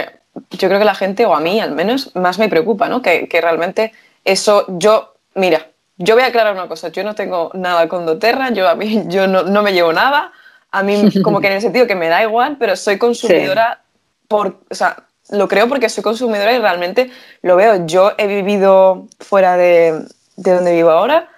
yo 0.52 0.68
creo 0.68 0.80
que 0.80 0.86
la 0.86 0.96
gente, 0.96 1.26
o 1.26 1.36
a 1.36 1.40
mí 1.40 1.60
al 1.60 1.74
menos, 1.74 2.16
más 2.16 2.40
me 2.40 2.50
preocupa, 2.50 2.88
¿no? 2.88 3.02
Que, 3.02 3.28
que 3.28 3.42
realmente 3.42 3.92
eso, 4.24 4.66
yo, 4.70 5.14
mira, 5.36 5.69
yo 6.00 6.16
voy 6.16 6.24
a 6.24 6.28
aclarar 6.28 6.54
una 6.54 6.68
cosa, 6.68 6.88
yo 6.88 7.04
no 7.04 7.14
tengo 7.14 7.52
nada 7.54 7.88
con 7.90 8.06
doTERRA, 8.06 8.52
yo 8.52 8.68
a 8.68 8.76
mí 8.76 9.04
yo 9.08 9.28
no, 9.28 9.62
me 9.62 9.74
llevo 9.74 9.94
nada, 9.94 10.32
a 10.72 10.82
mí 10.82 11.12
como 11.24 11.42
que 11.42 11.48
en 11.48 11.54
el 11.54 11.62
sentido 11.62 11.86
que 11.86 11.96
me 11.96 12.08
da 12.08 12.24
igual, 12.24 12.58
pero 12.58 12.76
soy 12.76 12.98
consumidora 12.98 13.82
por, 14.28 14.62
o 14.70 14.76
sea, 14.76 15.04
lo 15.30 15.48
creo 15.48 15.68
porque 15.68 15.90
soy 15.90 16.04
consumidora 16.04 16.54
y 16.54 16.60
realmente 16.60 17.12
lo 17.42 17.56
veo. 17.56 17.86
Yo 17.86 18.14
he 18.18 18.28
vivido 18.28 19.08
fuera 19.20 19.58
de, 19.58 20.06
donde 20.36 20.74
vivo 20.74 20.90
ahora 20.90 21.30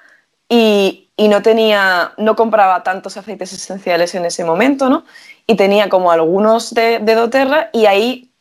y, 0.47 1.07
no 1.17 1.43
tenía, 1.43 2.13
no 2.17 2.35
compraba 2.35 2.81
tantos 2.81 3.15
aceites 3.15 3.53
esenciales 3.53 4.15
en 4.15 4.25
ese 4.25 4.43
momento, 4.43 4.89
¿no? 4.89 5.05
Y 5.45 5.55
tenía 5.55 5.87
como 5.87 6.11
algunos 6.11 6.73
de, 6.73 6.97
de 6.97 7.13
doTERRA 7.13 7.69
y 7.73 7.85
ahí, 7.85 8.31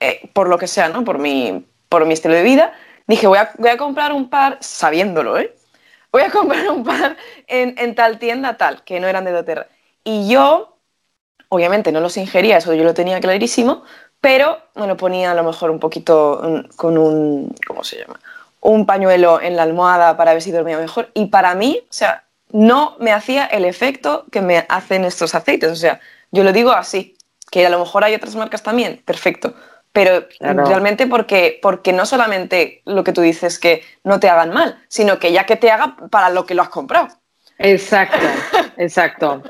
eh, 0.00 0.30
por 0.32 0.48
lo 0.48 0.56
que 0.56 0.66
sea, 0.66 0.88
¿no? 0.88 1.04
Por 1.04 1.18
mi, 1.18 1.66
por 1.90 2.06
mi 2.06 2.14
estilo 2.14 2.32
de 2.32 2.42
vida, 2.42 2.72
dije, 3.06 3.26
voy 3.26 3.36
a, 3.36 3.52
voy 3.58 3.68
a 3.68 3.76
comprar 3.76 4.14
un 4.14 4.30
par 4.30 4.56
sabiéndolo, 4.60 5.38
¿eh? 5.38 5.54
Voy 6.12 6.22
a 6.22 6.30
comprar 6.30 6.70
un 6.70 6.84
par 6.84 7.16
en, 7.46 7.94
tal 7.94 8.18
tienda, 8.18 8.56
tal, 8.56 8.84
que 8.84 9.00
no 9.00 9.08
eran 9.08 9.24
de 9.24 9.32
doTERRA. 9.32 9.66
Y 10.04 10.28
yo, 10.28 10.76
obviamente, 11.48 11.90
no 11.90 12.00
los 12.00 12.16
ingería, 12.16 12.58
eso 12.58 12.74
yo 12.74 12.84
lo 12.84 12.94
tenía 12.94 13.18
clarísimo, 13.20 13.82
pero 14.20 14.58
me 14.74 14.86
lo 14.86 14.96
ponía 14.96 15.32
a 15.32 15.34
lo 15.34 15.42
mejor 15.42 15.70
un 15.70 15.80
poquito 15.80 16.40
mm, 16.42 16.76
con 16.76 16.98
un, 16.98 17.54
¿cómo 17.66 17.82
se 17.82 17.98
llama? 17.98 18.20
Un 18.60 18.86
pañuelo 18.86 19.40
en 19.40 19.56
la 19.56 19.64
almohada 19.64 20.16
para 20.16 20.34
ver 20.34 20.42
si 20.42 20.52
dormía 20.52 20.78
mejor. 20.78 21.10
Y 21.14 21.26
para 21.26 21.54
mí, 21.54 21.80
o 21.82 21.92
sea, 21.92 22.24
no 22.50 22.96
me 23.00 23.12
hacía 23.12 23.46
el 23.46 23.64
efecto 23.64 24.26
que 24.30 24.40
me 24.40 24.66
hacen 24.68 25.04
estos 25.04 25.34
aceites. 25.34 25.72
O 25.72 25.76
sea, 25.76 26.00
yo 26.30 26.44
lo 26.44 26.52
digo 26.52 26.70
así. 26.70 27.16
que 27.50 27.66
a 27.66 27.70
lo 27.70 27.78
mejor 27.80 28.04
hay 28.04 28.14
otras 28.14 28.34
marcas 28.36 28.62
también, 28.62 29.02
perfecto. 29.04 29.54
Pero 29.92 30.26
realmente 30.40 31.06
porque, 31.06 31.58
porque 31.60 31.92
no 31.92 32.06
solamente 32.06 32.80
lo 32.86 33.04
que 33.04 33.12
tú 33.12 33.20
dices 33.20 33.58
que 33.58 33.82
no 34.04 34.20
te 34.20 34.28
hagan 34.28 34.50
mal, 34.50 34.78
sino 34.88 35.18
que 35.18 35.32
ya 35.32 35.44
que 35.44 35.56
te 35.56 35.70
haga 35.70 35.96
para 36.10 36.30
lo 36.30 36.46
que 36.46 36.54
lo 36.54 36.62
has 36.62 36.70
comprado. 36.70 37.08
Exacto, 37.58 38.26
exacto. 38.78 39.42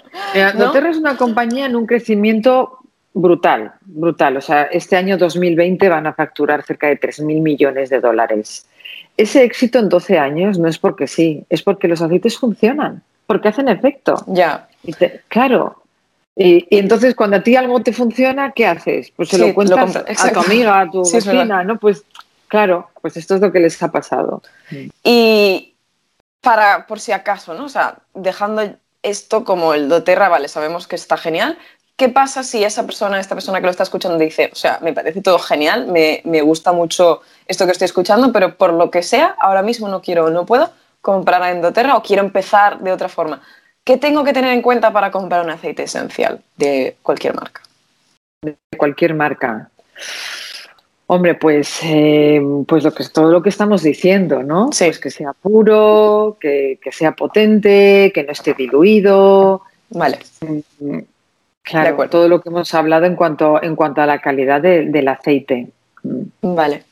¿No? 0.57 0.75
es 0.75 0.97
una 0.97 1.17
compañía 1.17 1.67
en 1.67 1.77
un 1.77 1.87
crecimiento 1.87 2.79
brutal, 3.15 3.73
brutal. 3.83 4.37
O 4.37 4.41
sea, 4.41 4.65
este 4.65 4.97
año 4.97 5.17
2020 5.17 5.89
van 5.89 6.07
a 6.07 6.13
facturar 6.13 6.63
cerca 6.63 6.89
de 6.89 6.99
3.000 6.99 7.41
millones 7.41 7.91
de 7.91 8.01
dólares. 8.01 8.67
Ese 9.17 9.45
éxito 9.45 9.79
en 9.79 9.89
12 9.89 10.19
años 10.19 10.59
no 10.59 10.69
es 10.69 10.79
porque 10.79 11.07
sí, 11.07 11.45
es 11.49 11.63
porque 11.63 11.89
los 11.89 12.01
aceites 12.01 12.39
funcionan, 12.39 13.03
porque 13.27 13.49
hacen 13.49 13.69
efecto. 13.69 14.17
Ya. 14.27 14.69
claro. 15.29 15.82
Y, 16.35 16.67
entonces 16.71 17.15
cuando 17.15 17.37
a 17.37 17.43
ti 17.43 17.57
algo 17.57 17.81
te 17.83 17.93
funciona, 17.93 18.53
¿qué 18.53 18.67
haces? 18.67 19.13
Pues 19.15 19.29
se 19.29 19.39
lo 19.39 19.53
cuentas 19.55 19.97
a 19.97 20.33
tu 20.33 20.41
amiga, 20.41 20.81
a 20.81 20.91
tu 20.91 21.03
vecina, 21.03 21.65
¿no? 21.65 21.79
Pues 21.79 22.05
claro, 22.49 22.91
pues 23.01 23.17
esto 23.17 23.35
es 23.35 23.41
lo 23.41 23.53
que 23.53 23.61
les 23.61 23.83
ha 23.83 23.91
pasado. 23.91 24.43
Y 25.05 25.75
para, 26.41 26.87
por 26.87 27.01
si 27.01 27.13
acaso, 27.13 27.55
¿no? 27.55 27.65
O 27.65 27.69
sea, 27.69 27.99
dejando 28.15 28.63
esto 29.03 29.45
como 29.45 29.75
el 29.75 29.89
doTERRA, 29.89 30.29
vale, 30.29 30.49
sabemos 30.49 30.87
que 30.87 30.97
está 30.97 31.17
genial, 31.17 31.59
¿Qué 31.97 32.09
pasa 32.09 32.43
si 32.43 32.65
esa 32.65 32.85
persona, 32.85 33.21
esta 33.21 33.35
persona 33.37 33.61
que 33.61 33.67
lo 33.67 33.71
está 33.71 33.83
escuchando 33.83 34.19
dice, 34.19 34.51
o 34.53 34.57
sea, 34.57 34.79
me 34.83 34.93
parece 34.93 35.21
todo 35.21 35.39
genial, 35.39 35.87
me, 35.87 36.41
gusta 36.41 36.73
mucho 36.73 37.21
esto 37.47 37.67
que 37.67 37.73
estoy 37.73 37.85
escuchando, 37.85 38.33
pero 38.33 38.57
por 38.57 38.73
lo 38.73 38.91
que 38.91 39.03
sea, 39.03 39.37
ahora 39.39 39.63
mismo 39.63 39.89
no 39.89 40.01
quiero, 40.01 40.31
no 40.31 40.47
puedo 40.47 40.73
comprar 41.01 41.43
a 41.43 41.51
Endoterra 41.51 41.97
o 41.97 42.03
quiero 42.03 42.25
empezar 42.25 42.81
de 42.81 42.93
otra 42.93 43.09
forma? 43.09 43.43
¿Qué 43.85 43.97
tengo 43.97 44.25
que 44.25 44.33
tener 44.33 44.53
en 44.53 44.63
cuenta 44.63 44.93
para 44.93 45.11
comprar 45.11 45.45
un 45.45 45.51
aceite 45.51 45.85
esencial 45.85 46.41
de 46.57 46.97
cualquier 47.03 47.35
marca? 47.35 47.63
De 48.43 48.57
cualquier 48.77 49.15
marca. 49.15 49.71
Hombre, 51.07 51.35
pues, 51.35 51.81
eh, 51.83 52.41
pues 52.67 52.85
lo 52.85 52.95
que, 52.95 53.05
todo 53.09 53.31
lo 53.31 53.43
que 53.43 53.49
estamos 53.49 53.83
diciendo, 53.83 54.43
¿no? 54.43 54.71
Sí. 54.73 54.87
Pues 54.87 54.99
que 54.99 55.11
sea 55.11 55.33
puro, 55.33 56.39
que, 56.41 56.79
que 56.83 56.93
sea 56.93 57.13
potente, 57.13 58.13
que 58.15 58.23
no 58.23 58.33
esté 58.33 58.55
diluido. 58.55 59.63
Vale. 59.91 60.19
Mm, 60.41 61.01
Claro, 61.63 62.09
todo 62.09 62.29
lo 62.29 62.41
que 62.41 62.49
hemos 62.49 62.75
hablado 62.75 63.07
en 63.07 63.15
cuanto, 63.15 63.63
en 63.63 63.77
cuanto 63.77 64.03
a 64.03 64.07
la 64.07 64.21
calidad 64.21 64.61
del 64.61 65.09
aceite. 65.09 65.69
Vale. 66.43 66.85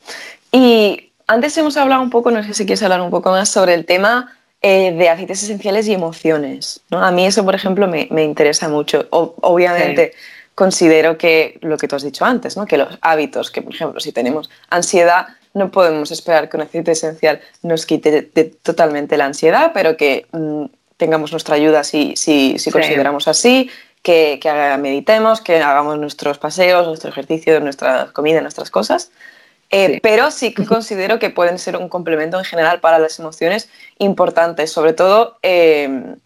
Y 0.52 1.10
antes 1.26 1.56
hemos 1.58 1.76
hablado 1.76 2.02
un 2.02 2.10
poco, 2.10 2.30
no 2.30 2.42
sé 2.42 2.54
si 2.54 2.64
quieres 2.64 2.82
hablar 2.82 3.00
un 3.00 3.10
poco 3.10 3.30
más 3.30 3.48
sobre 3.48 3.74
el 3.74 3.84
tema 3.84 4.36
eh, 4.62 4.92
de 4.92 5.08
aceites 5.08 5.42
esenciales 5.42 5.88
y 5.88 5.94
emociones. 5.94 6.80
¿no? 6.90 7.02
A 7.04 7.10
mí 7.10 7.26
eso, 7.26 7.44
por 7.44 7.54
ejemplo, 7.54 7.88
me, 7.88 8.08
interesa 8.22 8.68
mucho. 8.68 9.06
obviamente 9.10 10.12
considero 10.54 11.16
que 11.16 11.58
lo 11.62 11.78
que 11.78 11.88
tú 11.88 11.96
has 11.96 12.02
dicho 12.02 12.24
antes, 12.24 12.56
¿no? 12.56 12.66
que 12.66 12.76
los 12.76 12.98
hábitos, 13.00 13.50
que 13.50 13.62
por 13.62 13.74
ejemplo 13.74 14.00
si 14.00 14.12
tenemos 14.12 14.50
ansiedad, 14.68 15.28
no 15.54 15.70
podemos 15.70 16.10
esperar 16.10 16.48
que 16.48 16.56
un 16.56 16.62
aceite 16.64 16.92
esencial 16.92 17.40
nos 17.62 17.86
quite 17.86 18.22
totalmente 18.62 19.16
la 19.16 19.24
ansiedad, 19.24 19.72
pero 19.72 19.96
que 19.96 20.26
mm, 20.32 20.64
tengamos 20.96 21.32
nuestra 21.32 21.56
ayuda 21.56 21.82
si, 21.82 22.14
si, 22.14 22.58
si 22.58 22.70
consideramos 22.70 23.26
así 23.26 23.70
que, 24.02 24.78
meditemos, 24.78 25.40
que 25.40 25.60
hagamos 25.60 25.98
nuestros 25.98 26.38
paseos, 26.38 26.86
nuestro 26.86 27.10
ejercicio, 27.10 27.60
nuestra 27.60 28.10
comida, 28.12 28.40
nuestras 28.40 28.70
cosas. 28.70 29.10
Eh, 29.70 30.00
pero 30.02 30.32
sí 30.32 30.52
que 30.52 30.66
considero 30.66 31.20
que 31.20 31.30
pueden 31.30 31.58
ser 31.58 31.76
un 31.76 31.88
complemento 31.88 32.38
en 32.38 32.44
general 32.44 32.80
para 32.80 32.98
las 32.98 33.18
emociones 33.20 33.70
importantes, 33.98 34.72
sobre 34.72 34.92
todo 34.94 35.38
em, 35.42 36.16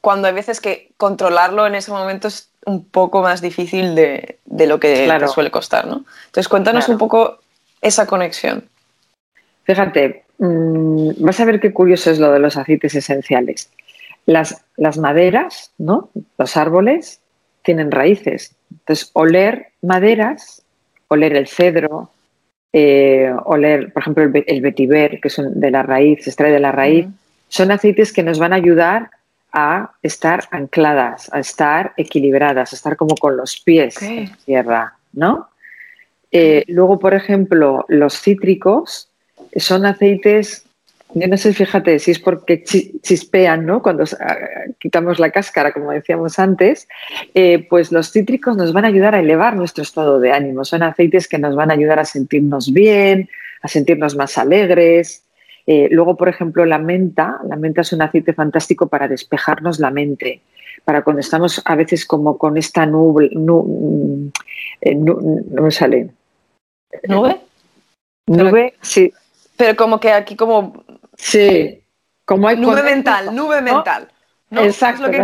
cuando 0.00 0.26
hay 0.26 0.34
veces 0.34 0.60
que 0.60 0.90
controlarlo 0.96 1.66
en 1.66 1.76
ese 1.76 1.92
momento 1.92 2.26
es 2.26 2.50
un 2.66 2.84
poco 2.84 3.22
más 3.22 3.40
difícil 3.40 3.94
de, 3.94 4.38
lo 4.44 4.80
que 4.80 5.06
te 5.06 5.28
suele 5.28 5.50
costar. 5.50 5.86
¿no? 5.86 6.04
Entonces, 6.26 6.48
cuéntanos 6.48 6.88
un 6.88 6.98
poco 6.98 7.38
esa 7.80 8.06
conexión. 8.06 8.64
Fíjate, 9.62 10.24
mm, 10.38 11.10
vas 11.18 11.38
a 11.40 11.44
ver 11.44 11.60
qué 11.60 11.72
curioso 11.72 12.10
es 12.10 12.18
lo 12.18 12.32
de 12.32 12.40
los 12.40 12.56
aceites 12.56 12.94
esenciales. 12.94 13.70
Las, 14.26 14.62
las 14.76 14.98
maderas, 14.98 15.72
¿no? 15.78 16.10
Los 16.36 16.56
árboles 16.56 17.20
tienen 17.62 17.90
raíces. 17.90 18.54
Entonces, 18.70 19.10
oler 19.14 19.68
maderas, 19.82 20.62
oler 21.08 21.34
el 21.34 21.48
cedro, 21.48 22.10
eh, 22.72 23.32
oler, 23.44 23.92
por 23.92 24.02
ejemplo, 24.02 24.24
el, 24.46 24.60
vetiver, 24.60 25.20
que 25.20 25.30
son 25.30 25.58
de 25.58 25.70
la 25.70 25.82
raíz, 25.82 26.24
se 26.24 26.30
extrae 26.30 26.52
de 26.52 26.60
la 26.60 26.72
raíz, 26.72 27.06
son 27.48 27.70
aceites 27.70 28.12
que 28.12 28.22
nos 28.22 28.38
van 28.38 28.52
a 28.52 28.56
ayudar 28.56 29.10
a 29.52 29.92
estar 30.02 30.44
ancladas, 30.50 31.32
a 31.32 31.40
estar 31.40 31.94
equilibradas, 31.96 32.72
a 32.72 32.76
estar 32.76 32.96
como 32.96 33.16
con 33.16 33.36
los 33.36 33.60
pies 33.60 34.00
en 34.02 34.30
tierra, 34.44 34.94
¿no? 35.12 35.48
Eh, 36.30 36.64
luego, 36.68 36.98
por 36.98 37.14
ejemplo, 37.14 37.86
los 37.88 38.20
cítricos 38.20 39.08
son 39.56 39.86
aceites 39.86 40.67
yo 41.14 41.26
no 41.26 41.36
sé, 41.36 41.54
fíjate, 41.54 41.98
si 41.98 42.10
es 42.10 42.18
porque 42.18 42.62
chispean, 42.62 43.64
¿no? 43.64 43.82
Cuando 43.82 44.04
ah, 44.20 44.36
quitamos 44.78 45.18
la 45.18 45.30
cáscara, 45.30 45.72
como 45.72 45.90
decíamos 45.92 46.38
antes, 46.38 46.86
eh, 47.34 47.66
pues 47.68 47.92
los 47.92 48.12
cítricos 48.12 48.56
nos 48.56 48.72
van 48.72 48.84
a 48.84 48.88
ayudar 48.88 49.14
a 49.14 49.20
elevar 49.20 49.56
nuestro 49.56 49.82
estado 49.82 50.20
de 50.20 50.32
ánimo. 50.32 50.64
Son 50.64 50.82
aceites 50.82 51.26
que 51.26 51.38
nos 51.38 51.56
van 51.56 51.70
a 51.70 51.74
ayudar 51.74 51.98
a 51.98 52.04
sentirnos 52.04 52.72
bien, 52.72 53.28
a 53.62 53.68
sentirnos 53.68 54.16
más 54.16 54.36
alegres. 54.36 55.24
Eh, 55.66 55.88
luego, 55.90 56.16
por 56.16 56.28
ejemplo, 56.28 56.66
la 56.66 56.78
menta. 56.78 57.40
La 57.48 57.56
menta 57.56 57.80
es 57.80 57.92
un 57.92 58.02
aceite 58.02 58.34
fantástico 58.34 58.88
para 58.88 59.08
despejarnos 59.08 59.80
la 59.80 59.90
mente. 59.90 60.42
Para 60.84 61.02
cuando 61.02 61.20
estamos 61.20 61.62
a 61.64 61.74
veces 61.74 62.04
como 62.06 62.36
con 62.36 62.56
esta 62.56 62.84
nube, 62.86 63.30
eh, 64.80 64.94
no 64.94 65.62
me 65.62 65.70
sale. 65.70 66.10
¿Nube? 67.04 67.40
Nube, 68.26 68.74
sí. 68.82 69.12
Pero 69.56 69.76
como 69.76 69.98
que 69.98 70.12
aquí 70.12 70.36
como 70.36 70.84
Sí, 71.18 71.82
como 72.24 72.48
hay 72.48 72.56
nube 72.56 72.82
mental, 72.82 73.34
nube 73.34 73.60
mental. 73.60 74.08
Exacto, 74.50 75.02
lo 75.02 75.10
que, 75.10 75.18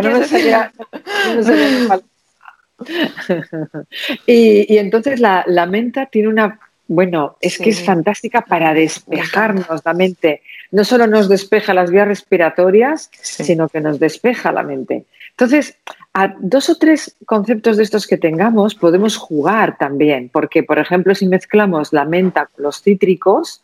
y, 4.27 4.77
entonces 4.77 5.19
la, 5.19 5.65
menta 5.65 6.07
tiene 6.07 6.27
una, 6.27 6.59
bueno, 6.87 7.37
es 7.41 7.57
que 7.57 7.69
es 7.69 7.83
fantástica 7.83 8.41
para 8.41 8.73
despejarnos 8.73 9.81
la 9.83 9.93
mente. 9.93 10.41
No 10.71 10.83
solo 10.83 11.07
nos 11.07 11.29
despeja 11.29 11.73
las 11.73 11.89
vías 11.89 12.07
respiratorias, 12.07 13.09
sino 13.21 13.69
que 13.69 13.81
nos 13.81 13.99
despeja 13.99 14.51
la 14.51 14.63
mente. 14.63 15.05
Entonces, 15.31 15.77
a 16.13 16.35
dos 16.39 16.69
o 16.69 16.75
tres 16.75 17.15
conceptos 17.25 17.77
de 17.77 17.83
estos 17.83 18.07
que 18.07 18.17
tengamos 18.17 18.75
podemos 18.75 19.17
jugar 19.17 19.77
también, 19.77 20.29
porque, 20.29 20.63
por 20.63 20.79
ejemplo, 20.79 21.15
si 21.15 21.27
mezclamos 21.27 21.93
la 21.93 22.05
menta 22.05 22.47
con 22.47 22.63
los 22.63 22.81
cítricos, 22.81 23.61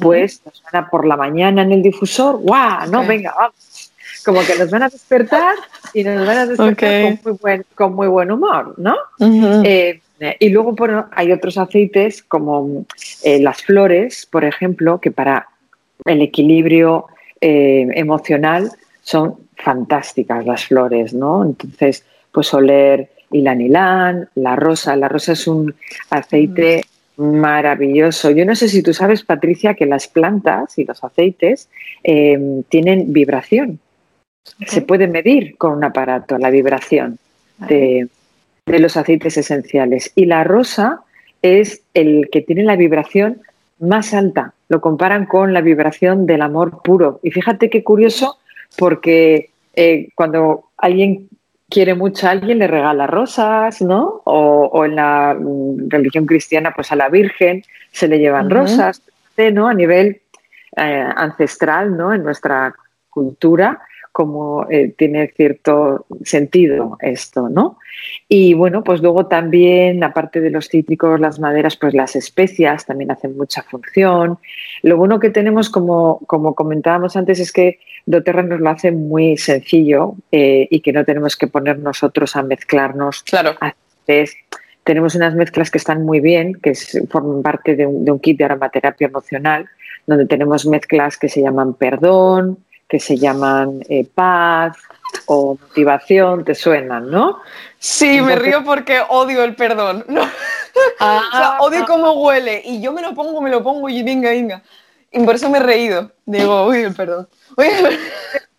pues 0.00 0.42
nos 0.44 0.62
van 0.62 0.84
a 0.84 0.90
por 0.90 1.06
la 1.06 1.16
mañana 1.16 1.62
en 1.62 1.72
el 1.72 1.82
difusor, 1.82 2.38
¡guau! 2.38 2.90
No, 2.90 3.06
venga, 3.06 3.34
vamos. 3.36 3.92
Como 4.24 4.40
que 4.40 4.56
nos 4.58 4.70
van 4.70 4.84
a 4.84 4.88
despertar 4.88 5.54
y 5.92 6.02
nos 6.02 6.26
van 6.26 6.38
a 6.38 6.46
despertar 6.46 7.18
con, 7.74 7.94
muy 7.94 8.08
buen, 8.08 8.30
humor, 8.30 8.74
¿no? 8.78 8.96
Eh, 9.64 10.00
y 10.38 10.48
luego 10.48 10.74
hay 11.12 11.32
otros 11.32 11.58
aceites 11.58 12.22
como 12.22 12.86
eh, 13.22 13.40
las 13.40 13.62
flores, 13.62 14.26
por 14.30 14.44
ejemplo, 14.44 15.00
que 15.00 15.10
para 15.10 15.48
el 16.06 16.22
equilibrio 16.22 17.06
eh, 17.40 17.86
emocional 17.94 18.70
son 19.02 19.36
fantásticas 19.56 20.46
las 20.46 20.64
flores, 20.66 21.12
¿no? 21.12 21.44
Entonces, 21.44 22.04
pues 22.32 22.52
oler 22.54 23.10
ilanilán, 23.30 24.28
la 24.34 24.56
rosa. 24.56 24.96
La 24.96 25.08
rosa 25.08 25.32
es 25.32 25.46
un 25.46 25.74
aceite 26.10 26.84
Maravilloso. 27.16 28.30
Yo 28.30 28.44
no 28.44 28.56
sé 28.56 28.68
si 28.68 28.82
tú 28.82 28.92
sabes, 28.92 29.22
Patricia, 29.22 29.74
que 29.74 29.86
las 29.86 30.08
plantas 30.08 30.78
y 30.78 30.84
los 30.84 31.04
aceites 31.04 31.68
eh, 32.02 32.62
tienen 32.68 33.12
vibración. 33.12 33.78
Se 34.66 34.82
puede 34.82 35.06
medir 35.06 35.56
con 35.56 35.72
un 35.72 35.84
aparato 35.84 36.38
la 36.38 36.50
vibración 36.50 37.18
de, 37.58 38.08
los 38.66 38.96
aceites 38.96 39.36
esenciales. 39.36 40.12
Y 40.16 40.26
la 40.26 40.42
rosa 40.44 41.02
es 41.40 41.82
el 41.94 42.28
que 42.32 42.42
tiene 42.42 42.64
la 42.64 42.76
vibración 42.76 43.40
más 43.78 44.12
alta. 44.12 44.54
Lo 44.68 44.80
comparan 44.80 45.26
con 45.26 45.52
la 45.52 45.60
vibración 45.60 46.26
del 46.26 46.42
amor 46.42 46.82
puro. 46.82 47.20
Y 47.22 47.30
fíjate 47.30 47.70
qué 47.70 47.84
curioso, 47.84 48.38
porque 48.76 49.50
eh, 49.76 50.08
cuando 50.16 50.64
alguien 50.76 51.28
quiere 51.74 51.94
mucho 51.94 52.28
a 52.28 52.30
alguien, 52.30 52.60
le 52.60 52.68
regala 52.68 53.08
rosas, 53.08 53.82
¿no? 53.82 54.22
O, 54.24 54.84
en 54.84 54.94
la 54.94 55.36
mm, 55.36 55.88
religión 55.88 56.24
cristiana, 56.24 56.72
pues 56.72 56.92
a 56.92 56.96
la 56.96 57.08
Virgen 57.08 57.64
se 57.90 58.06
le 58.06 58.20
llevan 58.20 58.48
rosas, 58.48 59.02
¿no? 59.52 59.66
A 59.66 59.74
nivel 59.74 60.20
eh, 60.76 61.08
ancestral, 61.16 61.96
¿no? 61.96 62.14
En 62.14 62.22
nuestra 62.22 62.72
cultura, 63.10 63.80
como 64.14 64.64
eh, 64.70 64.94
tiene 64.96 65.26
cierto 65.36 66.06
sentido 66.22 66.96
esto, 67.00 67.48
¿no? 67.48 67.78
Y 68.28 68.54
bueno, 68.54 68.84
pues 68.84 69.02
luego 69.02 69.26
también, 69.26 70.04
aparte 70.04 70.40
de 70.40 70.50
los 70.50 70.68
cítricos, 70.68 71.18
las 71.18 71.40
maderas, 71.40 71.76
pues 71.76 71.94
las 71.94 72.14
especias 72.14 72.86
también 72.86 73.10
hacen 73.10 73.36
mucha 73.36 73.64
función. 73.64 74.38
Lo 74.84 74.96
bueno 74.96 75.18
que 75.18 75.30
tenemos, 75.30 75.68
como, 75.68 76.20
como 76.28 76.54
comentábamos 76.54 77.16
antes, 77.16 77.40
es 77.40 77.50
que 77.50 77.80
doTERRA 78.06 78.44
nos 78.44 78.60
lo 78.60 78.70
hace 78.70 78.92
muy 78.92 79.36
sencillo 79.36 80.14
eh, 80.30 80.68
y 80.70 80.78
que 80.78 80.92
no 80.92 81.04
tenemos 81.04 81.34
que 81.36 81.48
poner 81.48 81.80
nosotros 81.80 82.36
a 82.36 82.44
mezclarnos 82.44 83.24
claro. 83.24 83.56
tenemos 84.84 85.16
unas 85.16 85.34
mezclas 85.34 85.72
que 85.72 85.78
están 85.78 86.04
muy 86.04 86.20
bien, 86.20 86.54
que 86.62 86.74
forman 87.10 87.42
parte 87.42 87.74
de 87.74 87.84
un, 87.84 88.20
kit 88.20 88.38
de 88.38 88.44
aromaterapia 88.44 89.08
emocional, 89.08 89.66
donde 90.06 90.26
tenemos 90.26 90.66
mezclas 90.66 91.16
que 91.16 91.28
se 91.28 91.42
llaman 91.42 91.74
perdón, 91.74 92.58
que 92.88 93.00
se 93.00 93.16
llaman 93.16 93.80
eh, 93.88 94.06
paz 94.12 94.76
o 95.26 95.56
motivación, 95.60 96.44
te 96.44 96.54
suenan, 96.54 97.10
¿no? 97.10 97.40
Sí, 97.78 98.20
me 98.20 98.36
río 98.36 98.64
porque 98.64 99.00
odio 99.08 99.44
el 99.44 99.54
perdón. 99.54 100.04
¿no? 100.08 100.22
o 101.00 101.30
sea, 101.32 101.56
odio 101.60 101.84
cómo 101.86 102.12
huele 102.12 102.62
y 102.64 102.80
yo 102.80 102.92
me 102.92 103.02
lo 103.02 103.14
pongo, 103.14 103.40
me 103.40 103.50
lo 103.50 103.62
pongo 103.62 103.88
y 103.88 104.02
venga, 104.02 104.30
venga. 104.30 104.62
Y 105.12 105.24
por 105.24 105.36
eso 105.36 105.48
me 105.48 105.58
he 105.58 105.62
reído. 105.62 106.10
Digo, 106.26 106.66
uy, 106.66 106.78
el 106.78 106.94
perdón. 106.94 107.28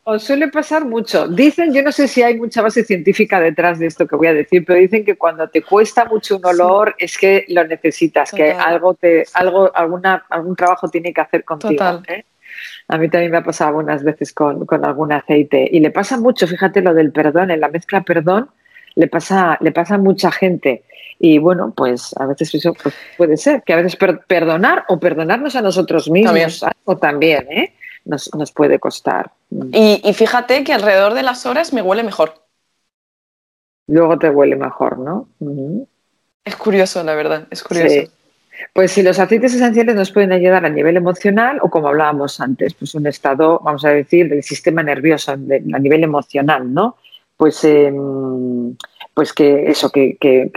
Os 0.08 0.24
suele 0.24 0.50
pasar 0.50 0.86
mucho. 0.86 1.28
Dicen, 1.28 1.74
yo 1.74 1.82
no 1.82 1.92
sé 1.92 2.08
si 2.08 2.22
hay 2.22 2.38
mucha 2.38 2.62
base 2.62 2.84
científica 2.84 3.40
detrás 3.40 3.80
de 3.80 3.88
esto 3.88 4.06
que 4.06 4.16
voy 4.16 4.28
a 4.28 4.34
decir, 4.36 4.64
pero 4.64 4.80
dicen 4.80 5.04
que 5.04 5.18
cuando 5.18 5.50
te 5.50 5.64
cuesta 5.64 6.06
mucho 6.06 6.38
un 6.38 6.46
olor 6.46 6.96
es 7.00 7.18
que 7.18 7.44
lo 7.48 7.66
necesitas, 7.66 8.32
que 8.32 8.52
algo 8.52 8.94
te, 8.94 9.26
algo, 9.34 9.72
alguna, 9.74 10.24
algún 10.30 10.56
trabajo 10.56 10.90
tiene 10.90 11.12
que 11.12 11.22
hacer 11.22 11.44
contigo. 11.44 12.04
¿eh? 12.08 12.24
A 12.88 12.98
mí 12.98 13.10
también 13.10 13.32
me 13.32 13.38
ha 13.38 13.44
pasado 13.44 13.70
algunas 13.70 14.04
veces 14.04 14.32
con, 14.34 14.66
con, 14.66 14.86
algún 14.86 15.12
aceite. 15.12 15.68
Y 15.72 15.80
le 15.80 15.92
pasa 15.92 16.18
mucho, 16.18 16.48
fíjate 16.48 16.82
lo 16.82 16.94
del 16.94 17.12
perdón, 17.12 17.52
en 17.52 17.60
la 17.60 17.70
mezcla 17.70 18.02
perdón, 18.02 18.50
le 18.96 19.08
pasa, 19.08 19.58
le 19.62 19.72
pasa 19.72 19.96
a 19.96 19.98
mucha 19.98 20.32
gente. 20.32 20.84
Y 21.20 21.38
bueno, 21.40 21.74
pues 21.76 22.14
a 22.18 22.26
veces 22.26 22.54
eso 22.54 22.74
pues, 22.74 22.94
puede 23.18 23.38
ser, 23.38 23.64
que 23.64 23.74
a 23.74 23.78
veces 23.78 23.98
perdonar 24.28 24.86
o 24.90 25.00
perdonarnos 25.00 25.56
a 25.56 25.62
nosotros 25.62 26.10
mismos, 26.10 26.66
o 26.84 26.98
también, 26.98 27.48
¿eh? 27.50 27.74
nos, 28.04 28.34
nos 28.36 28.52
puede 28.52 28.80
costar. 28.80 29.32
Y, 29.72 30.14
fíjate 30.14 30.64
que 30.64 30.74
alrededor 30.74 31.14
de 31.14 31.24
las 31.24 31.46
horas 31.46 31.74
me 31.74 31.82
huele 31.82 32.04
mejor. 32.04 32.34
Luego 33.88 34.18
te 34.18 34.30
huele 34.30 34.56
mejor, 34.56 34.98
¿no? 34.98 35.30
Es 36.44 36.56
curioso, 36.56 37.04
la 37.04 37.16
verdad, 37.16 37.48
es 37.50 37.64
curioso. 37.64 38.12
Pues 38.74 38.92
si 38.92 39.04
los 39.04 39.20
aceites 39.20 39.54
esenciales 39.54 39.96
nos 39.96 40.12
pueden 40.12 40.32
ayudar 40.32 40.66
a 40.66 40.70
nivel 40.70 40.98
emocional 40.98 41.60
o 41.62 41.70
como 41.70 41.88
hablábamos 41.88 42.40
antes, 42.40 42.74
pues 42.74 42.96
un 42.96 43.08
estado, 43.08 43.60
vamos 43.64 43.86
a 43.86 43.90
decir, 43.90 44.30
del 44.30 44.44
sistema 44.44 44.84
nervioso 44.84 45.32
a 45.32 45.38
nivel 45.38 46.04
emocional, 46.04 46.74
¿no? 46.74 46.98
Pues, 47.38 47.64
em, 47.64 48.76
pues 49.14 49.34
que 49.34 49.70
eso, 49.70 49.92
que, 49.92 50.18
que, 50.18 50.52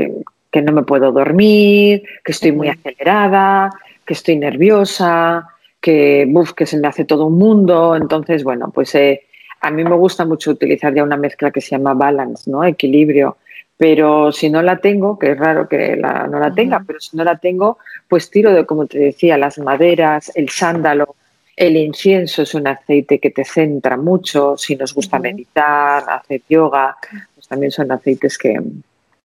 que, 0.51 0.63
no 0.63 0.73
me 0.73 0.83
puedo 0.83 1.13
dormir, 1.13 2.03
que 2.25 2.33
estoy 2.33 2.53
muy 2.53 2.69
acelerada, 2.69 3.71
que 4.05 4.15
estoy 4.15 4.37
nerviosa, 4.37 5.49
que, 5.81 6.33
que 6.57 6.67
se 6.67 6.79
me 6.79 6.89
hace 6.89 7.05
todo 7.05 7.27
un 7.27 7.39
mundo. 7.39 7.97
Entonces, 7.97 8.45
bueno, 8.45 8.71
pues 8.73 8.95
eh, 8.95 9.23
a 9.61 9.71
mí 9.71 9.85
me 9.85 9.97
gusta 9.97 10.25
mucho 10.25 10.51
utilizar 10.51 10.95
ya 10.95 11.03
una 11.03 11.17
mezcla 11.17 11.51
que 11.51 11.61
se 11.61 11.71
llama 11.71 11.95
balance, 11.95 12.51
¿no? 12.51 12.65
Equilibrio. 12.65 13.37
Pero 13.79 14.33
si 14.33 14.51
no 14.51 14.61
la 14.61 14.79
tengo, 14.79 15.19
que 15.19 15.33
es 15.33 15.39
raro 15.39 15.69
que 15.69 15.97
no 15.97 16.39
la 16.39 16.53
tenga, 16.53 16.83
pero 16.87 17.01
si 17.01 17.17
no 17.17 17.25
la 17.25 17.37
tengo, 17.37 17.79
pues 18.09 18.29
tiro 18.29 18.53
de, 18.53 18.67
como 18.67 18.87
te 18.87 18.99
decía, 18.99 19.39
las 19.39 19.59
maderas, 19.59 20.33
el 20.35 20.51
sándalo, 20.51 21.15
el 21.57 21.77
incienso 21.77 22.43
es 22.43 22.55
un 22.55 22.67
aceite 22.67 23.21
que 23.21 23.31
te 23.31 23.45
centra 23.45 23.97
mucho. 23.97 24.57
Si 24.57 24.77
nos 24.77 24.93
gusta 24.95 25.19
meditar, 25.19 26.05
hacer 26.09 26.43
yoga, 26.49 26.97
pues 27.35 27.49
también 27.49 27.71
son 27.71 27.91
aceites 27.93 28.37
que, 28.37 28.61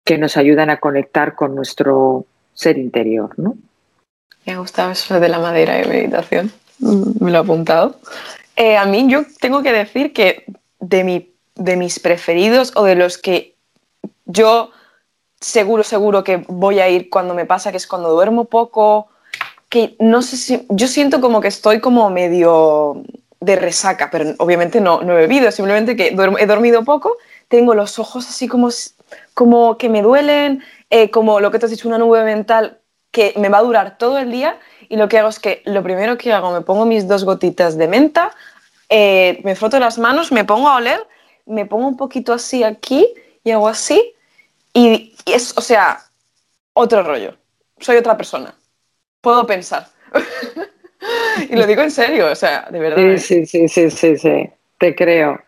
que 0.06 0.18
nos 0.18 0.38
ayudan 0.38 0.70
a 0.70 0.78
conectar 0.78 1.36
con 1.36 1.56
nuestro 1.56 2.26
ser 2.54 2.78
interior, 2.78 3.32
¿no? 3.38 3.56
Me 4.46 4.54
ha 4.54 4.58
gustado 4.58 4.92
eso 4.92 5.20
de 5.20 5.30
la 5.30 5.40
madera 5.40 5.82
y 5.82 5.88
meditación. 5.88 6.52
Me 6.80 7.32
lo 7.32 7.38
he 7.38 7.42
apuntado. 7.42 7.98
Eh, 8.56 8.78
a 8.78 8.86
mí 8.86 9.08
yo 9.10 9.24
tengo 9.40 9.64
que 9.64 9.72
decir 9.72 10.14
que 10.14 10.46
de, 10.80 11.04
mi, 11.04 11.34
de 11.56 11.78
mis 11.78 12.00
preferidos 12.00 12.74
o 12.76 12.84
de 12.84 12.96
los 12.96 13.18
que 13.18 13.53
yo 14.26 14.72
seguro, 15.40 15.84
seguro 15.84 16.24
que 16.24 16.38
voy 16.48 16.80
a 16.80 16.90
ir 16.90 17.10
cuando 17.10 17.34
me 17.34 17.46
pasa, 17.46 17.72
que 17.72 17.78
es 17.78 17.88
cuando 17.88 18.10
duermo 18.10 18.46
poco, 18.46 19.10
que 19.70 19.96
no 20.00 20.22
sé 20.22 20.38
si, 20.38 20.66
yo 20.70 20.88
siento 20.88 21.20
como 21.20 21.42
que 21.42 21.48
estoy 21.48 21.80
como 21.80 22.10
medio 22.10 23.04
de 23.40 23.56
resaca, 23.56 24.10
pero 24.10 24.36
obviamente 24.38 24.80
no, 24.80 25.02
no 25.02 25.14
he 25.14 25.22
bebido, 25.22 25.52
simplemente 25.52 25.96
que 25.96 26.08
he 26.08 26.46
dormido 26.46 26.84
poco, 26.84 27.18
tengo 27.50 27.76
los 27.76 28.00
ojos 28.00 28.28
así 28.28 28.48
como, 28.48 28.70
como 29.34 29.78
que 29.78 29.90
me 29.90 30.02
duelen, 30.02 30.64
eh, 30.90 31.10
como 31.10 31.40
lo 31.40 31.52
que 31.52 31.60
te 31.60 31.66
has 31.66 31.72
dicho, 31.72 31.88
una 31.88 31.98
nube 31.98 32.24
mental 32.24 32.80
que 33.12 33.34
me 33.38 33.50
va 33.50 33.58
a 33.58 33.64
durar 33.64 33.98
todo 33.98 34.18
el 34.18 34.32
día 34.32 34.58
y 34.88 34.96
lo 34.96 35.10
que 35.10 35.20
hago 35.20 35.30
es 35.30 35.40
que 35.40 35.62
lo 35.66 35.84
primero 35.84 36.18
que 36.18 36.32
hago, 36.32 36.52
me 36.52 36.62
pongo 36.62 36.86
mis 36.86 37.08
dos 37.08 37.26
gotitas 37.26 37.78
de 37.78 37.88
menta, 37.88 38.32
eh, 38.90 39.42
me 39.44 39.56
froto 39.56 39.80
las 39.80 39.98
manos, 39.98 40.32
me 40.32 40.46
pongo 40.46 40.70
a 40.70 40.78
oler, 40.78 41.06
me 41.46 41.66
pongo 41.66 41.88
un 41.88 41.98
poquito 41.98 42.32
así 42.32 42.64
aquí 42.64 43.08
y 43.44 43.52
hago 43.52 43.68
así 43.68 44.13
y, 44.74 45.16
es, 45.26 45.56
o 45.58 45.62
sea, 45.62 46.00
otro 46.74 47.04
rollo. 47.04 47.36
Soy 47.80 47.98
otra 47.98 48.18
persona. 48.18 48.54
Puedo 49.22 49.46
pensar. 49.46 49.88
y 51.50 51.56
lo 51.56 51.66
digo 51.66 51.82
en 51.82 51.92
serio, 51.92 52.32
o 52.32 52.36
sea, 52.36 52.68
de 52.70 52.80
verdad. 52.80 53.00
¿eh? 53.00 53.18
Sí, 53.18 53.46
sí, 53.46 53.68
sí, 53.68 53.90
sí, 53.90 54.18
sí, 54.18 54.50
te 54.78 54.96
creo. 54.96 55.40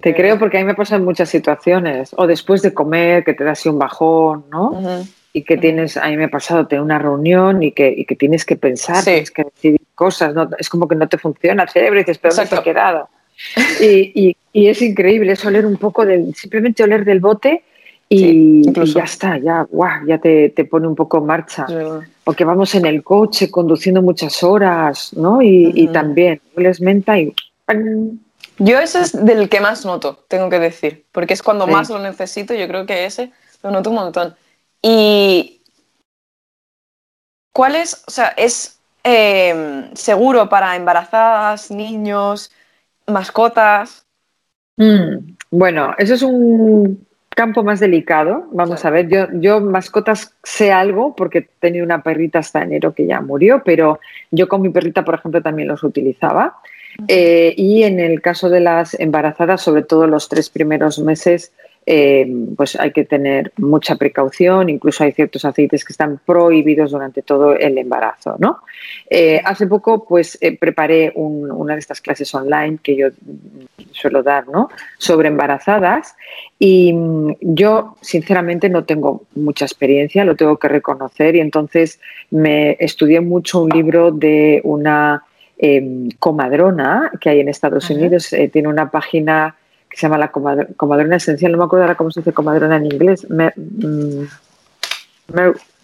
Te 0.00 0.14
creo 0.14 0.38
porque 0.38 0.58
a 0.58 0.60
mí 0.60 0.66
me 0.66 0.74
pasa 0.74 0.96
en 0.96 1.04
muchas 1.04 1.28
situaciones. 1.28 2.10
O 2.16 2.26
después 2.26 2.62
de 2.62 2.74
comer, 2.74 3.24
que 3.24 3.34
te 3.34 3.44
da 3.44 3.52
así 3.52 3.68
un 3.68 3.78
bajón, 3.78 4.46
¿no? 4.50 5.06
y 5.36 5.42
que 5.42 5.58
tienes, 5.58 5.96
a 5.96 6.06
mí 6.06 6.16
me 6.16 6.24
ha 6.24 6.30
pasado 6.30 6.68
tener 6.68 6.80
una 6.80 6.98
reunión 6.98 7.60
y 7.60 7.72
que, 7.72 7.92
y 7.94 8.04
que 8.04 8.14
tienes 8.14 8.44
que 8.44 8.54
pensar, 8.54 9.02
tienes 9.02 9.32
que 9.32 9.42
decidir 9.42 9.80
cosas, 9.92 10.32
¿no? 10.32 10.48
es 10.56 10.68
como 10.68 10.86
que 10.86 10.94
no 10.94 11.08
te 11.08 11.18
funciona 11.18 11.64
el 11.64 11.68
cerebro 11.68 11.98
y 11.98 12.02
dices, 12.04 12.18
pero 12.18 12.36
¿dónde 12.36 12.50
te 12.50 12.56
ha 12.56 12.62
quedado? 12.62 13.08
Y, 13.80 14.36
y, 14.52 14.68
es 14.68 14.80
increíble, 14.80 15.32
es 15.32 15.44
oler 15.44 15.66
un 15.66 15.76
poco, 15.76 16.06
del, 16.06 16.32
simplemente 16.36 16.84
oler 16.84 17.04
del 17.04 17.18
bote 17.18 17.64
y, 18.08 18.72
ya 18.92 19.04
está, 19.04 19.38
ya, 19.38 19.62
guau, 19.62 20.06
ya 20.06 20.18
te, 20.18 20.50
te, 20.50 20.64
pone 20.64 20.86
un 20.86 20.94
poco 20.94 21.18
en 21.18 21.26
marcha. 21.26 21.66
Porque 22.22 22.44
vamos 22.44 22.74
en 22.74 22.86
el 22.86 23.02
coche 23.02 23.50
conduciendo 23.50 24.02
muchas 24.02 24.42
horas, 24.42 25.12
¿no? 25.14 25.42
Y, 25.42 25.72
y 25.74 25.88
también, 25.88 26.40
hueles 26.56 26.80
menta 26.80 27.18
y... 27.18 27.34
Yo 28.58 28.78
ese 28.78 29.00
es 29.00 29.24
del 29.24 29.48
que 29.48 29.60
más 29.60 29.84
noto, 29.84 30.24
tengo 30.28 30.48
que 30.48 30.60
decir, 30.60 31.04
porque 31.10 31.34
es 31.34 31.42
cuando 31.42 31.66
más 31.66 31.90
lo 31.90 31.98
necesito, 31.98 32.54
yo 32.54 32.68
creo 32.68 32.86
que 32.86 33.04
ese 33.04 33.32
lo 33.62 33.70
noto 33.72 33.90
un 33.90 33.96
montón. 33.96 34.36
Y 34.80 35.60
¿cuál 37.52 37.74
es, 37.74 38.04
o 38.06 38.10
sea, 38.10 38.28
es 38.36 38.78
em, 39.02 39.92
seguro 39.94 40.48
para 40.48 40.76
embarazadas, 40.76 41.70
niños, 41.70 42.52
mascotas? 43.08 44.06
Mm, 44.76 45.34
bueno, 45.50 45.94
eso 45.98 46.14
es 46.14 46.22
un 46.22 47.06
campo 47.34 47.62
más 47.62 47.80
delicado. 47.80 48.46
Vamos 48.52 48.84
a 48.84 48.90
ver, 48.90 49.08
yo, 49.08 49.26
yo 49.34 49.60
mascotas 49.60 50.34
sé 50.42 50.72
algo 50.72 51.14
porque 51.16 51.38
he 51.38 51.48
tenido 51.60 51.84
una 51.84 52.02
perrita 52.02 52.38
hasta 52.38 52.62
enero 52.62 52.94
que 52.94 53.06
ya 53.06 53.20
murió, 53.20 53.62
pero 53.64 54.00
yo 54.30 54.48
con 54.48 54.62
mi 54.62 54.70
perrita, 54.70 55.04
por 55.04 55.16
ejemplo, 55.16 55.42
también 55.42 55.68
los 55.68 55.82
utilizaba. 55.82 56.56
Eh, 57.08 57.54
y 57.56 57.82
en 57.82 57.98
el 57.98 58.20
caso 58.20 58.48
de 58.48 58.60
las 58.60 58.98
embarazadas, 58.98 59.62
sobre 59.62 59.82
todo 59.82 60.06
los 60.06 60.28
tres 60.28 60.48
primeros 60.48 60.98
meses, 60.98 61.52
eh, 61.86 62.26
pues 62.56 62.76
hay 62.76 62.92
que 62.92 63.04
tener 63.04 63.52
mucha 63.58 63.96
precaución, 63.96 64.70
incluso 64.70 65.04
hay 65.04 65.12
ciertos 65.12 65.44
aceites 65.44 65.84
que 65.84 65.92
están 65.92 66.18
prohibidos 66.24 66.92
durante 66.92 67.20
todo 67.20 67.54
el 67.54 67.76
embarazo. 67.76 68.36
¿no? 68.38 68.60
Eh, 69.10 69.40
hace 69.44 69.66
poco 69.66 70.06
pues 70.06 70.38
eh, 70.40 70.56
preparé 70.56 71.12
una 71.14 71.74
de 71.74 71.80
estas 71.80 72.00
clases 72.00 72.34
online 72.34 72.78
que 72.82 72.96
yo 72.96 73.08
suelo 73.92 74.22
dar 74.22 74.48
¿no? 74.48 74.70
sobre 74.96 75.28
embarazadas 75.28 76.16
y 76.58 76.94
mm, 76.94 77.36
yo 77.40 77.96
sinceramente 78.00 78.70
no 78.70 78.84
tengo 78.84 79.24
mucha 79.34 79.66
experiencia, 79.66 80.24
lo 80.24 80.36
tengo 80.36 80.56
que 80.56 80.68
reconocer 80.68 81.36
y 81.36 81.40
entonces 81.40 82.00
me 82.30 82.78
estudié 82.80 83.20
mucho 83.20 83.60
un 83.60 83.68
libro 83.68 84.10
de 84.10 84.62
una 84.64 85.24
em, 85.58 86.08
comadrona 86.18 87.12
que 87.20 87.28
hay 87.28 87.40
en 87.40 87.48
Estados 87.50 87.90
Unidos, 87.90 88.34
tiene 88.50 88.68
una 88.68 88.90
página 88.90 89.56
que 89.94 90.00
se 90.00 90.06
llama 90.08 90.18
la 90.18 90.32
comadrona 90.32 91.16
esencial, 91.16 91.52
no 91.52 91.58
me 91.58 91.64
acuerdo 91.64 91.84
ahora 91.84 91.94
cómo 91.94 92.10
se 92.10 92.18
dice 92.18 92.32
comadrona 92.32 92.78
en 92.78 92.86
inglés, 92.86 93.24
mm, 93.30 94.24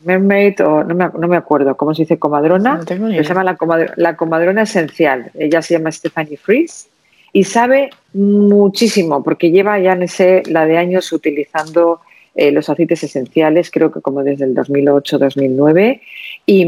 mermaid 0.04 0.60
o 0.64 0.82
no 0.82 0.94
me, 0.96 1.08
no 1.16 1.28
me, 1.28 1.36
acuerdo 1.36 1.76
cómo 1.76 1.94
se 1.94 2.02
dice 2.02 2.18
comadrona, 2.18 2.82
se 2.84 3.22
llama 3.22 3.44
la 3.44 3.56
comadrona, 3.56 3.92
la 3.96 4.16
comadrona 4.16 4.62
esencial, 4.62 5.30
ella 5.34 5.62
se 5.62 5.74
llama 5.74 5.92
Stephanie 5.92 6.36
Fries 6.36 6.88
y 7.32 7.44
sabe 7.44 7.90
muchísimo 8.12 9.22
porque 9.22 9.52
lleva 9.52 9.78
ya, 9.78 9.94
no 9.94 10.08
sé, 10.08 10.42
la 10.46 10.66
de 10.66 10.76
años 10.76 11.12
utilizando 11.12 12.00
eh, 12.34 12.50
los 12.50 12.68
aceites 12.68 13.04
esenciales, 13.04 13.70
creo 13.70 13.92
que 13.92 14.00
como 14.00 14.24
desde 14.24 14.44
el 14.44 14.56
2008-2009 14.56 16.00
y, 16.46 16.66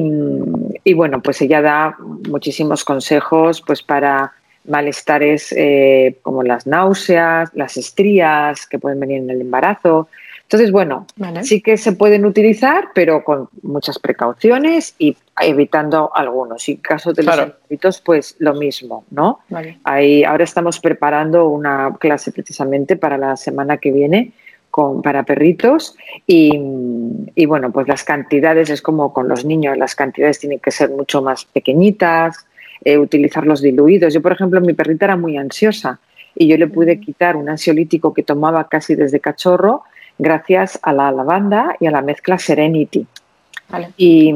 y 0.84 0.95
bueno, 0.95 1.20
pues 1.20 1.43
ella 1.43 1.61
da 1.61 1.97
muchísimos 2.28 2.84
consejos 2.84 3.62
pues 3.66 3.82
para 3.82 4.32
malestares 4.65 5.53
eh, 5.57 6.19
como 6.23 6.43
las 6.43 6.67
náuseas, 6.67 7.51
las 7.55 7.77
estrías 7.77 8.67
que 8.67 8.79
pueden 8.79 9.01
venir 9.01 9.19
en 9.19 9.31
el 9.31 9.41
embarazo. 9.41 10.09
Entonces, 10.43 10.71
bueno, 10.71 11.07
sí 11.43 11.63
que 11.63 11.79
se 11.79 11.93
pueden 11.93 12.27
utilizar, 12.27 12.89
pero 12.95 13.25
con 13.25 13.49
muchas 13.63 13.99
precauciones 13.99 14.95
y 14.99 15.17
evitando 15.41 16.11
algunos. 16.15 16.69
Y 16.69 16.73
en 16.73 16.79
caso 16.79 17.13
de 17.15 17.23
los 17.23 17.35
claro. 17.35 17.55
pues 18.05 18.37
lo 18.39 18.53
mismo, 18.53 19.05
¿no? 19.11 19.41
Ahí, 19.85 20.25
ahora 20.25 20.45
estamos 20.45 20.79
preparando 20.79 21.49
una 21.49 21.97
clase 21.99 22.33
precisamente 22.33 22.97
para 22.97 23.17
la 23.17 23.37
semana 23.37 23.79
que 23.79 23.93
viene 23.93 24.33
para 25.03 25.23
perritos 25.25 25.97
y, 26.27 27.47
bueno, 27.47 27.71
pues 27.73 27.89
las 27.89 28.05
cantidades 28.05 28.71
es 28.71 28.81
como 28.81 29.13
con 29.13 29.29
los 29.29 29.45
niños, 29.45 29.77
las 29.77 29.95
cantidades 29.95 30.39
tienen 30.39 30.61
que 30.61 30.71
ser 30.71 30.91
mucho 30.91 31.21
más 31.21 31.45
pequeñitas, 31.45 32.47
eh, 32.85 32.99
utilizar 32.99 33.47
los 33.47 33.62
diluidos. 33.62 34.14
Yo, 34.14 34.22
por 34.22 34.33
ejemplo, 34.33 34.61
mi 34.61 34.72
perrita 34.72 35.07
era 35.07 35.16
muy 35.16 35.37
ansiosa 35.37 35.99
y 36.35 36.49
yo 36.49 36.57
le 36.57 36.66
pude 36.66 37.01
quitar 37.01 37.37
un 37.37 37.49
ansiolítico 37.49 38.14
que 38.14 38.22
tomaba 38.22 38.68
casi 38.68 38.95
desde 38.95 39.20
cachorro 39.20 39.83
gracias 40.18 40.78
a 40.83 40.93
la 40.93 41.11
lavanda 41.11 41.76
y 41.80 41.87
a 41.87 41.91
la 41.91 42.03
mezcla 42.03 42.39
Serenity. 42.39 43.07
Y, 43.97 44.35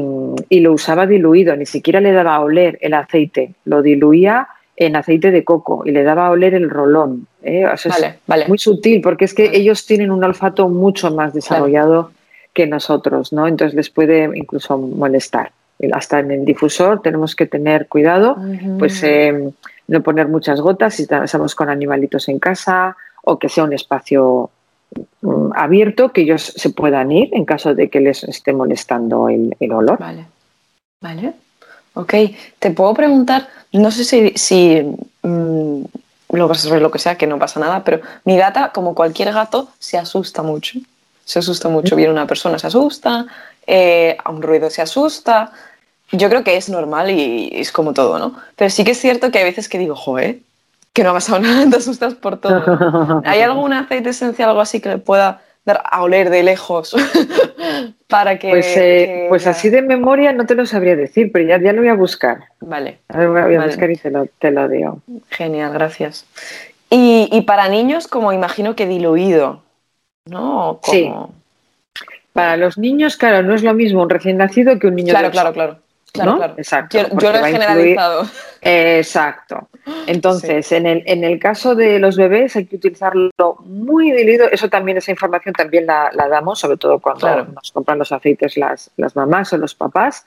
y, 0.49 0.59
lo 0.61 0.73
usaba 0.73 1.05
diluido, 1.05 1.55
ni 1.55 1.67
siquiera 1.67 2.01
le 2.01 2.11
daba 2.11 2.35
a 2.35 2.39
oler 2.39 2.79
el 2.81 2.95
aceite, 2.95 3.53
lo 3.65 3.83
diluía 3.83 4.47
en 4.77 4.95
aceite 4.95 5.29
de 5.31 5.43
coco 5.43 5.83
y 5.85 5.91
le 5.91 6.03
daba 6.03 6.27
a 6.27 6.31
oler 6.31 6.53
el 6.53 6.69
rolón. 6.69 7.27
¿eh? 7.43 7.65
es 7.73 8.47
Muy 8.47 8.57
sutil, 8.57 9.01
porque 9.01 9.25
es 9.25 9.33
que 9.33 9.51
ellos 9.53 9.85
tienen 9.85 10.11
un 10.11 10.23
olfato 10.23 10.69
mucho 10.69 11.11
más 11.11 11.33
desarrollado 11.33 12.11
que 12.53 12.67
nosotros, 12.67 13.33
¿no? 13.33 13.47
Entonces 13.47 13.75
les 13.75 13.89
puede 13.89 14.29
incluso 14.35 14.77
molestar. 14.77 15.51
Hasta 15.93 16.19
en 16.19 16.31
el 16.31 16.45
difusor 16.45 17.01
tenemos 17.01 17.35
que 17.35 17.45
tener 17.45 17.87
cuidado, 17.87 18.37
pues 18.79 19.03
eh, 19.03 19.51
no 19.87 20.01
poner 20.01 20.27
muchas 20.27 20.59
gotas 20.59 20.95
si 20.95 21.03
estamos 21.03 21.55
con 21.55 21.69
animalitos 21.69 22.27
en 22.29 22.39
casa 22.39 22.97
o 23.23 23.37
que 23.37 23.49
sea 23.49 23.63
un 23.63 23.73
espacio 23.73 24.49
mm, 25.21 25.51
abierto 25.55 26.11
que 26.11 26.21
ellos 26.21 26.41
se 26.55 26.69
puedan 26.71 27.11
ir 27.11 27.29
en 27.33 27.45
caso 27.45 27.75
de 27.75 27.89
que 27.89 27.99
les 27.99 28.23
esté 28.23 28.53
molestando 28.53 29.29
el, 29.29 29.55
el 29.59 29.71
olor. 29.71 29.99
Vale, 29.99 30.25
vale. 31.01 31.33
Ok, 31.93 32.13
te 32.59 32.71
puedo 32.71 32.93
preguntar, 32.93 33.47
no 33.73 33.89
sé 33.89 34.03
si, 34.35 34.97
lo 35.23 36.51
a 36.51 36.55
saber 36.55 36.81
lo 36.81 36.91
que 36.91 36.99
sea, 36.99 37.17
que 37.17 37.25
no 37.25 37.39
pasa 37.39 37.59
nada, 37.59 37.83
pero 37.83 38.01
mi 38.23 38.37
gata, 38.37 38.71
como 38.71 38.93
cualquier 38.93 39.33
gato, 39.33 39.69
se 39.79 39.97
asusta 39.97 40.43
mucho. 40.43 40.79
Se 41.25 41.39
asusta 41.39 41.69
mucho. 41.69 41.95
Viene 41.95 42.11
una 42.11 42.27
persona, 42.27 42.59
se 42.59 42.67
asusta, 42.67 43.25
eh, 43.65 44.15
a 44.23 44.29
un 44.29 44.41
ruido 44.41 44.69
se 44.69 44.81
asusta. 44.81 45.51
Yo 46.11 46.29
creo 46.29 46.43
que 46.43 46.57
es 46.57 46.69
normal 46.69 47.11
y 47.11 47.49
es 47.53 47.71
como 47.71 47.93
todo, 47.93 48.17
¿no? 48.19 48.35
Pero 48.55 48.69
sí 48.69 48.83
que 48.83 48.91
es 48.91 48.99
cierto 48.99 49.29
que 49.31 49.39
hay 49.39 49.43
veces 49.43 49.67
que 49.67 49.77
digo, 49.77 49.95
joder, 49.95 50.37
que 50.93 51.03
no 51.03 51.11
ha 51.11 51.13
pasado 51.13 51.39
nada, 51.41 51.69
te 51.69 51.77
asustas 51.77 52.15
por 52.15 52.37
todo. 52.37 53.21
¿Hay 53.25 53.41
algún 53.41 53.73
aceite 53.73 54.09
esencial, 54.09 54.49
algo 54.49 54.61
así 54.61 54.79
que 54.79 54.89
le 54.89 54.97
pueda 54.97 55.41
a 55.69 56.01
oler 56.01 56.29
de 56.29 56.43
lejos 56.43 56.95
para 58.07 58.39
que 58.39 58.49
pues, 58.49 58.77
eh, 58.77 59.25
pues 59.27 59.47
así 59.47 59.69
de 59.69 59.81
memoria 59.81 60.31
no 60.31 60.45
te 60.45 60.55
lo 60.55 60.65
sabría 60.65 60.95
decir, 60.95 61.29
pero 61.31 61.45
ya, 61.45 61.61
ya 61.61 61.73
lo 61.73 61.81
voy 61.81 61.89
a 61.89 61.93
buscar. 61.93 62.39
Vale. 62.61 62.99
lo 63.13 63.31
voy 63.31 63.55
a 63.55 63.65
buscar 63.65 63.91
y 63.91 63.97
te 63.97 64.09
lo, 64.09 64.27
te 64.39 64.51
lo 64.51 64.67
digo. 64.69 65.01
Genial, 65.29 65.73
gracias. 65.73 66.25
Y, 66.89 67.41
para 67.41 67.67
niños, 67.67 68.07
como 68.07 68.31
imagino 68.31 68.75
que 68.77 68.87
diluido, 68.87 69.61
¿no? 70.25 70.79
Sí. 70.83 71.11
Para 72.31 72.55
los 72.55 72.77
niños, 72.77 73.17
claro, 73.17 73.43
no 73.43 73.53
es 73.55 73.63
lo 73.63 73.73
mismo 73.73 74.03
un 74.03 74.09
recién 74.09 74.37
nacido 74.37 74.79
que 74.79 74.87
un 74.87 74.95
niño. 74.95 75.09
Claro, 75.09 75.31
claro, 75.31 75.51
claro. 75.51 75.73
Claro, 75.73 75.86
claro. 76.23 76.53
Exacto. 76.57 76.97
Yo, 77.19 77.31
lo 77.31 77.45
he 77.45 77.51
generalizado. 77.51 78.25
Exacto. 78.61 79.69
Entonces, 80.07 80.71
en, 80.71 80.85
el, 80.85 81.03
en 81.05 81.23
el 81.23 81.39
caso 81.39 81.75
de 81.75 81.99
los 81.99 82.17
bebés 82.17 82.55
hay 82.55 82.65
que 82.65 82.75
utilizarlo 82.75 83.31
muy 83.65 84.11
diluido. 84.11 84.47
Eso 84.51 84.69
también, 84.69 84.97
esa 84.97 85.11
información 85.11 85.53
también 85.53 85.85
la, 85.85 86.11
damos, 86.29 86.59
sobre 86.59 86.77
todo 86.77 86.99
cuando 86.99 87.45
nos 87.45 87.71
compran 87.71 87.99
los 87.99 88.11
aceites 88.11 88.57
las, 88.57 88.91
las 88.97 89.15
mamás 89.15 89.53
o 89.53 89.57
los 89.57 89.75
papás. 89.75 90.25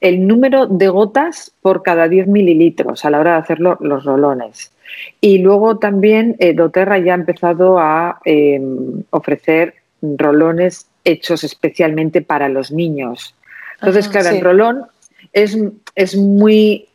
El 0.00 0.26
número 0.26 0.66
de 0.66 0.88
gotas 0.88 1.52
por 1.60 1.82
cada 1.82 2.08
10 2.08 2.26
mililitros 2.28 3.04
a 3.04 3.10
la 3.10 3.20
hora 3.20 3.32
de 3.32 3.38
hacerlo 3.38 3.76
los 3.80 4.04
rolones. 4.04 4.72
Y 5.20 5.38
luego 5.38 5.78
también 5.78 6.36
eh, 6.38 6.54
doTERRA 6.54 6.98
ya 6.98 7.12
ha 7.12 7.16
empezado 7.16 7.78
a 7.78 8.20
em, 8.24 9.02
ofrecer 9.10 9.74
rolones 10.02 10.86
hechos 11.04 11.44
especialmente 11.44 12.22
para 12.22 12.48
los 12.48 12.72
niños. 12.72 13.34
Entonces, 13.74 14.08
claro, 14.08 14.30
el 14.30 14.40
rolón 14.40 14.86
es, 15.32 15.56
es 15.94 16.16
muy 16.16 16.88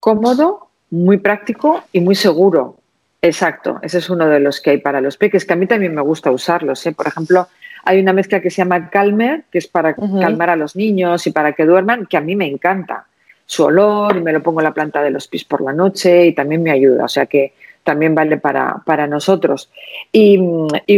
cómodo, 0.00 0.68
muy 0.90 1.18
práctico 1.18 1.82
y 1.92 2.00
muy 2.00 2.14
seguro. 2.14 2.76
Exacto, 3.22 3.78
ese 3.82 3.98
es 3.98 4.10
uno 4.10 4.28
de 4.28 4.40
los 4.40 4.60
que 4.60 4.70
hay 4.70 4.78
para 4.78 5.00
los 5.00 5.16
peques, 5.16 5.44
que 5.44 5.52
a 5.52 5.56
mí 5.56 5.66
también 5.66 5.94
me 5.94 6.02
gusta 6.02 6.30
usarlos. 6.30 6.86
¿eh? 6.86 6.92
Por 6.92 7.08
ejemplo, 7.08 7.48
hay 7.84 8.00
una 8.00 8.12
mezcla 8.12 8.40
que 8.40 8.50
se 8.50 8.58
llama 8.58 8.90
Calmer, 8.90 9.44
que 9.50 9.58
es 9.58 9.66
para 9.66 9.94
calmar 9.94 10.50
a 10.50 10.56
los 10.56 10.76
niños 10.76 11.26
y 11.26 11.30
para 11.30 11.52
que 11.52 11.64
duerman, 11.64 12.06
que 12.06 12.16
a 12.16 12.20
mí 12.20 12.36
me 12.36 12.46
encanta. 12.46 13.06
Su 13.48 13.64
olor, 13.64 14.16
y 14.16 14.20
me 14.20 14.32
lo 14.32 14.42
pongo 14.42 14.60
en 14.60 14.64
la 14.64 14.74
planta 14.74 15.02
de 15.02 15.10
los 15.10 15.28
pies 15.28 15.44
por 15.44 15.60
la 15.60 15.72
noche 15.72 16.26
y 16.26 16.34
también 16.34 16.62
me 16.62 16.72
ayuda. 16.72 17.04
O 17.04 17.08
sea 17.08 17.26
que 17.26 17.52
también 17.84 18.14
vale 18.14 18.36
para, 18.38 18.82
para 18.84 19.06
nosotros. 19.06 19.70
Y, 20.12 20.38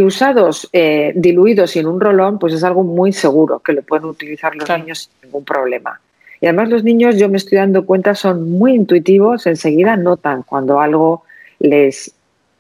usados 0.00 0.68
eh, 0.72 1.12
diluidos 1.14 1.76
y 1.76 1.80
en 1.80 1.86
un 1.86 2.00
rolón, 2.00 2.38
pues 2.38 2.54
es 2.54 2.64
algo 2.64 2.82
muy 2.82 3.12
seguro 3.12 3.60
que 3.60 3.74
lo 3.74 3.82
pueden 3.82 4.06
utilizar 4.06 4.56
los 4.56 4.68
niños 4.68 5.10
sin 5.10 5.28
ningún 5.28 5.44
problema. 5.44 6.00
Y 6.40 6.46
además 6.46 6.68
los 6.68 6.84
niños, 6.84 7.16
yo 7.16 7.28
me 7.28 7.36
estoy 7.36 7.58
dando 7.58 7.84
cuenta, 7.84 8.14
son 8.14 8.50
muy 8.50 8.74
intuitivos, 8.74 9.46
enseguida 9.46 9.96
notan 9.96 10.42
cuando 10.42 10.80
algo 10.80 11.24
les 11.58 12.12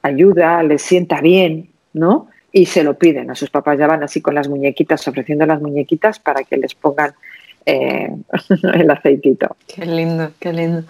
ayuda, 0.02 0.62
les 0.62 0.82
sienta 0.82 1.20
bien, 1.20 1.68
¿no? 1.92 2.28
Y 2.50 2.66
se 2.66 2.82
lo 2.82 2.94
piden. 2.94 3.30
A 3.30 3.34
sus 3.34 3.50
papás 3.50 3.78
ya 3.78 3.86
van 3.86 4.02
así 4.02 4.20
con 4.20 4.34
las 4.34 4.48
muñequitas, 4.48 5.06
ofreciendo 5.06 5.46
las 5.46 5.60
muñequitas 5.60 6.18
para 6.18 6.42
que 6.44 6.56
les 6.56 6.74
pongan 6.74 7.14
eh, 7.66 8.10
el 8.74 8.90
aceitito. 8.90 9.56
Qué 9.66 9.84
lindo, 9.84 10.32
qué 10.40 10.52
lindo. 10.52 10.84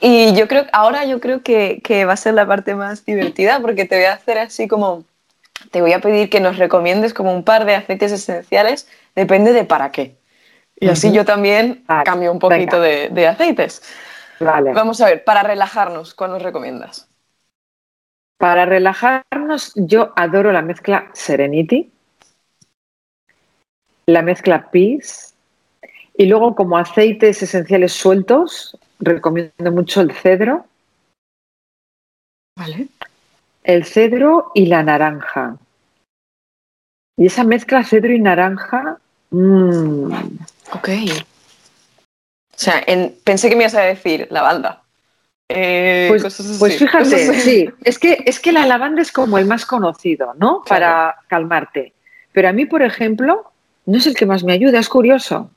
Y 0.00 0.32
yo 0.34 0.48
creo, 0.48 0.64
ahora 0.72 1.04
yo 1.04 1.20
creo 1.20 1.42
que, 1.42 1.80
que 1.82 2.04
va 2.04 2.12
a 2.12 2.16
ser 2.16 2.34
la 2.34 2.46
parte 2.46 2.74
más 2.74 3.04
divertida 3.04 3.60
porque 3.60 3.84
te 3.84 3.96
voy 3.96 4.04
a 4.04 4.14
hacer 4.14 4.38
así 4.38 4.68
como, 4.68 5.04
te 5.72 5.82
voy 5.82 5.92
a 5.92 6.00
pedir 6.00 6.30
que 6.30 6.40
nos 6.40 6.56
recomiendes 6.56 7.12
como 7.12 7.34
un 7.34 7.42
par 7.42 7.64
de 7.64 7.74
aceites 7.74 8.12
esenciales, 8.12 8.88
depende 9.14 9.52
de 9.52 9.64
para 9.64 9.90
qué. 9.90 10.19
Y 10.80 10.88
así 10.88 11.12
yo 11.12 11.26
también 11.26 11.84
cambio 12.04 12.32
un 12.32 12.38
poquito 12.38 12.80
de, 12.80 13.26
aceites. 13.28 13.82
Vale. 14.40 14.72
Vamos 14.72 15.00
a 15.02 15.06
ver, 15.06 15.22
para 15.22 15.42
relajarnos, 15.42 16.14
¿cuál 16.14 16.30
nos 16.30 16.42
recomiendas? 16.42 17.06
Para 18.38 18.64
relajarnos, 18.64 19.72
yo 19.76 20.14
adoro 20.16 20.50
la 20.50 20.62
mezcla 20.62 21.10
Serenity, 21.12 21.92
la 24.06 24.22
mezcla 24.22 24.70
Peace 24.70 25.34
y 26.16 26.24
luego 26.24 26.54
como 26.54 26.78
aceites 26.78 27.42
esenciales 27.42 27.92
sueltos, 27.92 28.78
recomiendo 28.98 29.72
mucho 29.72 30.00
el 30.00 30.12
cedro. 30.12 30.64
Vale. 32.56 32.88
El 33.62 33.84
cedro 33.84 34.50
y 34.54 34.66
la 34.66 34.82
naranja. 34.82 35.58
Y 37.18 37.26
esa 37.26 37.44
mezcla 37.44 37.84
cedro 37.84 38.14
y 38.14 38.18
naranja 38.18 38.98
Mmm, 39.30 40.12
ok. 40.72 40.88
O 42.54 42.62
sea, 42.62 42.84
pensé 43.24 43.48
que 43.48 43.56
me 43.56 43.62
ibas 43.62 43.74
a 43.74 43.82
decir 43.82 44.28
lavanda. 44.30 44.82
Eh, 45.48 46.06
pues, 46.08 46.22
pues 46.60 46.78
fíjate, 46.78 47.40
sí, 47.40 47.68
es 47.82 47.98
que, 47.98 48.22
es 48.24 48.38
que 48.38 48.52
la 48.52 48.66
lavanda 48.66 49.02
es 49.02 49.10
como 49.10 49.36
el 49.36 49.46
más 49.46 49.66
conocido, 49.66 50.34
¿no? 50.38 50.62
Para 50.66 51.16
calmarte. 51.26 51.92
Pero 52.32 52.48
a 52.48 52.52
mí, 52.52 52.66
por 52.66 52.82
ejemplo, 52.82 53.50
no 53.86 53.98
es 53.98 54.06
el 54.06 54.14
que 54.14 54.26
más 54.26 54.44
me 54.44 54.52
ayuda, 54.52 54.78
es 54.78 54.88
curioso. 54.88 55.50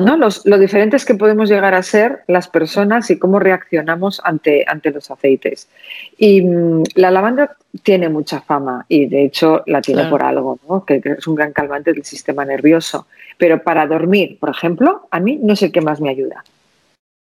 ¿No? 0.00 0.16
Los, 0.16 0.44
lo 0.44 0.58
diferentes 0.58 1.04
que 1.04 1.14
podemos 1.14 1.48
llegar 1.48 1.74
a 1.74 1.82
ser 1.82 2.24
las 2.26 2.48
personas 2.48 3.10
y 3.10 3.18
cómo 3.18 3.38
reaccionamos 3.38 4.20
ante, 4.24 4.64
ante 4.66 4.90
los 4.90 5.10
aceites. 5.10 5.68
Y 6.16 6.42
mm, 6.42 6.82
la 6.94 7.10
lavanda 7.10 7.56
tiene 7.82 8.08
mucha 8.08 8.40
fama 8.40 8.86
y 8.88 9.06
de 9.06 9.24
hecho 9.24 9.62
la 9.66 9.80
tiene 9.80 10.06
por 10.06 10.22
algo, 10.22 10.58
¿no? 10.68 10.84
que, 10.84 11.00
es 11.04 11.26
un 11.26 11.36
gran 11.36 11.52
calmante 11.52 11.92
del 11.92 12.04
sistema 12.04 12.44
nervioso. 12.44 13.06
Pero 13.36 13.62
para 13.62 13.86
dormir, 13.86 14.38
por 14.40 14.50
ejemplo, 14.50 15.06
a 15.10 15.20
mí 15.20 15.38
no 15.40 15.52
es 15.52 15.62
el 15.62 15.70
que 15.70 15.80
más 15.80 16.00
me 16.00 16.10
ayuda. 16.10 16.44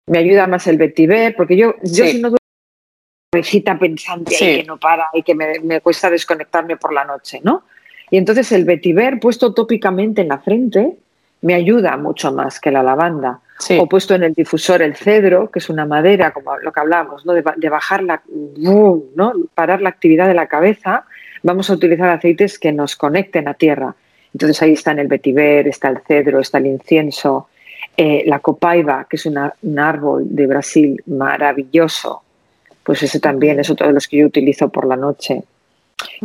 Me 0.07 0.17
ayuda 0.17 0.47
más 0.47 0.67
el 0.67 0.77
vetiver, 0.77 1.35
porque 1.35 1.55
yo, 1.55 1.75
yo 1.83 2.05
si 2.05 2.19
no 2.19 2.29
duermo 2.29 2.37
cabecita 3.31 3.79
pensante 3.79 4.35
que 4.37 4.63
no 4.65 4.77
para 4.77 5.05
y 5.13 5.23
que 5.23 5.35
me, 5.35 5.59
me 5.59 5.79
cuesta 5.79 6.09
desconectarme 6.09 6.75
por 6.75 6.91
la 6.91 7.05
noche, 7.05 7.39
¿no? 7.43 7.63
Y 8.09 8.17
entonces 8.17 8.51
el 8.51 8.65
vetiver 8.65 9.21
puesto 9.21 9.53
tópicamente 9.53 10.21
en 10.21 10.27
la 10.27 10.39
frente 10.39 10.97
me 11.41 11.53
ayuda 11.53 11.97
mucho 11.97 12.31
más 12.31 12.59
que 12.59 12.71
la 12.71 12.83
lavanda. 12.83 13.39
O 13.77 13.87
puesto 13.87 14.15
en 14.15 14.23
el 14.23 14.33
difusor 14.33 14.81
el 14.81 14.95
cedro, 14.95 15.51
que 15.51 15.59
es 15.59 15.69
una 15.69 15.85
madera, 15.85 16.31
como 16.31 16.57
lo 16.57 16.71
que 16.71 16.79
hablamos, 16.79 17.25
¿no? 17.27 17.33
de, 17.33 17.69
bajar 17.69 18.01
la, 18.01 18.23
¿no? 18.57 19.33
parar 19.53 19.81
la 19.81 19.89
actividad 19.89 20.27
de 20.27 20.33
la 20.33 20.47
cabeza, 20.47 21.05
vamos 21.43 21.69
a 21.69 21.73
utilizar 21.73 22.09
aceites 22.09 22.57
que 22.57 22.71
nos 22.71 22.95
conecten 22.95 23.47
a 23.47 23.53
tierra. 23.53 23.93
Entonces 24.33 24.61
ahí 24.63 24.73
está 24.73 24.91
en 24.91 24.99
el 24.99 25.07
vetiver, 25.07 25.67
está 25.67 25.89
el 25.89 25.99
cedro, 25.99 26.39
está 26.39 26.57
el 26.57 26.67
incienso, 26.67 27.49
eh, 27.97 28.23
la 28.25 28.39
copaiba, 28.39 29.05
que 29.07 29.17
es 29.17 29.25
un 29.25 29.79
árbol 29.79 30.23
de 30.25 30.47
Brasil 30.47 31.03
maravilloso, 31.05 32.23
pues 32.83 33.03
ese 33.03 33.19
también 33.19 33.59
es 33.59 33.69
otro 33.69 33.87
de 33.87 33.93
los 33.93 34.07
que 34.07 34.17
yo 34.17 34.25
utilizo 34.25 34.69
por 34.69 34.87
la 34.87 34.95
noche. 34.95 35.43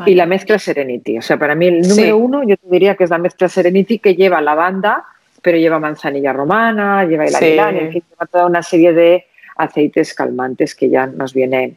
Y 0.05 0.15
la 0.15 0.27
mezcla 0.27 0.59
Serenity. 0.59 1.19
O 1.19 1.23
sea, 1.23 1.39
para 1.39 1.55
mí 1.55 1.67
el 1.67 1.89
número 1.89 2.17
uno 2.17 2.43
yo 2.45 2.57
te 2.57 2.69
diría 2.69 2.95
que 2.95 3.05
es 3.05 3.11
la 3.11 3.19
mezcla 3.19 3.49
Serenity 3.49 3.99
que 3.99 4.15
lleva 4.15 4.41
lavanda, 4.41 5.05
pero 5.43 5.59
lleva 5.59 5.79
manzanilla 5.79 6.33
romana, 6.33 7.05
lleva 7.05 7.25
el 7.25 7.35
sí. 7.35 7.57
en 7.59 7.93
fin, 7.93 8.03
lleva 8.11 8.27
toda 8.27 8.47
una 8.47 8.63
serie 8.63 8.93
de 8.93 9.27
aceites 9.57 10.15
calmantes 10.15 10.75
que 10.75 10.89
ya 10.89 11.07
nos 11.07 11.35
viene 11.35 11.77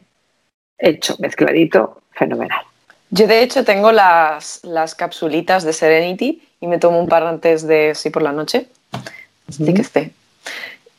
hecho, 0.78 1.16
mezcladito, 1.18 2.02
fenomenal. 2.12 2.62
Yo 3.10 3.26
de 3.26 3.42
hecho 3.42 3.64
tengo 3.64 3.92
las, 3.92 4.60
las 4.64 4.94
capsulitas 4.94 5.64
de 5.64 5.72
Serenity 5.72 6.42
y 6.60 6.66
me 6.66 6.78
tomo 6.78 7.00
un 7.00 7.08
par 7.08 7.24
antes 7.24 7.66
de, 7.66 7.94
sí, 7.94 8.10
por 8.10 8.22
la 8.22 8.32
noche. 8.32 8.66
Así 9.48 9.74
que 9.74 9.80
esté. 9.80 10.12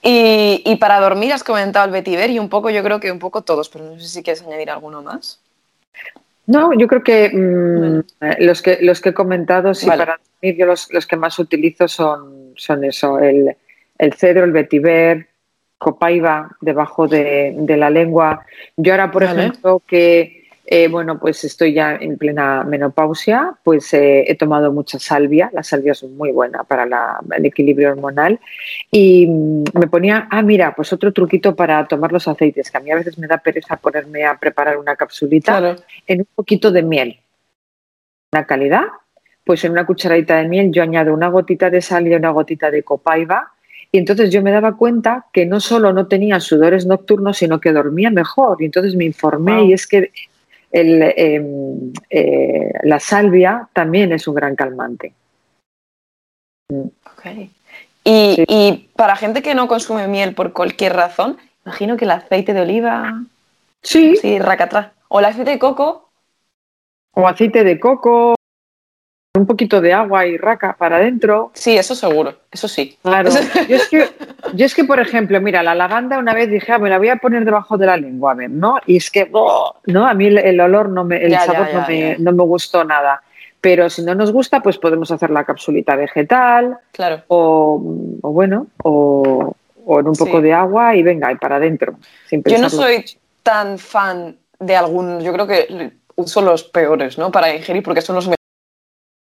Y, 0.04 0.62
y, 0.66 0.76
para 0.78 0.99
dormir 0.99 1.32
has 1.32 1.43
comentado 1.43 1.86
el 1.86 1.91
vetiver 1.91 2.32
y 2.32 2.39
un 2.39 2.49
poco, 2.49 2.70
yo 2.70 2.84
creo 2.84 2.99
que 2.99 3.12
un 3.12 3.20
poco 3.20 3.43
todos, 3.43 3.70
pero 3.70 3.86
no 3.86 3.99
sé 3.99 4.08
si 4.08 4.24
quieres 4.24 4.41
añadir 4.41 4.72
alguno 4.72 5.04
más. 5.04 5.39
No, 6.52 6.74
yo 6.74 6.88
creo 6.88 7.02
que 7.02 7.30
mm, 7.30 8.26
los 8.39 8.62
que 8.62 8.80
los 8.82 8.99
que 8.99 9.10
he 9.10 9.14
comentado, 9.14 9.74
sí, 9.74 9.88
para 9.88 10.20
dormir 10.41 10.58
yo 10.58 10.66
los, 10.66 10.91
los, 10.91 11.08
que 11.08 11.16
más 11.16 11.39
utilizo 11.39 11.88
son, 11.88 12.54
son 12.58 12.84
eso, 12.84 13.20
el, 13.20 13.56
el 13.97 14.14
cedro, 14.14 14.43
el 14.43 14.52
vetiver, 14.52 15.30
copaiba 15.78 16.58
debajo 16.60 17.08
de, 17.08 17.54
de, 17.58 17.78
la 17.78 17.89
lengua. 17.89 18.45
Yo 18.76 18.91
ahora, 18.93 19.12
por 19.12 19.24
ejemplo, 19.24 19.82
que 19.88 20.40
eh, 20.74 20.88
bueno, 20.88 21.19
pues 21.19 21.43
estoy 21.43 21.74
ya 21.74 21.97
en 21.99 22.17
plena 22.17 22.63
menopausia, 22.63 23.57
pues 23.61 23.93
eh, 23.93 24.24
he 24.26 24.36
tomado 24.36 24.72
mucha 24.72 24.99
salvia, 24.99 25.49
la 25.51 25.63
salvia 25.63 25.91
es 25.91 26.01
muy 26.03 26.32
buena 26.32 26.63
para 26.63 27.19
el 27.36 27.45
equilibrio 27.45 27.89
hormonal. 27.89 28.39
Y 28.89 29.28
mm, 29.28 29.63
me 29.78 29.88
ponía, 29.88 30.30
ah, 30.32 30.41
mira, 30.41 30.74
pues 30.74 30.93
otro 30.93 31.11
truquito 31.11 31.57
para 31.57 31.86
tomar 31.89 32.13
los 32.13 32.26
aceites, 32.26 32.72
que 32.72 32.78
a 32.78 32.80
mí 32.80 32.89
a 32.89 32.95
veces 32.95 33.17
me 33.17 33.28
da 33.28 33.39
pereza 33.39 33.76
ponerme 33.76 34.24
a 34.24 34.38
preparar 34.38 34.78
una 34.78 34.95
capsulita 34.95 35.76
en 36.07 36.22
un 36.22 36.28
poquito 36.34 36.72
de 36.72 36.84
miel. 36.84 37.19
Una 38.32 38.45
calidad, 38.45 38.86
pues 39.43 39.65
en 39.65 39.74
una 39.74 39.86
cucharadita 39.86 40.38
de 40.38 40.47
miel 40.47 40.72
yo 40.72 40.84
añado 40.84 41.13
una 41.13 41.28
gotita 41.28 41.69
de 41.69 41.82
salvia, 41.82 42.15
una 42.15 42.30
gotita 42.30 42.72
de 42.72 42.84
copaiba. 42.84 43.51
Y 43.91 43.97
entonces 43.97 44.32
yo 44.32 44.41
me 44.41 44.51
daba 44.51 44.78
cuenta 44.78 45.26
que 45.34 45.45
no 45.45 45.59
solo 45.59 45.91
no 45.91 46.07
tenía 46.07 46.39
sudores 46.39 46.86
nocturnos, 46.86 47.39
sino 47.39 47.59
que 47.59 47.74
dormía 47.74 48.09
mejor. 48.09 48.61
Y 48.61 48.65
entonces 48.67 48.95
me 48.95 49.03
informé 49.03 49.65
y 49.65 49.74
es 49.74 49.86
que 49.86 50.11
el, 50.72 51.01
em, 51.15 51.93
eh, 52.09 52.72
la 52.84 52.99
salvia 52.99 53.67
también 53.74 54.11
es 54.11 54.28
un 54.28 54.36
gran 54.36 54.55
calmante. 54.55 55.13
Okay. 57.17 57.51
Y, 58.03 58.43
y, 58.47 58.89
para 58.95 59.15
gente 59.15 59.41
que 59.41 59.53
no 59.53 59.67
consume 59.67 60.07
miel 60.07 60.34
por 60.34 60.53
cualquier 60.53 60.93
razón, 60.93 61.38
imagino 61.65 61.97
que 61.97 62.05
el 62.05 62.11
aceite 62.11 62.53
de 62.53 62.61
oliva. 62.61 63.24
Sí. 63.84 64.15
Sí, 64.15 64.39
racatrá. 64.39 64.93
O 65.07 65.19
el 65.19 65.26
aceite 65.26 65.51
de 65.51 65.59
coco. 65.59 66.09
O 67.13 67.28
aceite 67.28 67.63
de 67.63 67.80
coco 67.80 68.36
un 69.34 69.45
poquito 69.45 69.79
de 69.79 69.93
agua 69.93 70.25
y 70.25 70.38
raca 70.38 70.75
para 70.77 70.97
adentro. 70.97 71.51
Sí, 71.53 71.77
eso 71.77 71.95
seguro, 71.95 72.36
eso 72.51 72.67
sí. 72.67 72.97
Claro. 73.01 73.29
Yo 73.69 73.75
es, 73.77 73.88
que, 73.88 74.09
yo 74.53 74.65
es 74.65 74.75
que, 74.75 74.84
por 74.84 74.99
ejemplo, 74.99 75.39
mira, 75.39 75.63
la 75.63 75.73
lavanda 75.73 76.17
una 76.17 76.34
vez 76.34 76.49
dije, 76.49 76.73
ah, 76.73 76.79
me 76.79 76.89
la 76.89 76.97
voy 76.97 77.09
a 77.09 77.15
poner 77.15 77.45
debajo 77.45 77.77
de 77.77 77.86
la 77.86 77.95
lengua, 77.95 78.34
a 78.34 78.36
ver, 78.36 78.49
¿no? 78.49 78.79
Y 78.86 78.97
es 78.97 79.09
que, 79.09 79.29
oh, 79.32 79.75
¿no? 79.86 80.05
A 80.05 80.13
mí 80.13 80.27
el, 80.27 80.59
olor, 80.59 80.89
no 80.89 81.05
me, 81.05 81.23
el 81.23 81.34
sabor 81.39 81.67
no, 81.73 81.86
me, 81.88 82.17
no, 82.19 82.32
me, 82.34 82.43
gustó 82.43 82.84
nada. 82.84 83.21
Pero 83.61 83.89
si 83.89 84.01
no 84.01 84.15
nos 84.15 84.34
gusta, 84.34 84.61
pues 84.61 84.77
podemos 84.77 85.11
hacer 85.11 85.29
la 85.29 85.45
capsulita 85.45 85.95
vegetal. 85.95 86.77
Claro. 86.91 87.23
O, 87.27 87.82
o 88.21 88.32
bueno, 88.32 88.67
o, 88.84 89.55
o, 89.86 89.99
en 89.99 90.07
un 90.07 90.15
poco 90.15 90.41
de 90.41 90.51
agua 90.51 90.95
y 90.95 91.03
venga, 91.03 91.32
y 91.32 91.36
para 91.36 91.55
adentro. 91.55 91.95
Yo 92.32 92.57
no 92.57 92.69
soy 92.69 93.05
tan 93.43 93.77
fan 93.77 94.36
de 94.59 94.75
algún, 94.75 95.21
yo 95.21 95.32
creo 95.32 95.47
que 95.47 95.91
uso 96.15 96.41
los 96.41 96.63
peores, 96.63 97.17
¿no? 97.17 97.32
Para 97.32 97.55
ingerir, 97.55 97.82
porque 97.82 98.01
son 98.01 98.15
los 98.15 98.27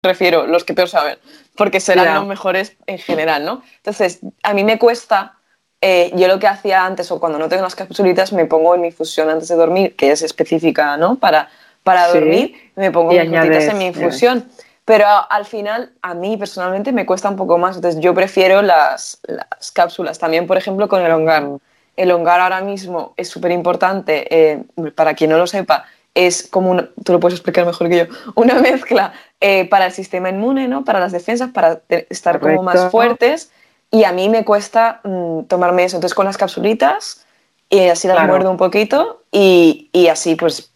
refiero, 0.02 0.46
los 0.46 0.64
que 0.64 0.74
peor 0.74 0.88
saben, 0.88 1.18
porque 1.56 1.80
serán 1.80 2.14
los 2.14 2.26
mejores 2.26 2.76
en 2.86 2.98
general, 2.98 3.44
¿no? 3.44 3.62
Entonces, 3.76 4.20
a 4.42 4.54
mí 4.54 4.64
me 4.64 4.78
cuesta, 4.78 5.36
eh, 5.80 6.10
yo 6.14 6.28
lo 6.28 6.38
que 6.38 6.48
hacía 6.48 6.84
antes 6.84 7.10
o 7.10 7.20
cuando 7.20 7.38
no 7.38 7.48
tengo 7.48 7.62
las 7.62 7.74
capsulitas, 7.74 8.32
me 8.32 8.46
pongo 8.46 8.74
en 8.74 8.80
mi 8.80 8.88
infusión 8.88 9.30
antes 9.30 9.48
de 9.48 9.54
dormir, 9.54 9.96
que 9.96 10.10
es 10.10 10.22
específica, 10.22 10.96
¿no? 10.96 11.16
Para, 11.16 11.48
para 11.82 12.08
dormir, 12.08 12.72
me 12.76 12.90
pongo 12.90 13.12
mis 13.12 13.20
en 13.20 13.78
mi 13.78 13.86
infusión. 13.86 14.48
Pero 14.84 15.06
al 15.30 15.44
final, 15.44 15.92
a 16.02 16.14
mí 16.14 16.36
personalmente 16.36 16.90
me 16.92 17.06
cuesta 17.06 17.28
un 17.28 17.36
poco 17.36 17.56
más, 17.56 17.76
entonces 17.76 18.00
yo 18.00 18.14
prefiero 18.14 18.62
las, 18.62 19.20
las 19.22 19.70
cápsulas. 19.70 20.18
También, 20.18 20.46
por 20.46 20.56
ejemplo, 20.56 20.88
con 20.88 21.02
el 21.02 21.12
hongar. 21.12 21.48
El 21.94 22.10
hongar 22.10 22.40
ahora 22.40 22.62
mismo 22.62 23.14
es 23.16 23.28
súper 23.28 23.52
importante, 23.52 24.26
eh, 24.30 24.64
para 24.96 25.14
quien 25.14 25.30
no 25.30 25.38
lo 25.38 25.46
sepa, 25.46 25.84
es 26.14 26.46
como, 26.46 26.70
una, 26.70 26.88
tú 27.04 27.12
lo 27.12 27.20
puedes 27.20 27.38
explicar 27.38 27.66
mejor 27.66 27.88
que 27.88 27.98
yo, 27.98 28.04
una 28.34 28.54
mezcla 28.60 29.12
eh, 29.40 29.68
para 29.68 29.86
el 29.86 29.92
sistema 29.92 30.28
inmune, 30.28 30.68
¿no? 30.68 30.84
para 30.84 31.00
las 31.00 31.12
defensas, 31.12 31.50
para 31.50 31.80
estar 31.88 32.40
como 32.40 32.62
más 32.62 32.90
fuertes. 32.90 33.50
Y 33.90 34.04
a 34.04 34.12
mí 34.12 34.28
me 34.28 34.44
cuesta 34.44 35.00
mm, 35.04 35.42
tomarme 35.42 35.84
eso. 35.84 35.96
Entonces 35.96 36.14
con 36.14 36.24
las 36.24 36.38
capsulitas, 36.38 37.26
y 37.68 37.88
así 37.88 38.06
las 38.06 38.26
muerdo 38.26 38.50
un 38.50 38.58
poquito 38.58 39.22
y, 39.30 39.88
y, 39.92 40.08
así 40.08 40.34
pues, 40.34 40.70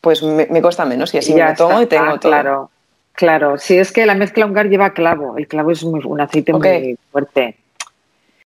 pues 0.00 0.22
me, 0.22 0.46
me, 0.46 0.60
cuesta 0.60 0.84
menos. 0.84 1.14
Y 1.14 1.18
así 1.18 1.32
me 1.32 1.44
lo 1.44 1.54
tomo 1.54 1.80
y 1.80 1.86
tengo 1.86 2.18
todo. 2.18 2.32
Claro, 2.32 2.70
claro. 3.12 3.58
Si 3.58 3.78
es 3.78 3.92
que 3.92 4.04
la 4.04 4.16
mezcla 4.16 4.46
ungar 4.46 4.68
lleva 4.68 4.90
clavo. 4.90 5.36
El 5.36 5.46
clavo 5.46 5.70
es 5.70 5.82
un 5.84 6.20
aceite 6.20 6.52
muy 6.52 6.98
fuerte 7.12 7.56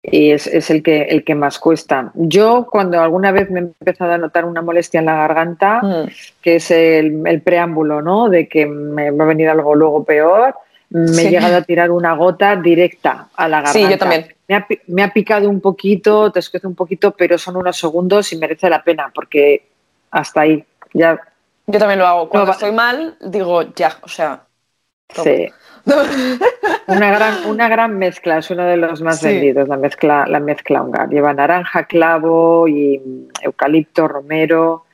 y 0.03 0.31
es, 0.31 0.47
es, 0.47 0.69
el, 0.71 0.81
que, 0.81 1.03
el 1.03 1.23
que 1.23 1.35
más 1.35 1.59
cuesta. 1.59 2.11
Yo 2.15 2.67
cuando 2.69 2.99
alguna 2.99 3.31
vez 3.31 3.51
me 3.51 3.59
he 3.59 3.63
empezado 3.63 4.13
a 4.13 4.17
notar 4.17 4.45
una 4.45 4.61
molestia 4.61 4.99
en 4.99 5.05
la 5.05 5.15
garganta, 5.15 5.81
mm. 5.81 6.09
que 6.41 6.55
es 6.55 6.71
el, 6.71 7.21
el, 7.25 7.41
preámbulo, 7.41 8.01
¿no? 8.01 8.29
De 8.29 8.47
que 8.47 8.65
me 8.65 9.11
va 9.11 9.25
a 9.25 9.27
venir 9.27 9.49
algo 9.49 9.75
luego 9.75 10.03
peor, 10.03 10.55
me 10.89 11.21
he 11.21 11.29
llegado 11.29 11.55
a 11.55 11.61
tirar 11.61 11.91
una 11.91 12.15
gota 12.15 12.55
directa 12.55 13.29
a 13.35 13.47
la 13.47 13.61
garganta. 13.61 13.79
Sí, 13.79 13.91
yo 13.91 13.97
también. 13.97 14.35
Me 14.47 14.55
ha, 14.55 14.67
me 14.87 15.03
ha 15.03 15.13
picado 15.13 15.49
un 15.49 15.61
poquito, 15.61 16.31
te 16.31 16.39
escuece 16.39 16.67
un 16.67 16.75
poquito, 16.75 17.11
pero 17.11 17.37
son 17.37 17.55
unos 17.55 17.77
segundos 17.77 18.33
y 18.33 18.37
merece 18.37 18.69
la 18.69 18.83
pena 18.83 19.09
porque 19.13 19.67
hasta 20.09 20.41
ahí 20.41 20.65
ya... 20.93 21.19
Yo 21.67 21.79
también 21.79 21.99
lo 21.99 22.07
hago. 22.07 22.27
Cuando 22.27 22.51
estoy 22.51 22.73
mal, 22.73 23.15
digo 23.21 23.73
ya, 23.73 23.97
o 24.01 24.09
sea... 24.09 24.41
Sí. 25.13 25.51
una, 26.87 27.11
gran, 27.11 27.45
una 27.47 27.67
gran 27.67 27.97
mezcla, 27.97 28.37
es 28.37 28.51
uno 28.51 28.65
de 28.65 28.77
los 28.77 29.01
más 29.01 29.21
vendidos, 29.23 29.67
la 29.67 29.77
mezcla, 29.77 30.25
la 30.27 30.39
mezcla 30.39 30.81
hongar. 30.81 31.09
Lleva 31.09 31.33
naranja, 31.33 31.85
clavo 31.85 32.67
y 32.67 33.01
eucalipto, 33.41 34.07
romero, 34.07 34.85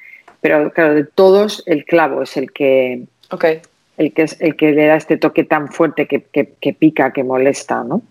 pero 0.41 0.71
claro, 0.71 0.93
de 0.93 1.03
todos 1.03 1.63
el 1.65 1.83
clavo 1.85 2.21
es 2.21 2.37
el 2.37 2.51
que, 2.51 3.03
okay. 3.29 3.61
el 3.97 4.13
que, 4.13 4.23
es, 4.23 4.39
el 4.39 4.55
que 4.55 4.71
le 4.71 4.87
da 4.87 4.95
este 4.95 5.17
toque 5.17 5.43
tan 5.43 5.69
fuerte 5.69 6.07
que, 6.07 6.23
que, 6.23 6.53
que 6.59 6.73
pica, 6.73 7.11
que 7.11 7.23
molesta, 7.23 7.83
¿no? 7.83 8.01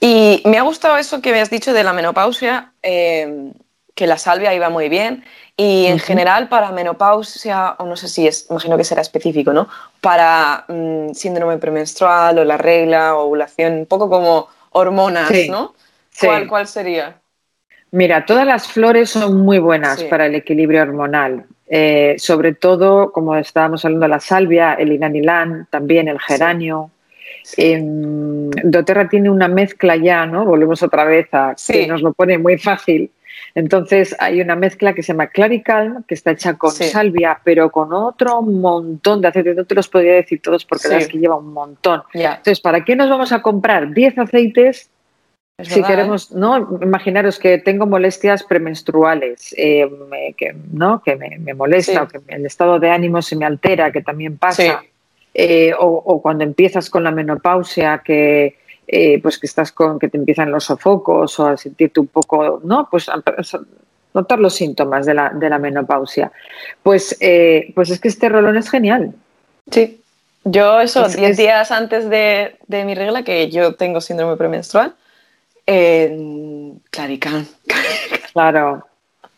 Y 0.00 0.42
me 0.44 0.58
ha 0.58 0.62
gustado 0.62 0.96
eso 0.96 1.20
que 1.20 1.32
me 1.32 1.40
has 1.40 1.50
dicho 1.50 1.72
de 1.72 1.84
la 1.84 1.92
menopausia, 1.92 2.72
eh, 2.82 3.52
que 4.00 4.06
la 4.06 4.16
salvia 4.16 4.54
iba 4.54 4.70
muy 4.70 4.88
bien. 4.88 5.24
Y 5.58 5.84
en 5.84 5.98
general 5.98 6.48
para 6.48 6.72
menopausia, 6.72 7.72
o 7.78 7.84
no 7.84 7.94
sé 7.94 8.08
si 8.08 8.26
es, 8.26 8.46
imagino 8.48 8.78
que 8.78 8.84
será 8.84 9.02
específico, 9.02 9.52
¿no? 9.52 9.68
Para 10.00 10.64
mm, 10.68 11.12
síndrome 11.12 11.58
premenstrual 11.58 12.38
o 12.38 12.44
la 12.46 12.56
regla, 12.56 13.14
ovulación, 13.14 13.74
un 13.74 13.84
poco 13.84 14.08
como 14.08 14.48
hormonas, 14.70 15.30
¿no? 15.50 15.74
¿Cuál, 16.18 16.48
¿Cuál, 16.48 16.66
sería? 16.66 17.20
Mira, 17.90 18.24
todas 18.24 18.46
las 18.46 18.68
flores 18.68 19.10
son 19.10 19.36
muy 19.42 19.58
buenas 19.58 20.02
para 20.04 20.24
el 20.24 20.34
equilibrio 20.34 20.80
hormonal. 20.80 21.44
Eh, 21.68 22.14
sobre 22.16 22.54
todo, 22.54 23.12
como 23.12 23.36
estábamos 23.36 23.84
hablando, 23.84 24.08
la 24.08 24.20
salvia, 24.20 24.72
el 24.72 24.92
inanilán, 24.92 25.68
también 25.68 26.08
el 26.08 26.18
geranio. 26.20 26.90
Eh, 27.58 27.78
doTERRA 27.82 29.10
tiene 29.10 29.28
una 29.28 29.48
mezcla 29.48 29.94
ya, 29.96 30.24
¿no? 30.24 30.46
Volvemos 30.46 30.82
otra 30.82 31.04
vez 31.04 31.28
a 31.32 31.54
que 31.66 31.86
nos 31.86 32.00
lo 32.00 32.14
pone 32.14 32.38
muy 32.38 32.56
fácil 32.56 33.10
entonces 33.54 34.14
hay 34.18 34.40
una 34.40 34.56
mezcla 34.56 34.94
que 34.94 35.02
se 35.02 35.12
llama 35.12 35.28
Claricalm, 35.28 36.04
que 36.04 36.14
está 36.14 36.32
hecha 36.32 36.56
con 36.56 36.70
salvia, 36.70 37.40
pero 37.44 37.70
con 37.70 37.92
otro 37.92 38.42
montón 38.42 39.20
de 39.20 39.28
aceites. 39.28 39.56
No 39.56 39.64
te 39.64 39.74
los 39.74 39.88
podría 39.88 40.14
decir 40.14 40.40
todos 40.40 40.64
porque 40.64 40.88
la 40.88 40.98
es 40.98 41.08
que 41.08 41.18
lleva 41.18 41.36
un 41.36 41.52
montón. 41.52 42.02
Entonces, 42.12 42.60
¿para 42.60 42.84
qué 42.84 42.96
nos 42.96 43.08
vamos 43.08 43.32
a 43.32 43.42
comprar 43.42 43.92
10 43.92 44.18
aceites 44.18 44.90
si 45.64 45.82
queremos, 45.82 46.30
¿eh? 46.30 46.34
¿no? 46.36 46.78
Imaginaros 46.80 47.38
que 47.38 47.58
tengo 47.58 47.86
molestias 47.86 48.42
premenstruales, 48.44 49.54
eh, 49.56 49.88
que, 50.36 50.54
¿no? 50.72 51.02
que 51.02 51.16
me, 51.16 51.54
molesta, 51.54 52.04
o 52.04 52.08
que 52.08 52.20
el 52.28 52.46
estado 52.46 52.78
de 52.78 52.90
ánimo 52.90 53.22
se 53.22 53.36
me 53.36 53.44
altera, 53.44 53.92
que 53.92 54.02
también 54.02 54.38
pasa. 54.38 54.82
Eh, 55.32 55.72
o, 55.78 55.86
o, 55.86 56.20
cuando 56.20 56.42
empiezas 56.42 56.90
con 56.90 57.04
la 57.04 57.12
menopausia, 57.12 58.02
que 58.04 58.56
eh, 58.92 59.20
pues 59.22 59.38
que 59.38 59.46
estás 59.46 59.70
con 59.70 60.00
que 60.00 60.08
te 60.08 60.18
empiezan 60.18 60.50
los 60.50 60.64
sofocos 60.64 61.38
o 61.38 61.46
a 61.46 61.56
sentirte 61.56 62.00
un 62.00 62.08
poco, 62.08 62.60
¿no? 62.64 62.88
Pues 62.90 63.08
notar 64.12 64.40
los 64.40 64.52
síntomas 64.52 65.06
de 65.06 65.14
la, 65.14 65.28
de 65.28 65.48
la 65.48 65.60
menopausia. 65.60 66.32
Pues, 66.82 67.16
eh, 67.20 67.70
pues 67.72 67.90
es 67.90 68.00
que 68.00 68.08
este 68.08 68.28
rolón 68.28 68.56
es 68.56 68.68
genial. 68.68 69.12
Sí. 69.70 70.02
Yo 70.42 70.80
eso, 70.80 71.06
10 71.06 71.36
días 71.36 71.70
antes 71.70 72.10
de, 72.10 72.56
de, 72.66 72.84
mi 72.84 72.96
regla, 72.96 73.22
que 73.22 73.48
yo 73.48 73.76
tengo 73.76 74.00
síndrome 74.00 74.36
premenstrual, 74.36 74.94
eh, 75.66 76.72
Clarican. 76.90 77.46
Claro. 78.32 78.86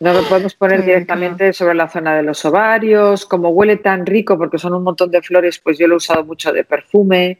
No 0.00 0.12
lo 0.12 0.22
podemos 0.24 0.54
poner 0.54 0.84
directamente 0.84 1.52
sobre 1.54 1.74
la 1.74 1.88
zona 1.88 2.14
de 2.14 2.22
los 2.22 2.44
ovarios. 2.44 3.24
Como 3.24 3.50
huele 3.50 3.76
tan 3.76 4.04
rico, 4.04 4.36
porque 4.36 4.58
son 4.58 4.74
un 4.74 4.82
montón 4.82 5.10
de 5.10 5.22
flores, 5.22 5.58
pues 5.58 5.78
yo 5.78 5.86
lo 5.86 5.94
he 5.94 5.96
usado 5.96 6.24
mucho 6.24 6.52
de 6.52 6.64
perfume 6.64 7.38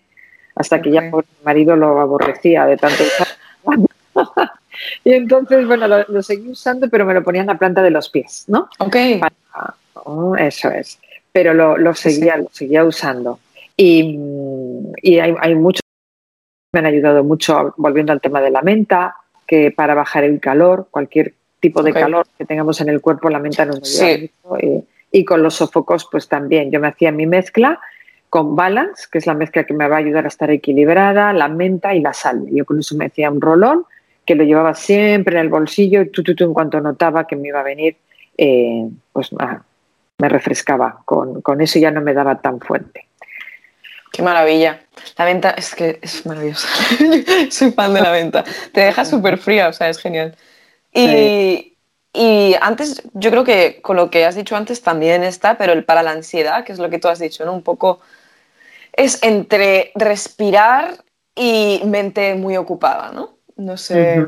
hasta 0.55 0.81
que 0.81 0.91
ya 0.91 1.11
por 1.11 1.25
mi 1.25 1.45
marido 1.45 1.77
lo 1.77 2.01
aborrecía 2.01 2.67
de 2.67 2.77
tanto 2.77 3.03
usar. 3.03 3.29
y 5.05 5.13
entonces, 5.13 5.67
bueno, 5.67 5.87
lo, 5.89 6.23
seguí 6.23 6.51
usando, 6.51 6.89
pero 6.89 7.07
me 7.07 7.15
lo 7.15 7.23
ponía 7.23 7.43
en 7.43 7.49
la 7.49 7.59
planta 7.59 7.83
de 7.83 7.91
los 7.91 8.09
pies, 8.11 8.45
¿no? 8.49 8.69
Ok. 8.79 8.97
Oh, 10.05 10.35
eso 10.37 10.71
es. 10.71 10.99
pero 11.33 11.55
lo, 11.55 11.95
seguía, 11.95 12.37
lo 12.37 12.49
seguía 12.53 12.85
usando. 12.85 13.39
Y, 13.77 14.19
hay, 15.21 15.35
hay 15.41 15.55
muchos 15.55 15.81
que 15.81 16.81
me 16.81 16.81
han 16.81 16.87
ayudado 16.87 17.25
mucho, 17.25 17.75
volviendo 17.77 18.13
al 18.13 18.21
tema 18.21 18.41
de 18.41 18.51
la 18.51 18.63
menta, 18.63 19.17
que 19.47 19.71
para 19.71 19.95
bajar 19.95 20.25
el 20.25 20.41
calor, 20.41 20.89
cualquier 20.91 21.35
tipo 21.61 21.83
de 21.83 21.93
calor 21.93 22.27
que 22.37 22.45
tengamos 22.45 22.81
en 22.81 22.89
el 22.89 23.01
cuerpo, 23.01 23.31
la 23.31 23.39
menta 23.39 23.65
nos 23.65 24.01
ayuda 24.01 24.29
mucho. 24.43 24.87
Y, 25.15 25.25
con 25.27 25.43
los 25.43 25.55
sofocos, 25.55 26.09
pues 26.11 26.27
también. 26.27 26.71
Yo 26.71 26.81
me 26.81 26.89
hacía 26.89 27.13
mi 27.13 27.27
mezcla 27.27 27.79
con 28.33 28.57
balance, 28.57 29.09
que 29.13 29.19
es 29.19 29.27
la 29.27 29.35
mezcla 29.35 29.65
que 29.65 29.75
me 29.75 29.87
va 29.87 29.97
a 29.97 29.99
ayudar 29.99 30.25
a 30.25 30.29
estar 30.29 30.51
equilibrada, 30.51 31.35
la 31.35 31.49
menta 31.49 31.95
y 31.95 32.01
la 32.01 32.15
sal. 32.15 32.47
Yo 32.51 32.65
con 32.65 32.79
eso 32.79 32.97
me 32.97 33.05
hacía 33.05 33.31
un 33.31 33.43
rolón 33.43 33.85
que 34.25 34.35
lo 34.35 34.43
llevaba 34.43 34.73
siempre 34.73 35.37
en 35.37 35.43
el 35.43 35.49
bolsillo 35.51 36.01
y 36.01 36.09
tú, 36.09 36.23
tú, 36.23 36.33
en 36.43 36.55
cuanto 36.55 36.81
notaba 36.81 37.27
que 37.27 37.37
me 37.37 37.49
iba 37.49 37.61
a 37.61 37.63
venir, 37.63 37.99
eh, 38.39 38.89
pues 39.13 39.29
ah, 39.39 39.61
me 40.17 40.31
refrescaba. 40.31 41.03
Con, 41.05 41.43
con 41.43 41.61
eso 41.61 41.79
ya 41.79 41.91
no 41.91 42.01
me 42.01 42.15
daba 42.15 42.41
tan 42.41 42.59
fuerte. 42.59 43.07
Qué 44.11 44.23
maravilla. 44.23 44.81
La 45.19 45.27
venta 45.27 45.51
es 45.51 45.75
que 45.75 45.99
es 46.01 46.25
maravillosa. 46.25 46.69
Soy 47.51 47.73
fan 47.73 47.93
de 47.93 48.01
la 48.01 48.13
venta. 48.13 48.45
Te 48.73 48.81
deja 48.81 49.05
súper 49.05 49.37
fría, 49.37 49.69
o 49.69 49.75
sea, 49.75 49.91
es 49.91 49.99
genial. 49.99 50.35
Y, 50.91 51.77
y, 52.15 52.57
antes, 52.63 53.03
yo 53.13 53.31
creo 53.31 53.45
que 53.45 53.83
con 53.83 53.97
lo 53.97 54.11
que 54.11 54.25
has 54.25 54.37
dicho 54.37 54.57
antes 54.57 54.81
también 54.81 55.23
está, 55.23 55.59
pero 55.59 55.75
el 55.75 55.85
para 55.85 56.03
la 56.03 56.13
ansiedad, 56.13 56.65
que 56.65 56.73
es 56.73 56.79
lo 56.79 56.89
que 56.89 56.99
tú 56.99 57.09
has 57.09 57.19
dicho, 57.19 57.45
¿no? 57.45 57.53
Un 57.53 57.63
poco 57.63 58.01
es 58.93 59.23
entre 59.23 59.93
respirar 59.95 61.05
y 61.35 61.83
mente 61.87 62.35
muy 62.35 62.57
ocupada, 62.57 63.11
¿no? 63.13 63.37
No 63.57 63.77
sé. 63.77 64.27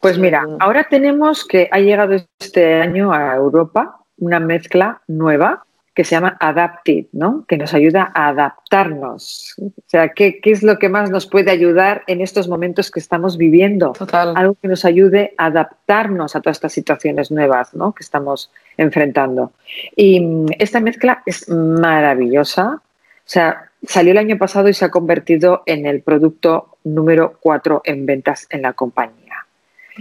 Pues 0.00 0.18
mira, 0.18 0.46
ahora 0.60 0.86
tenemos 0.88 1.46
que 1.46 1.68
ha 1.70 1.78
llegado 1.78 2.16
este 2.38 2.80
año 2.80 3.12
a 3.12 3.34
Europa 3.34 4.00
una 4.18 4.40
mezcla 4.40 5.02
nueva 5.06 5.64
que 5.98 6.04
se 6.04 6.14
llama 6.14 6.36
Adaptive, 6.38 7.08
¿no? 7.10 7.44
que 7.48 7.58
nos 7.58 7.74
ayuda 7.74 8.12
a 8.14 8.28
adaptarnos. 8.28 9.56
O 9.58 9.72
sea, 9.86 10.10
¿qué, 10.10 10.40
es 10.44 10.62
lo 10.62 10.78
que 10.78 10.88
más 10.88 11.10
nos 11.10 11.26
puede 11.26 11.50
ayudar 11.50 12.04
en 12.06 12.20
estos 12.20 12.46
momentos 12.46 12.92
que 12.92 13.00
estamos 13.00 13.36
viviendo? 13.36 13.94
Total. 13.94 14.32
Algo 14.36 14.54
que 14.62 14.68
nos 14.68 14.84
ayude 14.84 15.34
a 15.36 15.46
adaptarnos 15.46 16.36
a 16.36 16.40
todas 16.40 16.58
estas 16.58 16.72
situaciones 16.72 17.32
nuevas 17.32 17.74
¿no? 17.74 17.94
que 17.94 18.04
estamos 18.04 18.52
enfrentando. 18.76 19.50
Y 19.96 20.20
mm, 20.20 20.46
esta 20.60 20.78
mezcla 20.78 21.24
es 21.26 21.48
maravillosa. 21.48 22.74
O 22.74 22.80
sea, 23.24 23.67
salió 23.86 24.12
el 24.12 24.18
año 24.18 24.38
pasado 24.38 24.68
y 24.68 24.74
se 24.74 24.84
ha 24.84 24.90
convertido 24.90 25.62
en 25.66 25.86
el 25.86 26.02
producto 26.02 26.76
número 26.84 27.36
cuatro 27.40 27.82
en 27.84 28.06
ventas 28.06 28.46
en 28.50 28.62
la 28.62 28.72
compañía. 28.72 29.46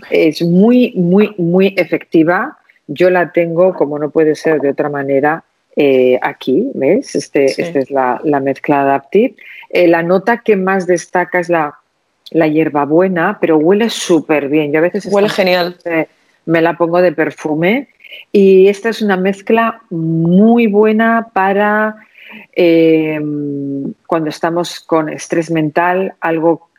Es 0.09 0.41
muy, 0.41 0.93
muy, 0.95 1.33
muy 1.37 1.73
efectiva. 1.77 2.57
Yo 2.87 3.09
la 3.09 3.31
tengo, 3.31 3.73
como 3.73 3.99
no 3.99 4.09
puede 4.09 4.35
ser 4.35 4.61
de 4.61 4.69
otra 4.69 4.89
manera, 4.89 5.43
eh, 5.75 6.17
aquí, 6.21 6.71
¿ves? 6.73 7.15
Este, 7.15 7.45
Esta 7.45 7.79
es 7.79 7.91
la, 7.91 8.39
mezcla 8.41 8.81
Adaptive. 8.81 9.35
Eh, 9.69 9.87
la 9.87 10.03
nota 10.03 10.39
que 10.39 10.55
más 10.55 10.87
destaca 10.87 11.39
es 11.39 11.49
la, 11.49 11.75
la 12.31 12.47
hierbabuena, 12.47 13.37
pero 13.39 13.57
huele 13.57 13.89
súper 13.89 14.49
bien. 14.49 14.71
Yo 14.71 14.79
a 14.79 14.81
veces 14.81 15.05
huele 15.05 15.29
genial. 15.29 15.77
Me 16.45 16.61
la 16.61 16.77
pongo 16.77 17.01
de 17.01 17.11
perfume 17.11 17.89
y 18.31 18.67
esta 18.67 18.89
es 18.89 19.01
una 19.01 19.17
mezcla 19.17 19.81
muy 19.89 20.67
buena 20.67 21.27
para 21.33 22.06
eh, 22.53 23.19
cuando 24.05 24.29
estamos 24.29 24.79
con 24.79 25.09
estrés 25.09 25.51
mental, 25.51 26.13
algo 26.19 26.69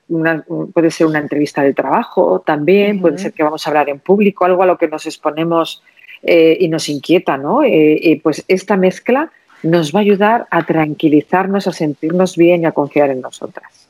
puede 0.73 0.91
ser 0.91 1.07
una 1.07 1.19
entrevista 1.19 1.63
de 1.63 1.75
trabajo 1.75 2.43
también, 2.45 3.01
puede 3.01 3.19
ser 3.19 3.33
que 3.33 3.43
vamos 3.43 3.67
a 3.67 3.71
hablar 3.71 3.91
en 3.91 3.99
público, 3.99 4.45
algo 4.45 4.63
a 4.63 4.67
lo 4.67 4.79
que 4.79 4.89
nos 4.89 5.05
exponemos 5.07 5.83
eh, 6.23 6.57
y 6.59 6.69
nos 6.69 6.89
inquieta, 6.89 7.37
¿no? 7.37 7.63
Eh, 7.63 8.19
pues 8.23 8.43
esta 8.49 8.77
mezcla 8.77 9.31
nos 9.63 9.95
va 9.95 9.99
a 9.99 10.03
ayudar 10.03 10.47
a 10.51 10.65
tranquilizarnos, 10.65 11.67
a 11.67 11.73
sentirnos 11.73 12.37
bien 12.37 12.63
y 12.63 12.67
a 12.67 12.73
confiar 12.73 13.11
en 13.11 13.21
nosotras. 13.21 13.89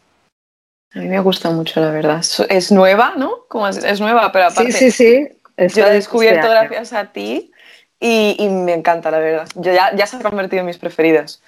A 0.93 0.99
mí 0.99 1.07
me 1.07 1.21
gusta 1.21 1.51
mucho, 1.51 1.81
la 1.81 1.93
verdad. 1.93 2.25
Es 2.49 2.73
nueva, 2.73 3.13
¿no? 3.17 3.45
Como 3.47 3.69
es, 3.69 4.01
nueva, 4.01 4.33
pero 4.33 4.47
aparte. 4.47 4.73
Sí, 4.73 4.91
sí, 4.91 5.29
sí. 5.57 5.75
yo 5.77 5.83
la 5.83 5.93
he 5.93 5.95
descubierto 5.95 6.53
este 6.53 6.67
gracias 6.67 6.93
a 6.95 7.13
ti 7.13 7.53
y, 8.01 8.49
me 8.49 8.74
encanta, 8.74 9.11
la 9.11 9.18
verdad. 9.18 9.49
Yo 9.57 9.72
ya, 9.72 9.94
ya 9.94 10.07
se 10.07 10.16
ha 10.16 10.20
convertido 10.20 10.61
en 10.61 10.66
mis 10.66 10.78
preferidas. 10.78 11.42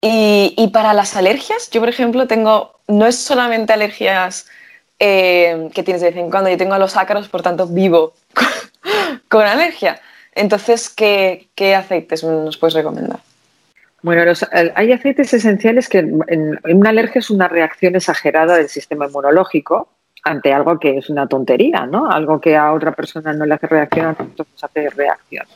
Y, 0.00 0.70
para 0.72 0.92
las 0.94 1.16
alergias, 1.16 1.70
yo 1.70 1.80
por 1.80 1.88
ejemplo 1.88 2.26
tengo, 2.26 2.78
no 2.86 3.06
es 3.06 3.16
solamente 3.16 3.72
alergias 3.72 4.46
eh, 4.98 5.68
que 5.74 5.82
tienes 5.82 6.00
de 6.00 6.10
vez 6.10 6.16
en 6.16 6.30
cuando, 6.30 6.48
yo 6.50 6.56
tengo 6.56 6.74
a 6.74 6.78
los 6.78 6.96
ácaros, 6.96 7.28
por 7.28 7.42
tanto 7.42 7.66
vivo 7.66 8.14
con 9.28 9.42
alergia. 9.42 10.00
Entonces, 10.32 10.90
¿qué, 10.90 11.48
aceites 11.74 12.22
nos 12.22 12.56
puedes 12.56 12.74
recomendar? 12.74 13.20
Bueno, 14.02 14.32
hay 14.74 14.92
aceites 14.92 15.32
esenciales 15.32 15.88
que 15.88 15.98
en, 15.98 16.60
una 16.64 16.90
alergia 16.90 17.18
es 17.18 17.30
una 17.30 17.48
reacción 17.48 17.96
exagerada 17.96 18.56
del 18.56 18.68
sistema 18.68 19.06
inmunológico 19.06 19.88
ante 20.26 20.52
algo 20.52 20.78
que 20.78 20.98
es 20.98 21.08
una 21.08 21.26
tontería, 21.28 21.86
¿no? 21.86 22.10
Algo 22.10 22.40
que 22.40 22.56
a 22.56 22.72
otra 22.72 22.92
persona 22.92 23.32
no 23.32 23.46
le 23.46 23.54
hace 23.54 23.68
reacción, 23.68 24.06
a 24.06 24.10
nosotros 24.10 24.48
nos 24.52 24.64
hace 24.64 24.90
reacción. 24.90 25.46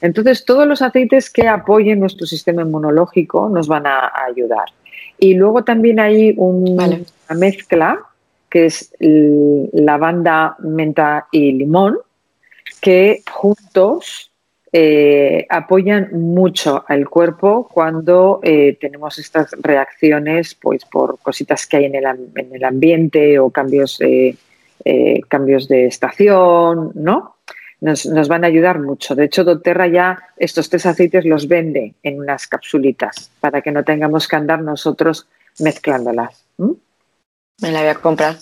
Entonces, 0.00 0.44
todos 0.44 0.66
los 0.66 0.80
aceites 0.80 1.28
que 1.28 1.48
apoyen 1.48 1.98
nuestro 1.98 2.26
sistema 2.26 2.62
inmunológico 2.62 3.48
nos 3.48 3.66
van 3.66 3.86
a, 3.86 4.12
ayudar. 4.26 4.66
Y 5.18 5.34
luego 5.34 5.64
también 5.64 5.98
hay 5.98 6.34
una 6.36 7.04
mezcla 7.34 8.00
que 8.48 8.66
es 8.66 8.94
lavanda, 9.00 10.56
menta 10.60 11.26
y 11.32 11.52
limón, 11.52 11.98
que 12.80 13.22
juntos 13.30 14.31
eh, 14.74 15.46
apoyan 15.50 16.08
mucho 16.12 16.82
al 16.88 17.06
cuerpo 17.10 17.68
cuando 17.70 18.40
eh, 18.42 18.78
tenemos 18.80 19.18
estas 19.18 19.50
reacciones 19.60 20.54
pues, 20.54 20.86
por 20.86 21.18
cositas 21.18 21.66
que 21.66 21.76
hay 21.76 21.84
en 21.84 21.94
el, 21.94 22.64
ambiente 22.64 23.38
o 23.38 23.50
cambios, 23.50 24.00
eh, 24.00 24.34
cambios 25.28 25.68
de 25.68 25.86
estación, 25.86 26.92
¿no? 26.94 27.36
Nos, 27.82 28.28
van 28.28 28.44
a 28.44 28.46
ayudar 28.46 28.78
mucho. 28.78 29.14
De 29.14 29.24
hecho, 29.24 29.44
doTERRA 29.44 29.88
ya 29.88 30.18
estos 30.38 30.70
tres 30.70 30.86
aceites 30.86 31.24
los 31.26 31.48
vende 31.48 31.94
en 32.02 32.20
unas 32.20 32.46
capsulitas 32.46 33.30
para 33.40 33.60
que 33.60 33.72
no 33.72 33.84
tengamos 33.84 34.26
que 34.26 34.36
andar 34.36 34.62
nosotros 34.62 35.28
mezclándolas. 35.58 36.44
Me 36.56 37.72
la 37.72 37.80
voy 37.80 37.88
a 37.88 37.94
comprar. 37.96 38.36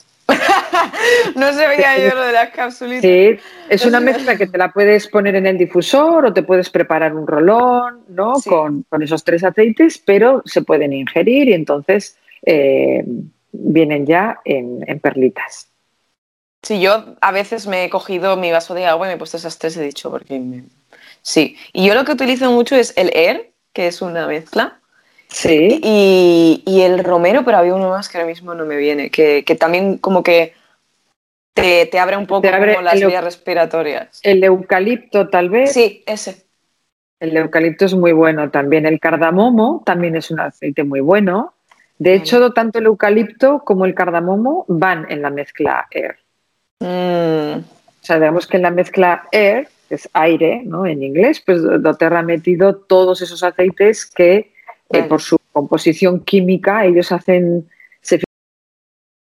No 1.41 1.53
se 1.53 1.67
veía 1.67 1.99
yo 1.99 2.15
lo 2.15 2.23
de 2.23 2.33
las 2.33 2.51
capsulitas. 2.51 3.03
Sí, 3.03 3.37
es 3.69 3.85
una 3.85 4.01
mezcla 4.01 4.37
que 4.37 4.47
te 4.47 4.59
la 4.59 4.71
puedes 4.71 5.09
poner 5.09 5.35
en 5.35 5.47
el 5.47 5.59
difusor 5.59 6.27
o 6.27 6.33
te 6.33 6.43
puedes 6.43 6.71
preparar 6.71 7.15
un 7.15 7.27
rolón, 7.27 8.05
¿no? 8.09 8.35
Con, 8.45 8.85
esos 9.01 9.25
tres 9.25 9.43
aceites, 9.43 9.99
pero 9.99 10.43
se 10.45 10.63
pueden 10.63 10.93
ingerir 10.93 11.49
y 11.49 11.55
entonces 11.55 12.17
eh, 12.47 13.05
vienen 13.53 14.07
ya 14.07 14.41
en, 14.45 14.85
perlitas. 15.01 15.69
Sí, 16.63 16.81
yo 16.81 17.17
a 17.21 17.33
veces 17.33 17.67
me 17.67 17.85
he 17.85 17.91
cogido 17.91 18.37
mi 18.37 18.53
vaso 18.53 18.75
de 18.75 18.87
agua 18.87 19.07
y 19.07 19.09
me 19.09 19.15
he 19.15 19.19
puesto 19.19 19.39
esas 19.39 19.59
tres, 19.59 19.77
he 19.77 19.83
dicho, 19.83 20.11
porque 20.11 20.63
sí. 21.23 21.57
Y 21.73 21.87
yo 21.87 21.95
lo 21.95 22.05
que 22.05 22.13
utilizo 22.13 22.53
mucho 22.53 22.77
es 22.77 22.93
el 22.97 23.11
Air, 23.15 23.51
que 23.73 23.87
es 23.87 24.03
una 24.03 24.27
mezcla. 24.27 24.81
Sí. 25.31 25.81
Y, 25.83 26.81
el 26.83 27.05
romero, 27.05 27.45
pero 27.45 27.59
había 27.59 27.75
uno 27.75 27.91
más 27.91 28.09
que 28.09 28.19
ahora 28.19 28.29
mismo 28.29 28.55
no 28.55 28.67
me 28.67 28.77
viene, 28.77 29.11
que, 29.11 29.43
también 29.59 29.99
como 29.99 30.23
que 30.23 30.55
te, 31.55 31.99
abre 31.99 32.17
un 32.17 32.27
poco 32.27 32.49
las 32.49 32.95
vías 32.95 33.25
respiratorias. 33.25 34.21
El 34.23 34.43
eucalipto, 34.45 35.29
tal 35.29 35.51
vez. 35.51 35.73
Sí, 35.73 36.03
ese. 36.07 36.45
El 37.19 37.37
eucalipto 37.37 37.85
es 37.85 37.95
muy 37.95 38.13
bueno 38.13 38.51
también. 38.51 38.87
El 38.87 38.99
cardamomo 38.99 39.83
también 39.85 40.17
es 40.17 40.31
un 40.31 40.41
aceite 40.41 40.85
muy 40.85 41.01
bueno. 41.01 41.55
De 41.99 42.15
hecho, 42.15 42.51
tanto 42.53 42.79
el 42.79 42.87
eucalipto 42.87 43.63
como 43.63 43.85
el 43.85 43.95
cardamomo 43.95 44.65
van 44.69 45.07
en 45.11 45.21
la 45.21 45.29
mezcla 45.29 45.87
Air. 45.91 46.17
Mm. 46.81 47.59
O 47.61 48.03
sea, 48.03 48.17
digamos 48.17 48.47
que 48.47 48.57
en 48.57 48.63
la 48.63 48.71
mezcla 48.71 49.29
Air, 49.33 49.69
que 49.87 49.97
es 49.97 50.09
aire, 50.15 50.63
¿no? 50.65 50.87
En 50.87 51.03
inglés, 51.03 51.43
pues 51.45 51.63
doTERRA 51.63 52.21
ha 52.21 52.23
metido 52.23 52.77
todos 52.77 53.21
esos 53.21 53.43
aceites 53.43 54.07
que 54.07 54.53
eh, 54.89 55.03
por 55.03 55.21
su 55.21 55.37
composición 55.53 56.21
química, 56.21 56.87
ellos 56.87 57.13
hacen 57.13 57.69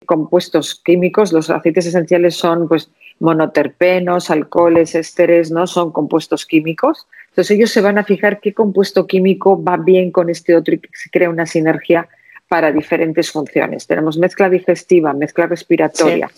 compuestos 0.08 0.80
químicos, 0.82 1.34
los 1.34 1.50
aceites 1.50 1.84
esenciales 1.84 2.34
son 2.34 2.66
pues 2.66 2.90
monoterpenos, 3.20 4.30
alcoholes, 4.30 4.94
ésteres, 4.94 5.50
¿no? 5.50 5.66
Son 5.66 5.92
compuestos 5.92 6.46
químicos. 6.46 7.06
Entonces 7.28 7.50
ellos 7.56 7.70
se 7.70 7.82
van 7.82 7.98
a 7.98 8.04
fijar 8.04 8.40
qué 8.40 8.54
compuesto 8.54 9.06
químico 9.06 9.62
va 9.62 9.76
bien 9.76 10.10
con 10.10 10.30
este 10.30 10.56
otro 10.56 10.74
y 10.74 10.78
que 10.78 10.88
se 10.94 11.10
crea 11.10 11.28
una 11.28 11.44
sinergia 11.44 12.08
para 12.48 12.72
diferentes 12.72 13.30
funciones. 13.30 13.86
Tenemos 13.86 14.16
mezcla 14.16 14.48
digestiva, 14.48 15.12
mezcla 15.12 15.46
respiratoria, 15.46 16.30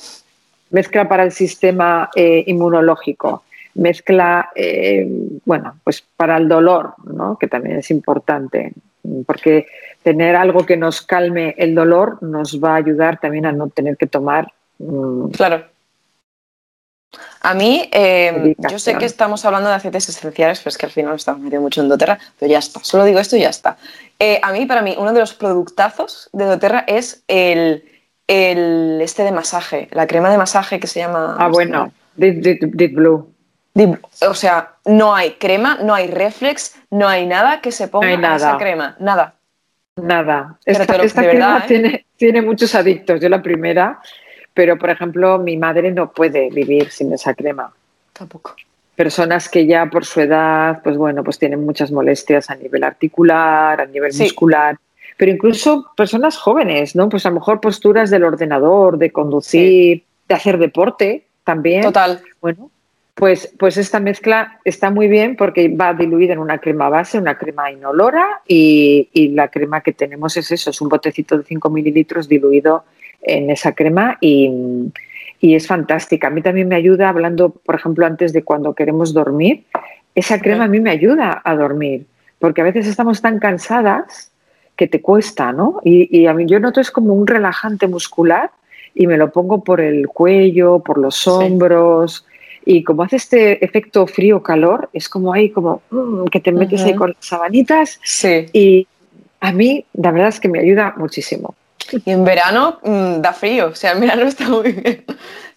mezcla 0.71 1.09
para 1.09 1.23
el 1.23 1.31
sistema 1.31 2.11
eh, 2.17 2.43
inmunológico, 2.49 3.45
mezcla, 3.75 4.51
eh, 4.57 5.07
bueno, 5.45 5.77
pues 5.85 6.03
para 6.17 6.37
el 6.39 6.49
dolor, 6.49 6.95
¿no? 7.05 7.39
que 7.39 7.47
también 7.47 7.77
es 7.77 7.91
importante 7.93 8.73
porque 9.27 9.67
tener 10.03 10.37
algo 10.37 10.65
que 10.67 10.77
nos 10.77 11.03
calme 11.03 11.55
el 11.59 11.75
dolor 11.75 12.23
nos 12.23 12.63
va 12.63 12.73
a 12.73 12.77
ayudar 12.77 13.19
también 13.21 13.47
a 13.47 13.53
no 13.53 13.69
tener 13.69 13.97
que 13.97 14.07
tomar. 14.07 14.53
Mm, 14.79 15.31
claro. 15.31 15.65
A 17.43 17.55
mí, 17.55 17.89
eh, 17.93 18.55
yo 18.71 18.79
sé 18.79 18.97
que 18.97 19.05
estamos 19.05 19.45
hablando 19.45 19.69
de 19.69 19.75
aceites 19.75 20.09
esenciales, 20.09 20.61
pero 20.61 20.69
es 20.69 20.79
que 20.79 20.87
al 20.87 20.93
final 20.93 21.17
estamos 21.17 21.41
metiendo 21.41 21.63
mucho 21.63 21.81
en 21.81 21.89
doTERRA, 21.89 22.19
pero 22.39 22.53
ya 22.53 22.59
está, 22.59 22.81
solo 22.85 23.05
digo 23.05 23.19
esto 23.19 23.37
y 23.37 23.41
ya 23.41 23.49
está. 23.49 23.79
Eh, 24.19 24.39
a 24.43 24.53
mí, 24.53 24.67
para 24.67 24.83
mí, 24.83 24.95
uno 24.97 25.13
de 25.13 25.21
los 25.21 25.35
productazos 25.35 26.29
de 26.33 26.45
doTERRA 26.45 26.85
es 26.87 27.25
el, 27.27 27.85
el, 28.29 29.01
este 29.01 29.25
de 29.25 29.33
masaje, 29.33 29.89
la 29.91 30.07
crema 30.07 30.31
de 30.31 30.39
masaje 30.39 30.79
que 30.79 30.87
se 30.87 31.01
llama... 31.01 31.37
Ah, 31.39 31.49
bueno, 31.49 31.93
Deep, 32.17 32.95
Blue. 32.95 33.33
O 34.29 34.35
sea, 34.35 34.75
no 34.85 35.15
hay 35.15 35.33
crema, 35.33 35.79
no 35.83 35.95
hay 35.95 36.09
reflex, 36.09 36.77
no 36.91 37.09
hay 37.09 37.27
nada 37.27 37.61
que 37.61 37.73
se 37.73 37.89
ponga 37.89 38.13
en 38.13 38.25
esa 38.25 38.57
crema, 38.57 38.97
nada. 38.99 39.35
Nada. 39.97 40.57
Esta, 40.65 40.87
crema 40.87 41.59
¿eh? 41.59 41.65
tiene, 41.67 42.07
tiene 42.17 42.43
muchos 42.43 42.75
adictos. 42.75 43.21
Yo 43.21 43.29
la 43.29 43.43
primera 43.43 44.01
pero, 44.55 44.77
por 44.79 44.91
ejemplo, 44.91 45.39
mi 45.39 45.57
madre 45.57 45.91
no 45.91 46.13
puede 46.13 46.51
vivir 46.51 46.91
sin 46.91 47.13
esa 47.13 47.35
crema. 47.35 47.73
Tampoco. 48.13 48.55
Personas 48.95 49.49
que 49.49 49.67
ya 49.67 49.87
por 49.87 50.05
su 50.05 50.21
edad, 50.21 50.83
pues 50.83 50.97
bueno, 50.97 51.25
pues 51.25 51.39
tienen 51.39 51.65
muchas 51.65 51.91
molestias 51.91 52.51
a 52.51 52.57
nivel 52.57 52.85
articular, 52.85 53.81
a 53.81 53.87
nivel 53.87 54.13
muscular, 54.13 54.77
pero 55.17 55.33
incluso 55.33 55.91
personas 55.97 56.37
jóvenes, 56.37 56.95
¿no? 56.95 57.09
Pues 57.09 57.25
a 57.25 57.31
lo 57.31 57.37
mejor 57.37 57.61
posturas 57.61 58.11
del 58.11 58.25
ordenador, 58.25 58.99
de 58.99 59.11
conducir, 59.11 60.05
de 60.29 60.35
hacer 60.35 60.59
deporte 60.59 61.25
también. 61.45 61.83
Total. 61.83 62.21
Bueno, 62.41 62.71
pues, 63.21 63.55
pues 63.59 63.77
esta 63.77 64.01
mezcla 64.01 64.59
está 64.65 64.91
muy 64.91 65.07
bien 65.07 65.37
porque 65.37 65.69
va 65.69 65.95
diluida 65.95 66.33
en 66.33 66.41
una 66.41 66.59
crema 66.59 66.89
base, 66.89 67.19
una 67.19 67.39
crema 67.39 67.71
inolora 67.71 68.41
y, 68.49 69.09
y 69.13 69.29
la 69.29 69.49
crema 69.49 69.83
que 69.83 69.93
tenemos 69.93 70.37
es 70.37 70.51
eso, 70.51 70.71
es 70.71 70.81
un 70.81 70.89
botecito 70.89 71.39
de 71.39 71.45
5 71.45 71.71
mililitros 71.71 72.29
diluido 72.29 72.85
en 73.23 73.51
esa 73.51 73.75
crema 73.75 74.19
y, 74.21 74.91
es 75.43 75.67
fantástica. 75.67 76.27
A 76.27 76.31
mí 76.31 76.43
también 76.43 76.69
me 76.69 76.77
ayuda, 76.77 77.09
hablando, 77.09 77.51
por 77.51 77.75
ejemplo, 77.75 78.05
antes 78.05 78.33
de 78.33 78.43
cuando 78.43 78.75
queremos 78.75 79.15
dormir, 79.15 79.65
esa 80.15 80.41
crema 80.41 80.65
a 80.65 80.69
mí 80.69 80.81
me 80.81 80.91
ayuda 80.91 81.41
a 81.43 81.57
dormir, 81.57 82.07
porque 82.39 82.61
a 82.61 82.65
veces 82.65 82.87
estamos 82.87 83.23
tan 83.23 83.39
cansadas 83.39 84.33
que 84.77 84.87
te 84.87 85.01
cuesta, 85.01 85.53
¿no? 85.53 85.81
Y, 85.85 86.27
a 86.27 86.35
mí 86.35 86.47
yo 86.47 86.61
noto 86.61 86.81
es 86.81 86.91
como 86.91 87.15
un 87.15 87.27
relajante 87.27 87.87
muscular 87.87 88.51
y 88.95 89.07
me 89.07 89.17
lo 89.17 89.31
pongo 89.31 89.65
por 89.65 89.81
el 89.81 90.09
cuello, 90.09 90.81
por 90.81 90.99
los 90.99 91.27
hombros. 91.27 92.27
Y 92.65 92.85
como 92.85 93.03
hace 93.03 93.17
este 93.17 93.65
efecto 93.65 94.07
frío-calor, 94.07 94.91
es 94.93 95.09
como 95.09 95.33
ahí, 95.33 95.51
como 95.51 95.83
mm, 95.91 96.27
que 96.27 96.41
te 96.41 96.53
metes 96.53 96.83
ahí 96.83 96.95
con 96.95 97.17
sabanitas. 97.21 97.99
Sí. 98.03 98.47
Y 98.53 98.87
a 99.41 99.53
mí, 99.53 99.85
la 99.95 100.11
verdad 100.11 100.29
es 100.29 100.41
que 100.41 100.49
me 100.49 100.61
ayuda 100.61 100.95
muchísimo. 100.97 101.55
Y 102.05 102.11
en 102.11 102.25
verano 102.25 102.79
mm, 102.83 103.21
da 103.21 103.33
frío, 103.33 103.69
o 103.69 103.75
sea, 103.75 103.93
en 103.93 104.01
verano 104.01 104.23
está 104.27 104.49
muy 104.49 104.73
bien. 104.73 105.05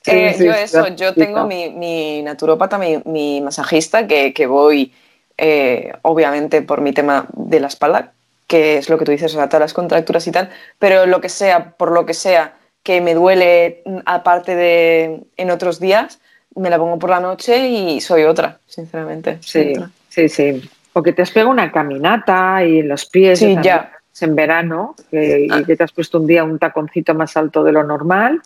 Eh, 0.05 0.35
yo 0.37 0.51
eso, 0.51 0.87
yo 0.95 1.13
tengo 1.13 1.45
mi, 1.45 1.69
mi 1.69 2.21
naturópata, 2.23 2.77
mi, 2.77 3.41
masajista, 3.41 4.05
que, 4.05 4.33
que 4.33 4.47
voy 4.47 4.91
eh, 5.37 5.93
obviamente 6.01 6.61
por 6.61 6.81
mi 6.81 6.91
tema 6.91 7.27
de 7.33 7.59
la 7.59 7.67
espalda, 7.67 8.11
que 8.47 8.77
es 8.77 8.89
lo 8.89 8.97
que 8.97 9.05
tú 9.05 9.11
dices, 9.11 9.33
o 9.33 9.37
sea, 9.37 9.47
todas 9.47 9.61
las 9.61 9.73
contracturas 9.73 10.27
y 10.27 10.31
tal, 10.31 10.49
pero 10.77 11.05
lo 11.05 11.21
que 11.21 11.29
sea, 11.29 11.71
por 11.71 11.91
lo 11.91 12.05
que 12.05 12.13
sea, 12.13 12.55
que 12.83 12.99
me 12.99 13.13
duele 13.13 13.81
mm, 13.85 13.99
aparte 14.05 14.55
de 14.55 15.21
en 15.37 15.51
otros 15.51 15.79
días, 15.79 16.19
me 16.55 16.69
la 16.69 16.77
pongo 16.77 16.99
por 16.99 17.09
la 17.09 17.19
noche 17.19 17.67
y 17.67 18.01
soy 18.01 18.23
otra, 18.23 18.59
sinceramente. 18.67 19.37
Sí, 19.41 19.73
sí, 20.09 20.29
sí. 20.29 20.69
O 20.93 21.01
que 21.01 21.13
te 21.13 21.21
has 21.21 21.31
pegado 21.31 21.51
una 21.51 21.71
caminata 21.71 22.63
y 22.63 22.79
en 22.79 22.87
los 22.87 23.05
pies. 23.05 23.39
Sí, 23.39 23.57
ya 23.61 23.91
en 24.21 24.35
verano 24.35 24.95
ah. 24.97 25.61
que 25.65 25.75
te 25.75 25.83
has 25.83 25.91
puesto 25.91 26.19
un 26.19 26.27
día 26.27 26.43
un 26.43 26.59
taconcito 26.59 27.13
más 27.13 27.35
alto 27.37 27.63
de 27.63 27.71
lo 27.71 27.83
normal 27.83 28.41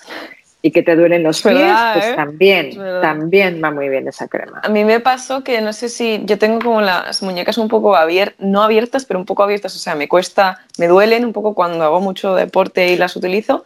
y 0.61 0.71
que 0.71 0.81
te 0.81 0.95
duelen 0.95 1.23
los 1.23 1.41
pies, 1.43 1.71
pues 1.93 2.05
¿eh? 2.05 2.13
también, 2.15 2.75
también 3.01 3.61
va 3.63 3.71
muy 3.71 3.89
bien 3.89 4.07
esa 4.07 4.27
crema. 4.27 4.59
A 4.63 4.69
mí 4.69 4.83
me 4.83 4.99
pasó 4.99 5.43
que 5.43 5.61
no 5.61 5.71
sé 5.71 5.87
si 5.87 6.21
yo 6.25 6.39
tengo 6.39 6.59
como 6.59 6.81
las 6.81 7.21
muñecas 7.21 7.57
un 7.59 7.67
poco 7.67 7.95
abiertas, 7.95 8.37
no 8.39 8.63
abiertas, 8.63 9.05
pero 9.05 9.19
un 9.19 9.25
poco 9.25 9.43
abiertas, 9.43 9.75
o 9.75 9.79
sea, 9.79 9.93
me 9.95 10.07
cuesta, 10.07 10.65
me 10.79 10.87
duelen 10.87 11.25
un 11.25 11.31
poco 11.31 11.53
cuando 11.53 11.83
hago 11.83 12.01
mucho 12.01 12.33
deporte 12.33 12.89
y 12.89 12.97
las 12.97 13.15
utilizo 13.15 13.65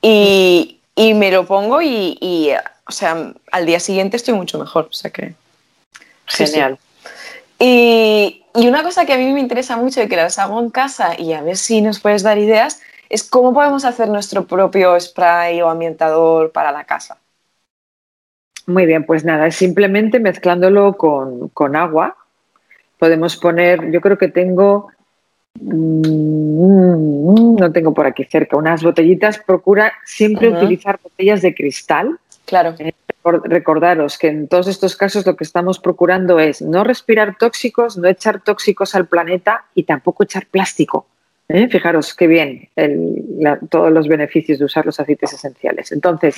y, 0.00 0.78
y 0.94 1.14
me 1.14 1.32
lo 1.32 1.44
pongo 1.44 1.82
y, 1.82 2.52
o 2.88 2.92
sea, 2.92 3.32
al 3.52 3.66
día 3.66 3.80
siguiente 3.80 4.16
estoy 4.16 4.34
mucho 4.34 4.58
mejor, 4.58 4.88
o 4.90 4.92
sea 4.92 5.10
que... 5.10 5.34
Genial. 6.26 6.78
Y, 7.58 8.44
una 8.54 8.82
cosa 8.82 9.04
que 9.06 9.12
a 9.12 9.18
mí 9.18 9.32
me 9.32 9.40
interesa 9.40 9.76
mucho 9.76 10.02
y 10.02 10.08
que 10.08 10.16
las 10.16 10.38
hago 10.38 10.58
en 10.60 10.70
casa 10.70 11.18
y 11.18 11.32
a 11.32 11.42
ver 11.42 11.56
si 11.56 11.80
nos 11.80 12.00
puedes 12.00 12.22
dar 12.22 12.38
ideas 12.38 12.80
es 13.08 13.22
cómo 13.22 13.54
podemos 13.54 13.84
hacer 13.84 14.08
nuestro 14.08 14.46
propio 14.46 14.98
spray 14.98 15.60
o 15.62 15.68
ambientador 15.68 16.50
para 16.50 16.72
la 16.72 16.84
casa. 16.84 17.18
Muy 18.66 18.84
bien, 18.84 19.04
pues 19.04 19.24
nada, 19.24 19.46
es 19.46 19.56
simplemente 19.56 20.18
mezclándolo 20.18 20.96
con, 20.96 21.76
agua. 21.76 22.16
Podemos 22.98 23.36
poner, 23.36 23.90
yo 23.90 24.00
creo 24.00 24.18
que 24.18 24.28
tengo, 24.28 24.88
mm, 25.60 27.54
no 27.56 27.72
tengo 27.72 27.94
por 27.94 28.06
aquí 28.06 28.24
cerca, 28.24 28.56
unas 28.56 28.82
botellitas. 28.82 29.38
Procura 29.38 29.92
siempre 30.04 30.48
utilizar 30.48 30.98
botellas 31.02 31.42
de 31.42 31.54
cristal. 31.54 32.18
Claro. 32.48 32.74
Eh, 32.78 32.92
recordaros 33.44 34.16
que 34.16 34.28
en 34.28 34.48
todos 34.48 34.68
estos 34.68 34.96
casos 34.96 35.26
lo 35.26 35.36
que 35.36 35.44
estamos 35.44 35.78
procurando 35.78 36.38
es 36.38 36.62
no 36.62 36.82
respirar 36.82 37.36
tóxicos, 37.38 37.98
no 37.98 38.08
echar 38.08 38.40
tóxicos 38.40 38.94
al 38.94 39.06
planeta 39.06 39.66
y 39.74 39.82
tampoco 39.82 40.24
echar 40.24 40.46
plástico. 40.46 41.06
¿eh? 41.48 41.68
Fijaros 41.68 42.14
qué 42.14 42.26
bien 42.26 42.68
todos 43.68 43.92
los 43.92 44.08
beneficios 44.08 44.58
de 44.58 44.64
usar 44.64 44.86
los 44.86 44.98
aceites 44.98 45.30
esenciales. 45.34 45.92
Entonces, 45.92 46.36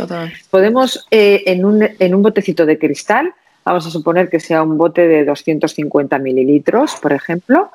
podemos 0.51 1.07
eh, 1.13 1.45
en, 1.47 1.65
un, 1.65 1.89
en 1.97 2.15
un 2.15 2.23
botecito 2.23 2.67
de 2.67 2.77
cristal, 2.77 3.33
vamos 3.65 3.87
a 3.87 3.91
suponer 3.91 4.29
que 4.29 4.41
sea 4.41 4.65
un 4.65 4.77
bote 4.77 5.07
de 5.07 5.25
250 5.25 6.19
mililitros, 6.19 6.97
por 6.97 7.13
ejemplo, 7.13 7.71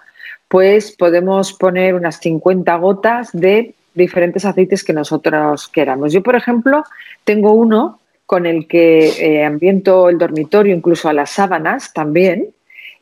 pues 0.50 0.92
podemos 0.92 1.54
poner 1.54 1.96
unas 1.96 2.20
50 2.20 2.76
gotas 2.76 3.30
de 3.32 3.74
diferentes 3.94 4.44
aceites 4.44 4.84
que 4.84 4.92
nosotros 4.92 5.70
queramos. 5.70 6.12
Yo, 6.12 6.22
por 6.22 6.36
ejemplo, 6.36 6.84
tengo 7.24 7.54
uno 7.54 8.00
con 8.26 8.46
el 8.46 8.68
que 8.68 9.08
eh, 9.08 9.46
ambiento 9.46 10.10
el 10.10 10.18
dormitorio, 10.18 10.76
incluso 10.76 11.10
a 11.10 11.14
las 11.14 11.32
sábanas 11.32 11.94
también, 11.94 12.50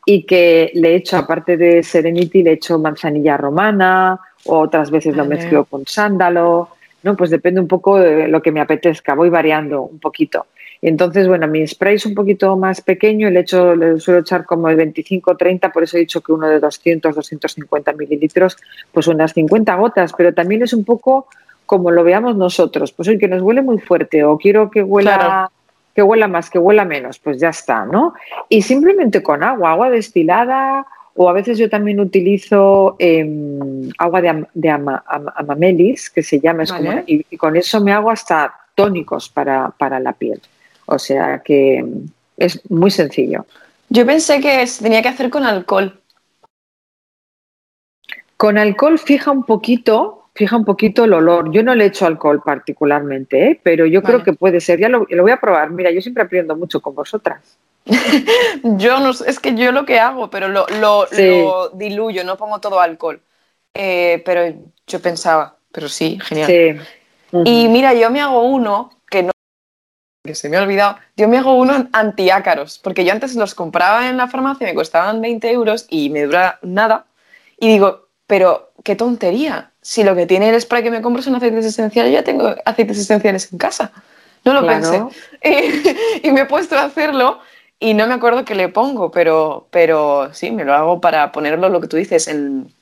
y 0.06 0.24
que 0.24 0.72
le 0.74 0.96
echo, 0.96 1.18
aparte 1.18 1.56
de 1.56 1.82
Serenity, 1.82 2.44
le 2.44 2.54
echo 2.54 2.78
manzanilla 2.78 3.38
romana, 3.38 4.20
o 4.46 4.60
otras 4.60 4.92
veces 4.92 5.16
lo 5.16 5.26
mezclo 5.26 5.64
con 5.64 5.86
sándalo, 5.86 6.70
¿no? 7.04 7.16
Pues 7.16 7.30
depende 7.30 7.62
un 7.62 7.68
poco 7.68 8.00
de 8.00 8.28
lo 8.28 8.42
que 8.42 8.52
me 8.52 8.60
apetezca, 8.60 9.16
voy 9.16 9.30
variando 9.30 9.84
un 9.84 10.00
poquito. 10.00 10.48
Y 10.82 10.90
entonces, 10.90 11.30
bueno, 11.30 11.48
mi 11.48 11.66
spray 11.66 11.96
es 11.96 12.06
un 12.06 12.14
poquito 12.14 12.58
más 12.58 12.82
pequeño, 12.82 13.30
le, 13.30 13.40
echo, 13.40 13.74
le 13.74 14.02
suelo 14.02 14.20
echar 14.20 14.46
como 14.46 14.68
el 14.68 14.78
25-30, 14.78 15.72
por 15.72 15.84
eso 15.84 15.96
he 15.96 16.02
dicho 16.02 16.20
que 16.20 16.34
uno 16.34 16.50
de 16.50 16.60
200-250 16.60 17.96
mililitros, 17.96 18.58
pues 18.92 19.08
unas 19.08 19.32
50 19.32 19.76
gotas, 19.76 20.12
pero 20.18 20.34
también 20.34 20.64
es 20.64 20.74
un 20.74 20.84
poco 20.84 21.28
como 21.66 21.92
lo 21.92 22.04
veamos 22.04 22.36
nosotros. 22.36 22.92
Pues 22.92 23.08
hoy 23.08 23.18
que 23.18 23.28
nos 23.28 23.42
huele 23.42 23.62
muy 23.62 23.80
fuerte 23.80 24.24
o 24.24 24.38
quiero 24.38 24.70
que 24.70 24.84
huela, 24.84 25.52
que 25.94 26.02
huela 26.02 26.28
más, 26.28 26.50
que 26.50 26.60
huela 26.60 26.86
menos, 26.86 27.20
pues 27.20 27.40
ya 27.40 27.50
está, 27.50 27.86
¿no? 27.86 28.14
Y 28.50 28.62
simplemente 28.62 29.22
con 29.22 29.44
agua, 29.44 29.72
agua 29.72 29.90
destilada 29.90 30.86
o 31.16 31.30
a 31.30 31.34
veces 31.34 31.58
yo 31.58 31.70
también 31.70 32.00
utilizo 32.00 32.96
em, 32.98 33.90
agua 33.98 34.22
de, 34.54 34.70
amamelis, 34.70 36.10
que 36.10 36.24
se 36.24 36.40
llama, 36.40 36.64
y, 37.06 37.38
con 37.38 37.56
eso 37.56 37.82
me 37.82 37.94
hago 37.94 38.10
hasta 38.10 38.54
tónicos 38.74 39.30
para, 39.30 39.70
para 39.70 40.00
la 40.00 40.14
piel. 40.14 40.42
O 40.86 40.98
sea 40.98 41.40
que 41.40 41.86
es 42.38 42.70
muy 42.70 42.90
sencillo. 42.90 43.46
Yo 43.90 44.06
pensé 44.06 44.42
que 44.42 44.66
tenía 44.82 45.02
que 45.02 45.10
hacer 45.10 45.30
con 45.30 45.44
alcohol. 45.44 46.00
Con 48.38 48.58
alcohol 48.58 48.98
fija 48.98 49.32
un 49.32 49.44
poquito, 49.44 50.23
fija 50.34 50.58
un 50.58 50.66
poquito 50.66 51.04
el 51.04 51.14
olor. 51.14 51.52
Yo 51.52 51.64
no 51.64 51.76
le 51.76 51.86
echo 51.86 52.06
alcohol 52.06 52.42
particularmente, 52.44 53.52
¿eh? 53.52 53.60
pero 53.62 53.86
yo 53.86 54.02
creo 54.02 54.24
que 54.24 54.34
puede 54.34 54.60
ser. 54.60 54.80
Ya 54.80 54.90
lo, 54.90 55.06
voy 55.06 55.32
a 55.32 55.40
probar. 55.40 55.70
Mira, 55.72 55.92
yo 55.92 56.02
siempre 56.02 56.24
aprendo 56.24 56.56
mucho 56.56 56.82
con 56.82 56.96
vosotras. 56.96 57.58
yo 58.64 59.00
no 59.00 59.12
es 59.12 59.40
que 59.40 59.56
yo 59.56 59.72
lo 59.72 59.86
que 59.86 60.00
hago, 60.00 60.30
pero 60.30 60.48
lo, 60.48 60.66
lo, 60.80 61.70
diluyo, 61.74 62.24
no 62.24 62.38
pongo 62.38 62.60
todo 62.60 62.80
alcohol. 62.80 63.22
Eh, 63.74 64.22
pero 64.26 64.42
yo 64.88 65.00
pensaba, 65.00 65.58
pero 65.72 65.90
sí, 65.90 66.20
genial. 66.22 66.82
Y 67.46 67.68
mira, 67.68 67.94
yo 67.94 68.10
me 68.12 68.22
hago 68.22 68.44
uno 68.44 68.92
que 69.10 69.24
no 69.24 69.32
que 70.24 70.36
se 70.36 70.48
me 70.48 70.56
ha 70.56 70.62
olvidado, 70.62 70.98
yo 71.18 71.28
me 71.28 71.38
hago 71.38 71.56
uno 71.56 71.90
antiácaros, 71.92 72.80
porque 72.80 73.04
yo 73.04 73.12
antes 73.12 73.36
los 73.36 73.56
compraba 73.56 74.08
en 74.08 74.16
la 74.16 74.28
farmacia, 74.28 74.66
me 74.66 74.74
costaban 74.74 75.20
20 75.20 75.52
euros 75.52 75.86
y 75.90 76.10
me 76.12 76.22
dura 76.22 76.60
nada. 76.62 77.08
Y 77.60 77.68
digo, 77.68 78.03
pero 78.34 78.72
qué 78.84 78.96
tontería, 78.96 79.70
si 79.80 80.04
lo 80.04 80.16
que 80.16 80.26
tiene 80.26 80.50
el 80.50 80.60
spray 80.60 80.82
que 80.82 80.90
me 80.90 81.04
compro 81.04 81.22
son 81.22 81.36
aceites 81.36 81.66
esenciales, 81.66 82.12
yo 82.12 82.18
ya 82.18 82.24
tengo 82.24 82.56
aceites 82.66 82.98
esenciales 82.98 83.54
en 83.54 83.60
casa. 83.60 83.92
No 84.44 84.56
lo 84.56 84.66
pensé. 84.66 85.04
Y, 86.24 86.32
me 86.32 86.42
he 86.42 86.46
puesto 86.46 86.76
a 86.76 86.86
hacerlo 86.86 87.42
y 87.80 87.94
no 87.94 88.08
me 88.08 88.16
acuerdo 88.16 88.44
qué 88.44 88.56
le 88.56 88.70
pongo, 88.70 89.12
pero, 89.12 89.68
pero 89.70 90.34
sí, 90.34 90.50
me 90.50 90.66
lo 90.66 90.74
hago 90.74 91.00
para 91.00 91.32
ponerlo, 91.32 91.70
lo 91.70 91.80
que 91.80 91.88
tú 91.88 91.96
dices, 91.96 92.28
en... 92.28 92.74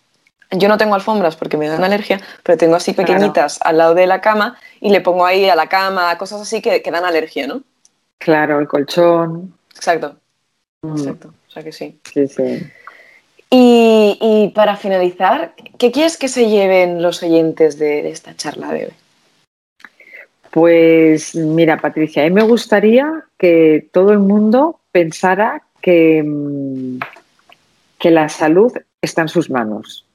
Yo 0.51 0.69
no 0.69 0.77
tengo 0.77 0.95
alfombras 0.95 1.35
porque 1.35 1.57
me 1.57 1.67
dan 1.67 1.83
alergia, 1.83 2.21
pero 2.43 2.57
tengo 2.57 2.77
así 2.77 2.93
pequeñitas 2.93 3.59
al 3.61 3.77
lado 3.77 3.93
de 3.93 4.07
la 4.07 4.21
cama 4.21 4.57
y 4.79 4.89
le 4.89 5.01
pongo 5.01 5.25
ahí 5.25 5.49
a 5.49 5.55
la 5.57 5.67
cama, 5.67 6.17
cosas 6.17 6.39
así 6.39 6.61
que, 6.61 6.81
que 6.81 6.91
dan 6.91 7.03
alergia, 7.03 7.45
¿no? 7.45 7.63
Claro, 8.19 8.57
el 8.57 8.69
colchón. 8.69 9.53
Exacto. 9.75 10.15
Mm. 10.81 10.97
Exacto. 10.97 11.33
O 11.45 11.51
sea 11.51 11.61
que 11.61 11.73
sí. 11.73 11.99
Sí, 12.13 12.25
sí. 12.29 12.71
Y, 13.53 14.53
para 14.55 14.77
finalizar, 14.77 15.53
¿qué 15.77 15.91
quieres 15.91 16.17
que 16.17 16.29
se 16.29 16.49
lleven 16.49 17.01
los 17.01 17.21
oyentes 17.21 17.77
de, 17.77 18.09
esta 18.09 18.35
charla 18.35 18.69
hoy? 18.69 18.87
Pues 20.51 21.35
mira, 21.35 21.77
Patricia, 21.77 22.23
a 22.23 22.25
mí 22.25 22.31
me 22.31 22.43
gustaría 22.43 23.25
que 23.37 23.89
todo 23.91 24.13
el 24.13 24.19
mundo 24.19 24.79
pensara 24.91 25.63
que, 25.81 26.25
que 27.99 28.11
la 28.11 28.29
salud 28.29 28.71
está 29.01 29.23
en 29.23 29.29
sus 29.29 29.49
manos, 29.49 30.05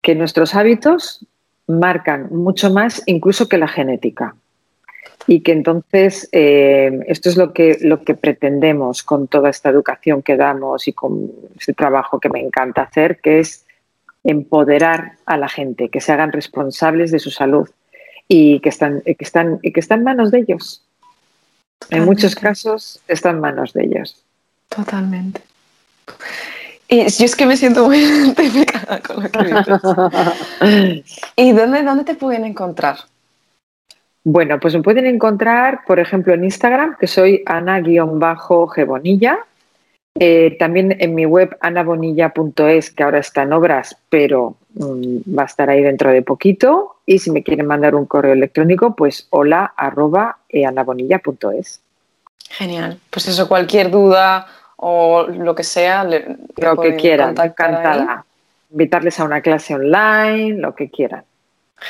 que 0.00 0.14
nuestros 0.14 0.54
hábitos 0.54 1.26
marcan 1.66 2.28
mucho 2.30 2.70
más 2.70 3.02
incluso 3.06 3.48
que 3.48 3.58
la 3.58 3.68
genética 3.68 4.36
y 5.26 5.40
que 5.40 5.52
entonces 5.52 6.28
eh, 6.32 7.00
esto 7.06 7.28
es 7.28 7.36
lo 7.36 7.52
que, 7.52 7.78
lo 7.80 8.02
que 8.02 8.14
pretendemos 8.14 9.02
con 9.02 9.28
toda 9.28 9.50
esta 9.50 9.68
educación 9.68 10.22
que 10.22 10.36
damos 10.36 10.88
y 10.88 10.92
con 10.92 11.30
este 11.58 11.74
trabajo 11.74 12.18
que 12.18 12.28
me 12.28 12.40
encanta 12.40 12.82
hacer, 12.82 13.20
que 13.20 13.40
es 13.40 13.64
empoderar 14.24 15.12
a 15.26 15.36
la 15.36 15.48
gente, 15.48 15.88
que 15.88 16.00
se 16.00 16.12
hagan 16.12 16.32
responsables 16.32 17.10
de 17.10 17.18
su 17.18 17.30
salud 17.30 17.68
y 18.28 18.60
que 18.60 18.68
están, 18.68 19.02
que 19.02 19.16
están, 19.18 19.58
que 19.58 19.80
están 19.80 20.00
en 20.00 20.04
manos 20.04 20.30
de 20.30 20.38
ellos. 20.40 20.84
En 21.90 22.04
muchos 22.04 22.34
casos 22.34 23.00
está 23.08 23.30
en 23.30 23.40
manos 23.40 23.72
de 23.72 23.84
ellos. 23.84 24.24
Totalmente. 24.68 25.42
Y 26.88 27.08
yo 27.08 27.24
es 27.24 27.36
que 27.36 27.46
me 27.46 27.56
siento 27.56 27.86
muy 27.86 27.98
identificada 28.04 29.00
con 29.00 29.22
lo 29.22 29.30
que 29.30 29.44
dices. 29.44 31.04
¿Y 31.36 31.52
dónde, 31.52 31.82
dónde 31.82 32.04
te 32.04 32.14
pueden 32.14 32.44
encontrar? 32.44 32.98
Bueno, 34.24 34.60
pues 34.60 34.74
me 34.74 34.82
pueden 34.82 35.06
encontrar, 35.06 35.80
por 35.86 35.98
ejemplo, 35.98 36.32
en 36.32 36.44
Instagram, 36.44 36.96
que 36.98 37.06
soy 37.06 37.42
ana-gebonilla. 37.44 39.38
Eh, 40.14 40.56
también 40.58 40.96
en 41.00 41.14
mi 41.14 41.24
web 41.26 41.56
anabonilla.es, 41.60 42.90
que 42.90 43.02
ahora 43.02 43.18
está 43.18 43.42
en 43.42 43.52
obras, 43.52 43.96
pero 44.10 44.56
mm, 44.74 45.36
va 45.36 45.42
a 45.42 45.46
estar 45.46 45.70
ahí 45.70 45.82
dentro 45.82 46.10
de 46.10 46.22
poquito. 46.22 46.96
Y 47.06 47.18
si 47.18 47.30
me 47.30 47.42
quieren 47.42 47.66
mandar 47.66 47.94
un 47.94 48.06
correo 48.06 48.32
electrónico, 48.34 48.94
pues 48.94 49.26
hola 49.30 49.72
arroba 49.76 50.38
anabonilla.es. 50.52 51.80
Genial. 52.50 53.00
Pues 53.10 53.26
eso, 53.28 53.48
cualquier 53.48 53.90
duda 53.90 54.46
o 54.76 55.26
lo 55.26 55.54
que 55.54 55.64
sea, 55.64 56.04
lo 56.04 56.76
que 56.80 56.96
quieran, 56.96 57.30
encantada. 57.30 58.24
Invitarles 58.70 59.18
a 59.20 59.24
una 59.24 59.40
clase 59.40 59.74
online, 59.74 60.58
lo 60.58 60.74
que 60.74 60.90
quieran. 60.90 61.24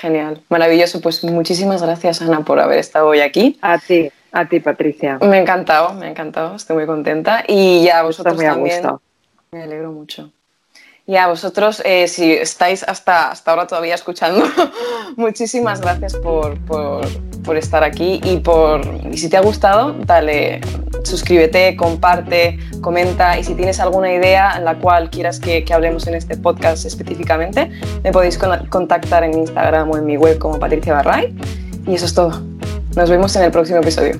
Genial, 0.01 0.43
maravilloso. 0.49 1.01
Pues 1.01 1.23
muchísimas 1.25 1.83
gracias, 1.83 2.23
Ana, 2.23 2.45
por 2.45 2.61
haber 2.61 2.79
estado 2.79 3.07
hoy 3.09 3.21
aquí. 3.21 3.59
A 3.63 3.79
ti, 3.79 4.11
a 4.33 4.49
ti, 4.49 4.61
Patricia. 4.61 5.19
Me 5.21 5.37
ha 5.37 5.41
encantado, 5.41 5.95
me 5.95 6.07
ha 6.07 6.11
encantado, 6.11 6.57
estoy 6.57 6.77
muy 6.77 6.87
contenta. 6.87 7.45
Y 7.47 7.85
ya 7.85 8.03
vosotros 8.03 8.37
también. 8.37 8.83
Me 9.51 9.63
alegro 9.63 9.93
mucho. 9.93 10.33
Y 11.13 11.17
a 11.19 11.27
vosotros, 11.27 11.83
eh, 11.85 12.09
si 12.09 12.33
estáis 12.33 12.83
hasta, 12.85 13.31
hasta 13.31 13.51
ahora 13.51 13.67
todavía 13.67 13.95
escuchando, 13.95 14.47
muchísimas 15.17 15.83
gracias 15.83 16.17
por, 16.17 16.57
estar 17.55 17.85
aquí 17.85 18.19
y, 18.25 18.39
por, 18.39 18.81
y 19.11 19.19
si 19.19 19.29
te 19.29 19.37
ha 19.37 19.43
gustado, 19.43 19.93
dale, 20.07 20.63
suscríbete, 21.03 21.77
comparte, 21.77 22.59
comenta 22.81 23.39
y 23.39 23.45
si 23.45 23.55
tienes 23.55 23.79
alguna 23.79 24.11
idea 24.11 24.57
en 24.57 24.65
la 24.65 24.77
cual 24.77 25.11
quieras 25.11 25.39
que 25.39 25.63
hablemos 25.71 26.07
en 26.07 26.15
este 26.15 26.39
podcast 26.39 26.87
específicamente, 26.87 27.71
me 28.03 28.11
podéis 28.11 28.39
contactar 28.71 29.23
en 29.23 29.39
Instagram 29.39 29.91
o 29.91 29.99
en 29.99 30.07
mi 30.07 30.17
web 30.17 30.39
como 30.39 30.59
Patricia 30.59 30.95
Barray. 30.95 31.37
Y 31.87 31.95
eso 31.95 32.07
es 32.07 32.15
todo. 32.15 32.43
Nos 32.97 33.11
vemos 33.11 33.37
en 33.37 33.43
el 33.43 33.51
próximo 33.51 33.81
episodio. 33.81 34.19